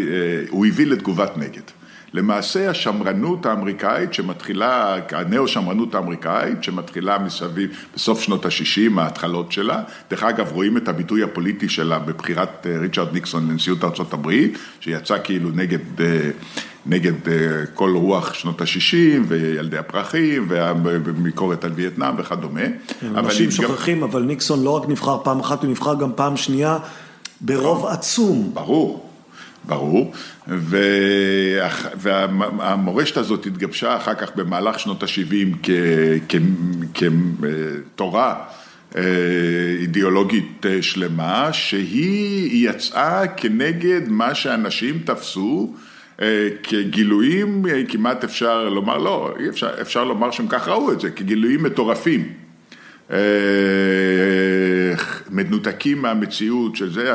[0.49, 1.63] הוא הביא לתגובת נגד.
[2.13, 10.53] למעשה השמרנות האמריקאית שמתחילה, הנאו-שמרנות האמריקאית שמתחילה מסביב, בסוף שנות ה-60, ההתחלות שלה, דרך אגב
[10.53, 14.31] רואים את הביטוי הפוליטי שלה בבחירת אה, ריצ'רד ניקסון לנשיאות ארה"ב,
[14.81, 16.31] שיצא כאילו נגד אה,
[16.87, 22.61] נגד אה, כל רוח שנות ה-60 וילדי הפרחים והביקורת על וייטנאם וכדומה.
[23.01, 26.79] כן, אנשים שוכחים, אבל ניקסון לא רק נבחר פעם אחת, הוא נבחר גם פעם שנייה
[27.41, 28.51] ברוב עצום.
[28.55, 29.11] ברור,
[29.65, 30.13] ברור,
[31.97, 35.69] והמורשת הזאת התגבשה אחר כך במהלך שנות ה-70
[36.95, 38.35] כתורה
[38.97, 39.03] אה,
[39.81, 45.75] אידיאולוגית אה, שלמה, שהיא יצאה כנגד מה שאנשים תפסו
[46.63, 51.11] כגילויים, אה, כמעט אפשר לומר, לא, אי אפשר, אפשר לומר שהם כך ראו את זה,
[51.11, 52.33] כגילויים מטורפים.
[53.13, 53.19] אה,
[55.31, 57.15] מנותקים מהמציאות של זה,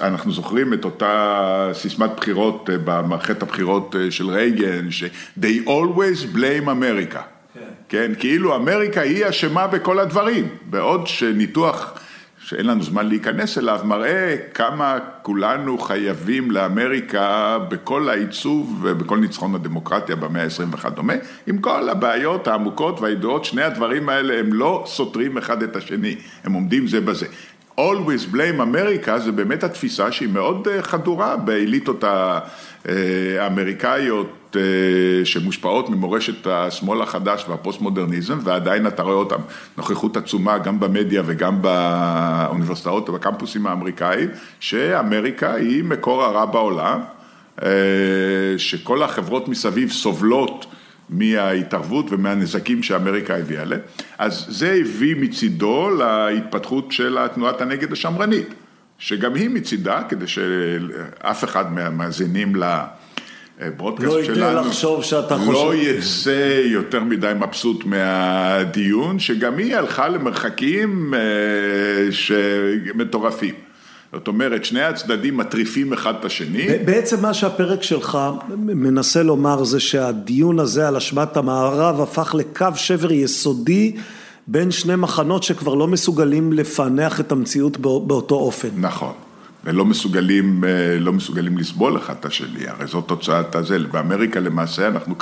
[0.00, 5.04] אנחנו זוכרים את אותה סיסמת בחירות במערכת הבחירות של רייגן, ש-
[5.40, 7.18] they always blame America,
[7.54, 11.98] כן, כן כאילו אמריקה היא אשמה בכל הדברים, בעוד שניתוח
[12.46, 20.16] שאין לנו זמן להיכנס אליו, מראה כמה כולנו חייבים לאמריקה בכל העיצוב ובכל ניצחון הדמוקרטיה
[20.16, 21.12] במאה ה-20 וכדומה,
[21.46, 26.52] עם כל הבעיות העמוקות והידועות, שני הדברים האלה הם לא סותרים אחד את השני, הם
[26.52, 27.26] עומדים זה בזה.
[27.80, 32.04] Always blame America זה באמת התפיסה שהיא מאוד אה, חדורה באליטות
[32.84, 39.40] האמריקאיות אה, שמושפעות ממורשת השמאל החדש והפוסט-מודרניזם ועדיין אתה רואה אותם,
[39.76, 44.28] נוכחות עצומה גם במדיה וגם באוניברסיטאות ובקמפוסים האמריקאים,
[44.60, 47.00] שאמריקה היא מקור הרע בעולם,
[47.62, 47.68] אה,
[48.58, 50.66] שכל החברות מסביב סובלות
[51.10, 53.80] מההתערבות ומהנזקים שאמריקה הביאה להם,
[54.18, 58.54] אז זה הביא מצידו להתפתחות של התנועת הנגד השמרנית,
[58.98, 62.52] שגם היא מצידה, כדי שאף אחד מהמאזינים
[63.60, 69.76] לברודקאסט לא שלנו, לא לחשוב שאתה חושב, לא יצא יותר מדי מבסוט מהדיון, שגם היא
[69.76, 71.20] הלכה למרחקים אה,
[72.94, 73.65] מטורפים.
[74.18, 76.66] זאת אומרת, שני הצדדים מטריפים אחד את השני.
[76.84, 78.18] בעצם מה שהפרק שלך
[78.56, 83.96] מנסה לומר זה שהדיון הזה על אשמת המערב הפך לקו שבר יסודי
[84.46, 88.68] בין שני מחנות שכבר לא מסוגלים לפענח את המציאות באותו אופן.
[88.76, 89.12] נכון.
[89.64, 90.64] ולא מסוגלים,
[91.00, 93.78] לא מסוגלים לסבול אחד את השני, הרי זאת תוצאת הזה.
[93.78, 95.14] באמריקה למעשה אנחנו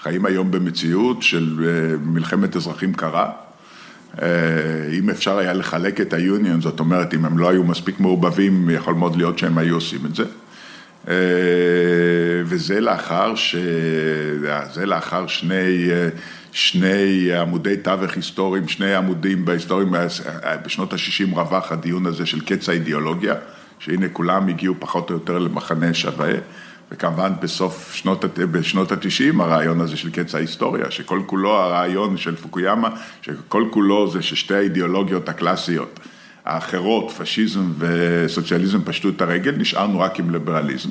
[0.00, 3.45] חיים היום במציאות של אה, מלחמת אזרחים קרה.
[4.22, 4.28] אה,
[4.98, 8.94] אם אפשר היה לחלק את היוניון, זאת אומרת, אם הם לא היו מספיק מעורבבים, יכול
[8.94, 10.24] מאוד להיות שהם היו עושים את זה.
[12.44, 13.56] וזה לאחר, ש...
[14.72, 15.88] זה לאחר שני,
[16.52, 19.94] שני עמודי תווך היסטוריים, שני עמודים בהיסטוריים,
[20.64, 23.34] בשנות ה-60 רווח הדיון הזה של קץ האידיאולוגיה,
[23.78, 26.28] שהנה כולם הגיעו פחות או יותר למחנה שווה.
[26.90, 32.88] וכמובן בסוף שנות, בשנות התשעים הרעיון הזה של קץ ההיסטוריה, שכל כולו הרעיון של פוקויאמה,
[33.22, 36.00] שכל כולו זה ששתי האידיאולוגיות הקלאסיות
[36.44, 40.88] האחרות, פשיזם וסוציאליזם פשטו את הרגל, נשארנו רק עם ליברליזם.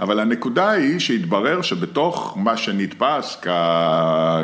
[0.00, 3.42] אבל הנקודה היא שהתברר שבתוך מה שנתפס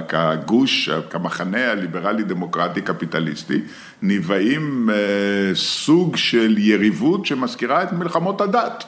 [0.09, 3.61] כגוש, כמחנה הליברלי דמוקרטי קפיטליסטי,
[4.03, 8.85] נבעים אה, סוג של יריבות שמזכירה את מלחמות הדת.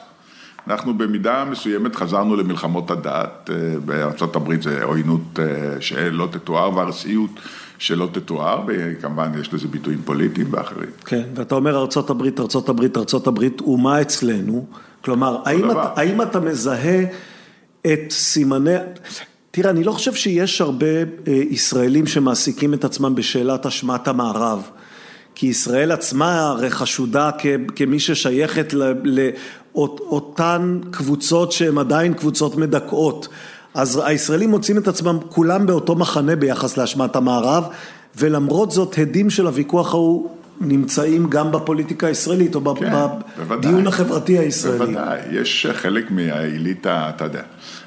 [0.67, 7.31] אנחנו במידה מסוימת חזרנו למלחמות הדת, אה, בארה"ב זה עוינות אה, שלא תתואר וארסיות
[7.77, 10.89] שלא תתואר, וכמובן יש לזה ביטויים פוליטיים ואחרים.
[11.05, 14.65] כן, ואתה אומר ארה"ב, ארה"ב, ארה"ב, אומה אצלנו,
[15.01, 17.03] כלומר, האם אתה, האם אתה מזהה
[17.81, 18.75] את סימני...
[19.51, 21.03] תראה, אני לא חושב שיש הרבה אה,
[21.49, 24.69] ישראלים שמעסיקים את עצמם בשאלת אשמת המערב.
[25.35, 27.29] כי ישראל עצמה הרי חשודה
[27.75, 28.73] כמי ששייכת
[29.75, 33.27] לאותן קבוצות שהן עדיין קבוצות מדכאות.
[33.73, 37.63] אז הישראלים מוצאים את עצמם כולם באותו מחנה ביחס לאשמת המערב,
[38.15, 40.29] ולמרות זאת הדים של הוויכוח ההוא
[40.61, 42.71] נמצאים גם בפוליטיקה הישראלית או כן,
[43.47, 44.93] בדיון בוודאי, החברתי הישראלי.
[44.93, 47.41] בוודאי, יש חלק מהאליטה, אתה יודע.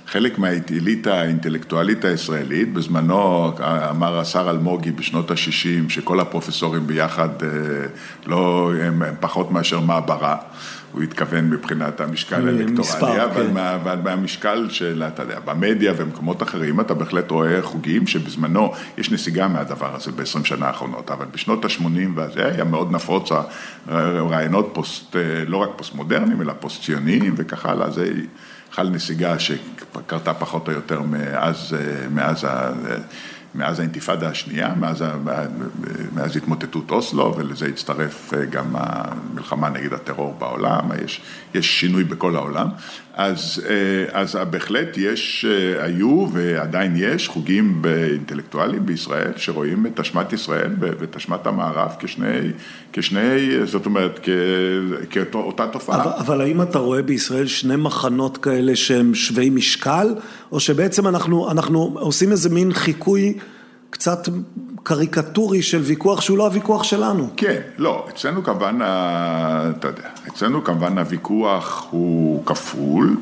[0.07, 3.53] חלק מהאליטה האינטלקטואלית הישראלית, בזמנו
[3.91, 7.49] אמר השר אלמוגי בשנות ה-60 שכל הפרופסורים ביחד אה,
[8.27, 10.37] לא, הם פחות מאשר מעברה,
[10.95, 13.55] הוא התכוון מבחינת המשקל האלקטורלי, אבל כן.
[13.55, 19.49] מה, מהמשקל של, אתה יודע, במדיה ובמקומות אחרים אתה בהחלט רואה חוגים שבזמנו יש נסיגה
[19.49, 23.29] מהדבר הזה ב-20 שנה האחרונות, אבל בשנות ה-80 וזה היה מאוד נפוץ
[24.31, 28.13] רעיונות פוסט, אה, לא רק פוסט מודרניים אלא פוסט ציוניים וכך הלאה, זה
[28.73, 31.77] חל נסיגה שקרתה פחות או יותר מאז,
[32.11, 32.47] מאז,
[33.55, 35.05] מאז האינתיפאדה השנייה, מאז,
[36.15, 41.21] מאז התמוטטות אוסלו, ולזה הצטרף גם המלחמה נגד הטרור בעולם, יש,
[41.55, 42.69] יש שינוי בכל העולם.
[43.17, 50.33] אז, אה, אז בהחלט יש, אה, היו ועדיין יש חוגים אינטלקטואליים בישראל שרואים את אשמת
[50.33, 52.51] ישראל ואת אשמת המערב כשני,
[52.93, 53.21] כשני
[53.67, 54.29] זאת אומרת,
[55.11, 56.03] כאותה תופעה.
[56.03, 60.15] אבל, אבל האם אתה רואה בישראל שני מחנות כאלה שהם שווי משקל,
[60.53, 63.35] או שבעצם אנחנו, אנחנו עושים איזה מין חיקוי
[63.91, 64.29] קצת
[64.85, 67.31] קריקטורי של ויכוח שהוא לא הוויכוח שלנו.
[67.37, 73.17] כן, לא, אצלנו כמובן, אתה יודע, אצלנו כמובן הוויכוח הוא כפול,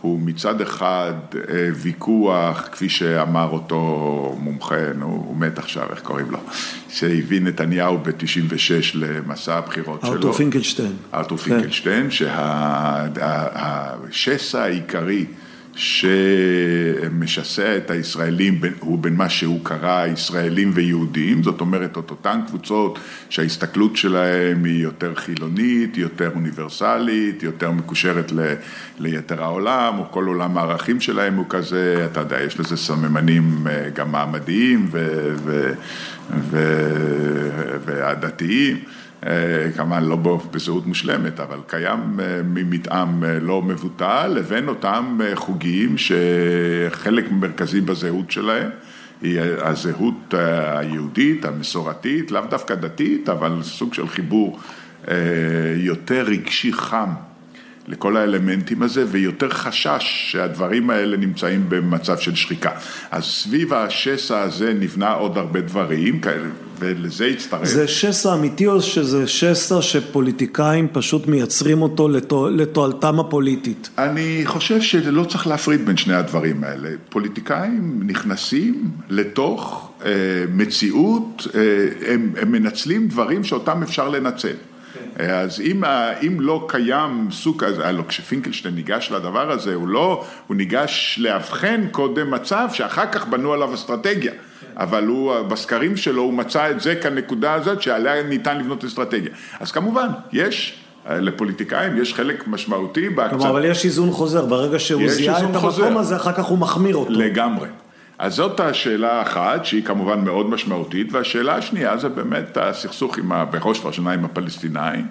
[0.00, 6.30] הוא מצד אחד אה, ויכוח, כפי שאמר אותו מומחה, נו, הוא מת עכשיו, איך קוראים
[6.30, 6.38] לו,
[6.88, 10.12] שהביא נתניהו ב-96 למסע הבחירות שלו.
[10.12, 10.92] ארתור פינקלשטיין.
[11.14, 11.44] ארתור כן.
[11.44, 12.10] פינקלשטיין,
[14.10, 15.26] שהשסע העיקרי
[15.74, 22.98] שמשסע את הישראלים הוא בין מה שהוא קרא ישראלים ויהודים, זאת אומרת את אותן קבוצות
[23.28, 28.54] שההסתכלות שלהם היא יותר חילונית, יותר אוניברסלית, יותר מקושרת ל,
[28.98, 33.88] ליתר העולם, או כל עולם הערכים שלהם הוא כזה, אתה יודע, יש לזה סממנים אה,
[33.94, 34.88] גם מעמדיים
[37.84, 38.76] והדתיים.
[39.26, 40.16] אה, כמובן לא
[40.50, 48.30] בזהות מושלמת, אבל קיים אה, ממטעם אה, לא מבוטל, לבין אותם חוגים שחלק מרכזי בזהות
[48.30, 48.70] שלהם
[49.22, 50.34] היא הזהות
[50.76, 54.60] היהודית, המסורתית, לאו דווקא דתית, אבל סוג של חיבור
[55.76, 57.08] יותר רגשי חם
[57.88, 62.70] לכל האלמנטים הזה, ויותר חשש שהדברים האלה נמצאים במצב של שחיקה.
[63.10, 66.20] אז סביב השסע הזה נבנה עוד הרבה דברים,
[66.82, 67.64] ולזה הצטרף.
[67.64, 72.08] זה שסע אמיתי או שזה שסע שפוליטיקאים פשוט מייצרים אותו
[72.50, 73.90] לתועלתם הפוליטית?
[73.98, 76.88] אני חושב שלא צריך להפריד בין שני הדברים האלה.
[77.08, 80.10] פוליטיקאים נכנסים לתוך אה,
[80.54, 81.60] מציאות, אה,
[82.12, 84.54] הם, הם מנצלים דברים שאותם אפשר לנצל.
[85.18, 85.84] אז אם,
[86.26, 91.86] אם לא קיים סוג כזה, הלוא כשפינקלשטיין ניגש לדבר הזה, הוא לא, הוא ניגש לאבחן
[91.90, 94.32] קודם מצב שאחר כך בנו עליו אסטרטגיה.
[94.76, 99.30] אבל הוא, בסקרים שלו הוא מצא את זה כנקודה הזאת שעליה ניתן לבנות אסטרטגיה.
[99.60, 100.78] אז כמובן, יש
[101.10, 103.36] לפוליטיקאים יש חלק משמעותי בהקצת...
[103.36, 106.96] כלומר, אבל יש איזון חוזר, ברגע שהוא זיהה את המקום הזה, אחר כך הוא מחמיר
[106.96, 107.12] אותו.
[107.12, 107.68] לגמרי.
[108.22, 113.80] אז זאת השאלה האחת, שהיא כמובן מאוד משמעותית, והשאלה השנייה זה באמת הסכסוך עם, בראש
[113.80, 115.06] ובראשונה עם הפלסטינאים,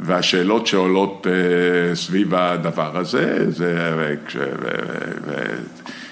[0.00, 1.30] והשאלות שעולות uh,
[1.94, 4.36] סביב הדבר הזה, זה כש...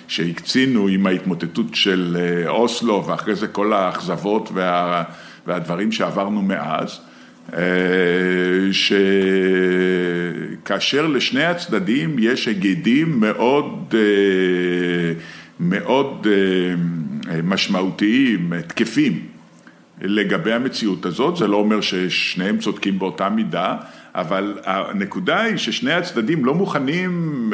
[0.09, 5.03] שהקצינו עם ההתמוטטות של אה, אוסלו, ואחרי זה כל האכזבות וה,
[5.47, 7.01] והדברים שעברנו מאז,
[10.63, 13.95] שכאשר לשני הצדדים יש היגדים מאוד,
[15.61, 16.27] מאוד
[17.43, 19.27] משמעותיים, תקפים,
[20.01, 23.77] לגבי המציאות הזאת, זה לא אומר ששניהם צודקים באותה מידה,
[24.15, 27.53] אבל הנקודה היא ששני הצדדים לא מוכנים,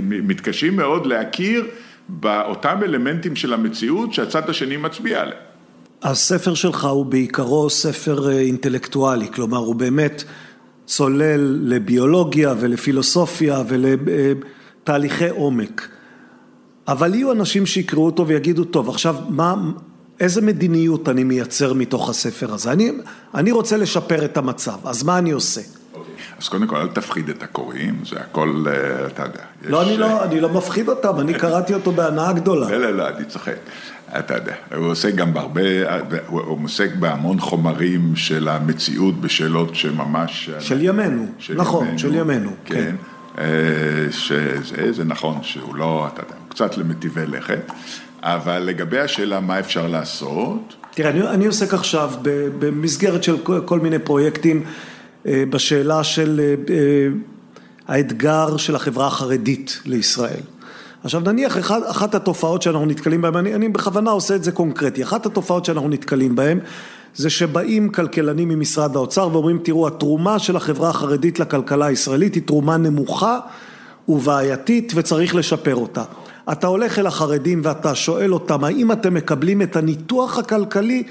[0.00, 1.66] מתקשים מאוד להכיר
[2.08, 5.38] באותם אלמנטים של המציאות שהצד השני מצביע עליהם.
[6.02, 10.24] הספר שלך הוא בעיקרו ספר אינטלקטואלי, כלומר הוא באמת
[10.86, 15.88] צולל לביולוגיה ולפילוסופיה ולתהליכי עומק.
[16.90, 19.54] אבל יהיו אנשים שיקראו אותו ויגידו, טוב, עכשיו מה,
[20.20, 22.72] איזה מדיניות אני מייצר מתוך הספר הזה?
[22.72, 22.92] אני,
[23.34, 25.60] אני רוצה לשפר את המצב, אז מה אני עושה?
[26.38, 28.64] אז קודם כל, אל תפחיד את הקוראים, זה הכל,
[29.06, 29.40] אתה יודע.
[29.64, 32.70] לא, אני לא, אני לא מפחיד אותם, אני קראתי אותו בהנאה גדולה.
[32.70, 33.56] לא, לא, לא, אני צוחק.
[34.18, 35.60] אתה יודע, הוא עוסק גם בהרבה,
[36.26, 40.50] הוא עוסק בהמון חומרים של המציאות בשאלות שממש...
[40.58, 41.26] של ימינו,
[41.56, 42.50] נכון, של ימינו.
[42.64, 42.96] כן,
[44.10, 47.72] שזה נכון שהוא לא, אתה יודע, הוא קצת למטיבי לכת,
[48.22, 50.74] אבל לגבי השאלה מה אפשר לעשות...
[50.94, 52.10] תראה, אני, אני עוסק עכשיו
[52.58, 54.64] במסגרת של כל מיני פרויקטים
[55.24, 56.54] בשאלה של
[57.88, 60.40] האתגר של החברה החרדית לישראל.
[61.04, 65.02] עכשיו נניח אחד, אחת התופעות שאנחנו נתקלים בהן, אני, אני בכוונה עושה את זה קונקרטי,
[65.02, 66.58] אחת התופעות שאנחנו נתקלים בהן
[67.14, 72.76] זה שבאים כלכלנים ממשרד האוצר ואומרים תראו התרומה של החברה החרדית לכלכלה הישראלית היא תרומה
[72.76, 73.38] נמוכה
[74.08, 76.04] ובעייתית וצריך לשפר אותה.
[76.52, 81.02] אתה הולך אל החרדים ואתה שואל אותם האם אתם מקבלים את הניתוח הכלכלי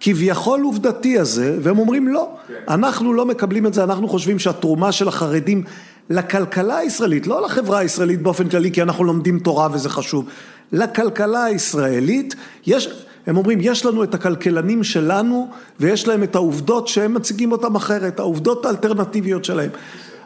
[0.00, 2.28] כביכול עובדתי הזה והם אומרים לא,
[2.68, 5.64] אנחנו לא מקבלים את זה, אנחנו חושבים שהתרומה של החרדים
[6.10, 10.28] לכלכלה הישראלית, לא לחברה הישראלית באופן כללי כי אנחנו לומדים תורה וזה חשוב,
[10.72, 12.34] לכלכלה הישראלית
[12.66, 15.48] יש, הם אומרים יש לנו את הכלכלנים שלנו
[15.80, 19.70] ויש להם את העובדות שהם מציגים אותם אחרת, העובדות האלטרנטיביות שלהם.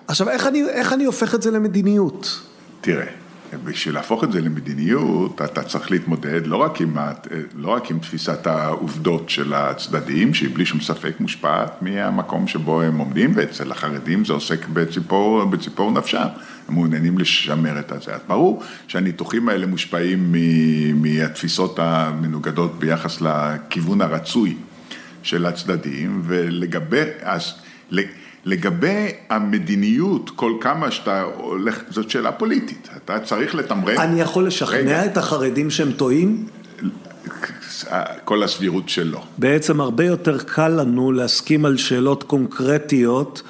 [0.08, 2.40] עכשיו איך אני, איך אני הופך את זה למדיניות?
[2.80, 3.27] תראה
[3.64, 6.96] בשביל להפוך את זה למדיניות, אתה צריך להתמודד לא רק עם,
[7.54, 12.98] לא רק עם תפיסת העובדות של הצדדים, שהיא בלי שום ספק מושפעת מהמקום שבו הם
[12.98, 16.26] עומדים, ואצל החרדים זה עוסק בציפור, בציפור נפשם,
[16.68, 18.14] הם מעוניינים לשמר את הזה.
[18.14, 20.34] אז ברור שהניתוחים האלה מושפעים
[20.94, 24.56] מהתפיסות המנוגדות ביחס לכיוון הרצוי
[25.22, 27.02] של הצדדים, ולגבי...
[27.22, 27.52] אז,
[28.44, 33.96] לגבי המדיניות, כל כמה שאתה הולך, זאת שאלה פוליטית, אתה צריך לתמרן.
[33.98, 35.04] אני יכול לשכנע רגע.
[35.04, 36.46] את החרדים שהם טועים?
[38.24, 39.22] כל הסבירות שלא.
[39.38, 43.42] בעצם הרבה יותר קל לנו להסכים על שאלות קונקרטיות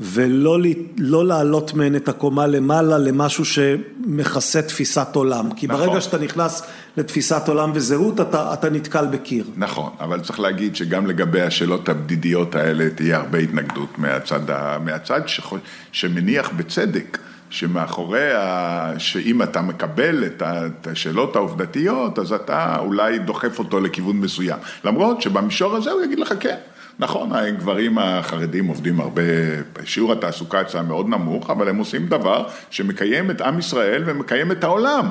[0.00, 0.58] ולא
[0.98, 5.54] לא להעלות מהן את הקומה למעלה למשהו שמכסה תפיסת עולם.
[5.56, 5.86] כי נכון.
[5.86, 6.62] ברגע שאתה נכנס
[6.96, 9.44] לתפיסת עולם וזהות, אתה, אתה נתקל בקיר.
[9.56, 14.40] נכון, אבל צריך להגיד שגם לגבי השאלות הבדידיות האלה תהיה הרבה התנגדות מהצד,
[14.84, 15.56] מהצד שחו,
[15.92, 17.18] שמניח בצדק.
[17.50, 18.92] שמאחורי, ה...
[18.98, 24.58] שאם אתה מקבל את השאלות העובדתיות, אז אתה אולי דוחף אותו לכיוון מסוים.
[24.84, 26.56] למרות שבמישור הזה הוא יגיד לך כן.
[26.98, 29.22] נכון, הגברים החרדים עובדים הרבה,
[29.84, 34.64] שיעור התעסוקה אצלם מאוד נמוך, אבל הם עושים דבר שמקיים את עם ישראל ומקיים את
[34.64, 35.10] העולם.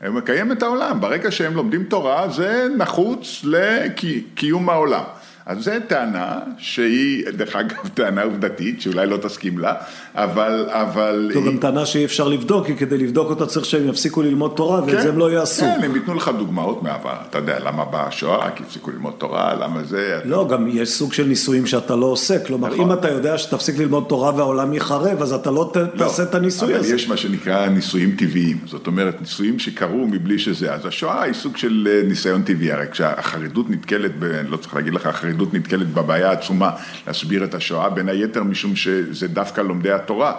[0.00, 5.02] הם מקיים את העולם, ברגע שהם לומדים תורה זה נחוץ לקיום העולם.
[5.46, 9.74] אז זו טענה שהיא, דרך אגב, טענה עובדתית, שאולי לא תסכים לה,
[10.14, 11.30] אבל, אבל...
[11.34, 14.84] זו גם טענה שאי אפשר לבדוק, כי כדי לבדוק אותה צריך שהם יפסיקו ללמוד תורה,
[14.86, 15.64] ואת זה הם לא יעשו.
[15.64, 19.54] כן, הם ייתנו לך דוגמאות מהעבר, אתה יודע, למה באה השואה, כי הפסיקו ללמוד תורה,
[19.54, 20.20] למה זה...
[20.24, 24.04] לא, גם יש סוג של ניסויים שאתה לא עושה, כלומר, אם אתה יודע שתפסיק ללמוד
[24.08, 26.88] תורה והעולם ייחרב, אז אתה לא תעשה את הניסוי הזה.
[26.88, 31.34] אבל יש מה שנקרא ניסויים טבעיים, זאת אומרת, ניסויים שקרו מבלי שזה, אז השואה היא
[31.34, 34.12] סוג של ניסיון טבעי, הרי כשהחרדות נתקלת,
[34.48, 36.70] לא צריך להגיד לך, החרדות נתקלת בבעיה עצומה
[37.06, 40.34] להסביר את השואה, בין היתר משום שזה דווקא לומדי התורה.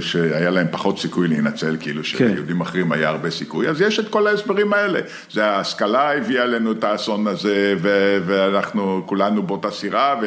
[0.00, 2.08] שהיה להם פחות סיכוי להינצל, כאילו כן.
[2.08, 5.00] שליהודים אחרים היה הרבה סיכוי, אז יש את כל ההסברים האלה.
[5.30, 7.74] זה ההשכלה הביאה לנו את האסון הזה,
[8.26, 10.20] ואנחנו כולנו באותה סירה,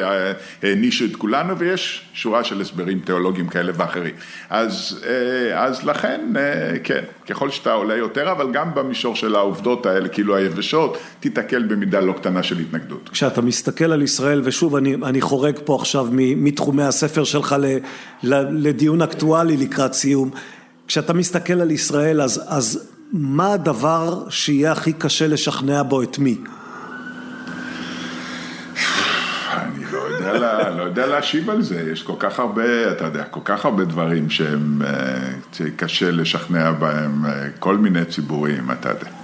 [0.62, 4.14] והענישו את כולנו, ויש שורה של הסברים תיאולוגיים כאלה ואחרים.
[4.49, 9.86] אז, אה, אז לכן, אה, כן, ככל שאתה עולה יותר, אבל גם במישור של העובדות
[9.86, 13.10] האלה, כאילו היבשות, תיתקל במידה לא קטנה של התנגדות.
[13.10, 17.56] כשאתה מסתכל על ישראל, ושוב, אני, אני חורג פה עכשיו מתחומי הספר שלך
[18.23, 20.30] לדיון אקטואלי לקראת סיום,
[20.88, 26.38] כשאתה מסתכל על ישראל, אז, אז מה הדבר שיהיה הכי קשה לשכנע בו את מי?
[30.34, 33.85] יודע, לא יודע להשיב על זה, יש כל כך הרבה, אתה יודע, כל כך הרבה
[33.85, 39.16] דברים שהם אה, קשה לשכנע בהם אה, כל מיני ציבורים, אתה יודע.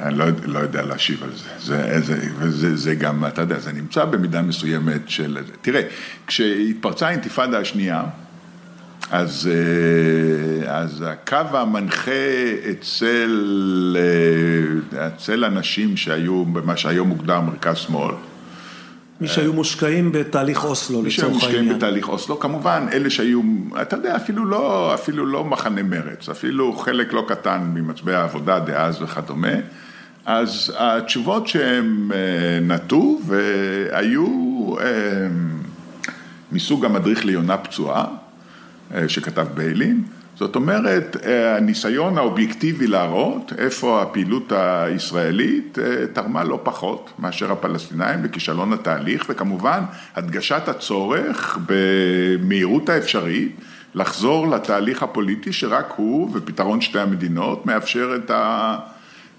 [0.00, 1.48] אני לא, לא יודע להשיב על זה.
[1.58, 5.38] זה, זה, וזה, זה גם, אתה יודע, זה נמצא במידה מסוימת של...
[5.62, 5.82] תראה,
[6.26, 8.04] כשהתפרצה האינתיפאדה השנייה,
[9.10, 12.10] אז, אה, אז הקו המנחה
[12.70, 13.96] אצל,
[14.94, 18.14] אה, אצל אנשים שהיו במה שהיום מוגדר מרכז-שמאל,
[19.20, 21.64] מי שהיו מושקעים בתהליך אוסלו מי לצורך שהיו העניין.
[21.64, 23.40] מושקעים בתהליך אוסלו, כמובן, אלה שהיו,
[23.82, 29.02] אתה יודע, אפילו לא, אפילו לא מחנה מרץ, אפילו חלק לא קטן ממצביעי העבודה דאז
[29.02, 29.48] וכדומה,
[30.28, 34.26] אז התשובות שהם אה, נטו והיו
[34.80, 34.86] אה,
[36.52, 38.04] מסוג המדריך ליונה פצועה,
[38.94, 40.02] אה, שכתב ביילין,
[40.36, 41.16] זאת אומרת,
[41.56, 45.78] הניסיון האובייקטיבי להראות איפה הפעילות הישראלית
[46.12, 49.80] תרמה לא פחות מאשר הפלסטינאים בכישלון התהליך, וכמובן
[50.16, 53.56] הדגשת הצורך במהירות האפשרית
[53.94, 58.78] לחזור לתהליך הפוליטי שרק הוא ופתרון שתי המדינות מאפשר את ה...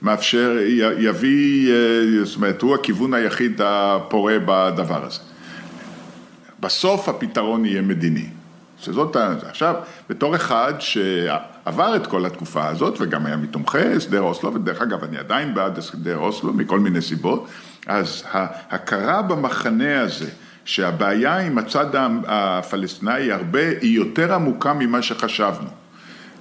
[0.02, 0.58] מאפשר,
[0.98, 5.20] יביא, אה, זאת אומרת, הוא הכיוון היחיד הפורה בדבר הזה.
[6.60, 8.30] בסוף הפתרון יהיה מדיני.
[8.82, 9.16] שזאת,
[9.50, 9.76] עכשיו,
[10.10, 15.18] בתור אחד שעבר את כל התקופה הזאת וגם היה מתומכי הסדר אוסלו, ודרך אגב, אני
[15.18, 17.48] עדיין בעד הסדר אוסלו מכל מיני סיבות,
[17.88, 20.30] אז ההכרה במחנה הזה,
[20.66, 21.86] שהבעיה עם הצד
[22.28, 25.70] הפלסטיני הרבה, היא יותר עמוקה ממה שחשבנו.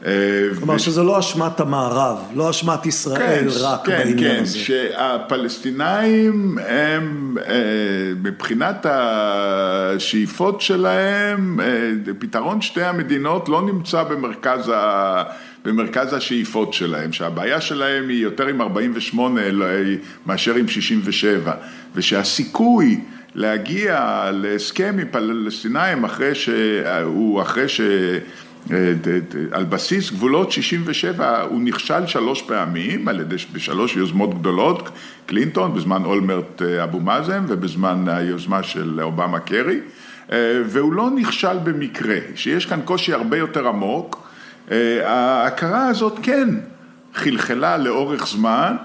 [0.06, 0.12] אה,
[0.58, 4.58] כלומר ו- שזה לא אשמת המערב, לא אשמת ישראל רק כן, בעניין כן, הזה.
[4.58, 7.54] שהפלסטינאים הם אה,
[8.22, 11.66] מבחינת השאיפות שלהם, אה,
[12.18, 15.22] פתרון שתי המדינות לא נמצא במרכז, ה,
[15.64, 19.66] במרכז השאיפות שלהם, שהבעיה שלהם היא יותר עם 48 אלא-
[20.26, 21.52] מאשר עם 67,
[21.94, 23.00] ושהסיכוי
[23.34, 24.00] להגיע
[24.32, 27.80] להסכם עם פלסטינאים אחרי שהוא, אחרי ש...
[29.52, 34.90] על בסיס גבולות 67 הוא נכשל שלוש פעמים על ידי, בשלוש יוזמות גדולות,
[35.26, 39.80] קלינטון, בזמן אולמרט אבו מאזן ובזמן היוזמה של אובמה קרי,
[40.64, 44.28] והוא לא נכשל במקרה, שיש כאן קושי הרבה יותר עמוק,
[45.05, 46.48] ההכרה הזאת כן
[47.14, 48.76] חלחלה לאורך זמן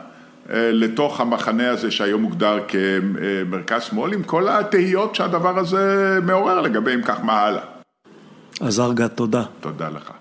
[0.49, 7.01] לתוך המחנה הזה שהיום מוגדר כמרכז שמאל, עם כל התהיות שהדבר הזה מעורר לגבי אם
[7.01, 7.72] כך מה הלאה.
[8.61, 9.43] אז ארגה, תודה.
[9.59, 10.11] תודה לך.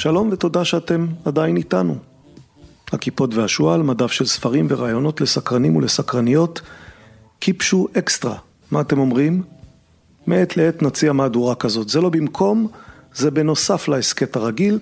[0.00, 1.96] שלום ותודה שאתם עדיין איתנו.
[2.92, 6.60] הכיפות והשועל, מדף של ספרים ורעיונות לסקרנים ולסקרניות,
[7.38, 8.36] קיפשו אקסטרה.
[8.70, 9.42] מה אתם אומרים?
[10.26, 11.88] מעת לעת נציע מהדורה כזאת.
[11.88, 12.68] זה לא במקום,
[13.14, 14.78] זה בנוסף להסכת הרגיל.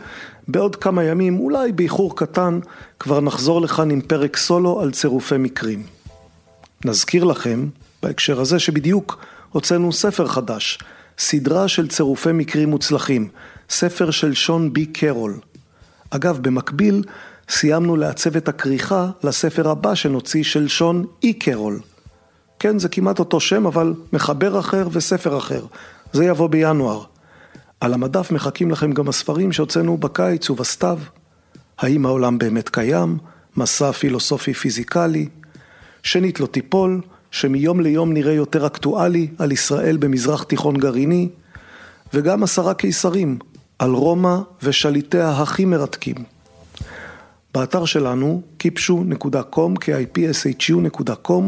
[0.49, 2.59] בעוד כמה ימים, אולי באיחור קטן,
[2.99, 5.83] כבר נחזור לכאן עם פרק סולו על צירופי מקרים.
[6.85, 7.69] נזכיר לכם,
[8.03, 9.19] בהקשר הזה, שבדיוק
[9.53, 10.79] הוצאנו ספר חדש,
[11.19, 13.29] סדרה של צירופי מקרים מוצלחים,
[13.71, 15.39] ספר של שון בי קרול.
[16.11, 17.05] אגב, במקביל,
[17.49, 21.81] סיימנו לעצב את הכריכה לספר הבא שנוציא של שון אי קרול.
[22.59, 25.65] כן, זה כמעט אותו שם, אבל מחבר אחר וספר אחר.
[26.13, 27.05] זה יבוא בינואר.
[27.81, 30.99] על המדף מחכים לכם גם הספרים שהוצאנו בקיץ ובסתיו.
[31.79, 33.19] האם העולם באמת קיים?
[33.57, 35.29] מסע פילוסופי פיזיקלי.
[36.03, 37.01] שנית לא תיפול,
[37.31, 41.29] שמיום ליום נראה יותר אקטואלי על ישראל במזרח תיכון גרעיני,
[42.15, 43.39] וגם עשרה קיסרים,
[43.79, 46.17] על רומא ושליטיה הכי מרתקים.
[47.55, 51.43] באתר שלנו, kipshu.com, kipshu.com,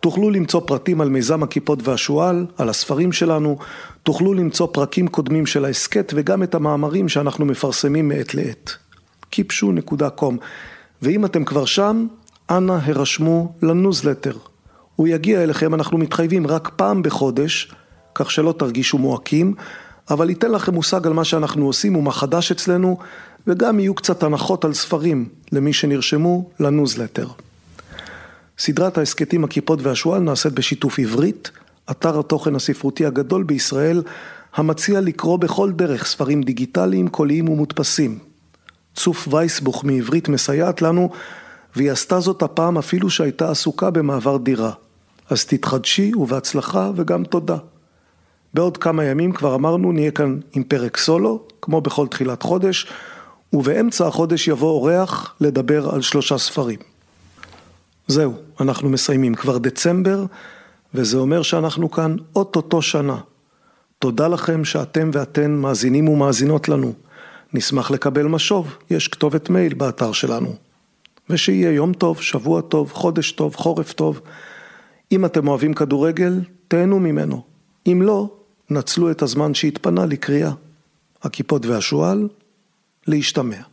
[0.00, 3.58] תוכלו למצוא פרטים על מיזם הכיפות והשועל, על הספרים שלנו,
[4.02, 8.76] תוכלו למצוא פרקים קודמים של ההסכת וגם את המאמרים שאנחנו מפרסמים מעת לעת.
[9.32, 10.34] kipshu.com
[11.02, 12.06] ואם אתם כבר שם,
[12.50, 14.36] אנא הרשמו לניוזלטר.
[14.96, 17.74] הוא יגיע אליכם, אנחנו מתחייבים רק פעם בחודש,
[18.14, 19.54] כך שלא תרגישו מועקים,
[20.12, 22.98] אבל ייתן לכם מושג על מה שאנחנו עושים ומה חדש אצלנו,
[23.46, 27.28] וגם יהיו קצת הנחות על ספרים למי שנרשמו לניוזלטר.
[28.58, 31.50] סדרת ההסכתים הקיפוד והשועל נעשית בשיתוף עברית,
[31.90, 34.02] אתר התוכן הספרותי הגדול בישראל,
[34.54, 38.18] המציע לקרוא בכל דרך ספרים דיגיטליים, קוליים ומודפסים.
[38.94, 41.10] צוף וייסבוך מעברית מסייעת לנו,
[41.76, 44.72] והיא עשתה זאת הפעם אפילו שהייתה עסוקה במעבר דירה.
[45.30, 47.56] אז תתחדשי ובהצלחה וגם תודה.
[48.54, 52.86] בעוד כמה ימים כבר אמרנו נהיה כאן עם פרק סולו, כמו בכל תחילת חודש,
[53.52, 56.78] ובאמצע החודש יבוא אורח לדבר על שלושה ספרים.
[58.08, 59.34] זהו, אנחנו מסיימים.
[59.34, 60.24] כבר דצמבר,
[60.94, 63.18] וזה אומר שאנחנו כאן אוטוטו שנה.
[63.98, 66.92] תודה לכם שאתם ואתן מאזינים ומאזינות לנו.
[67.54, 70.54] נשמח לקבל משוב, יש כתובת מייל באתר שלנו.
[71.30, 74.20] ושיהיה יום טוב, שבוע טוב, חודש טוב, חורף טוב.
[75.12, 77.42] אם אתם אוהבים כדורגל, תהנו ממנו.
[77.86, 78.30] אם לא,
[78.70, 80.52] נצלו את הזמן שהתפנה לקריאה.
[81.22, 82.28] הכיפות והשועל,
[83.06, 83.71] להשתמע.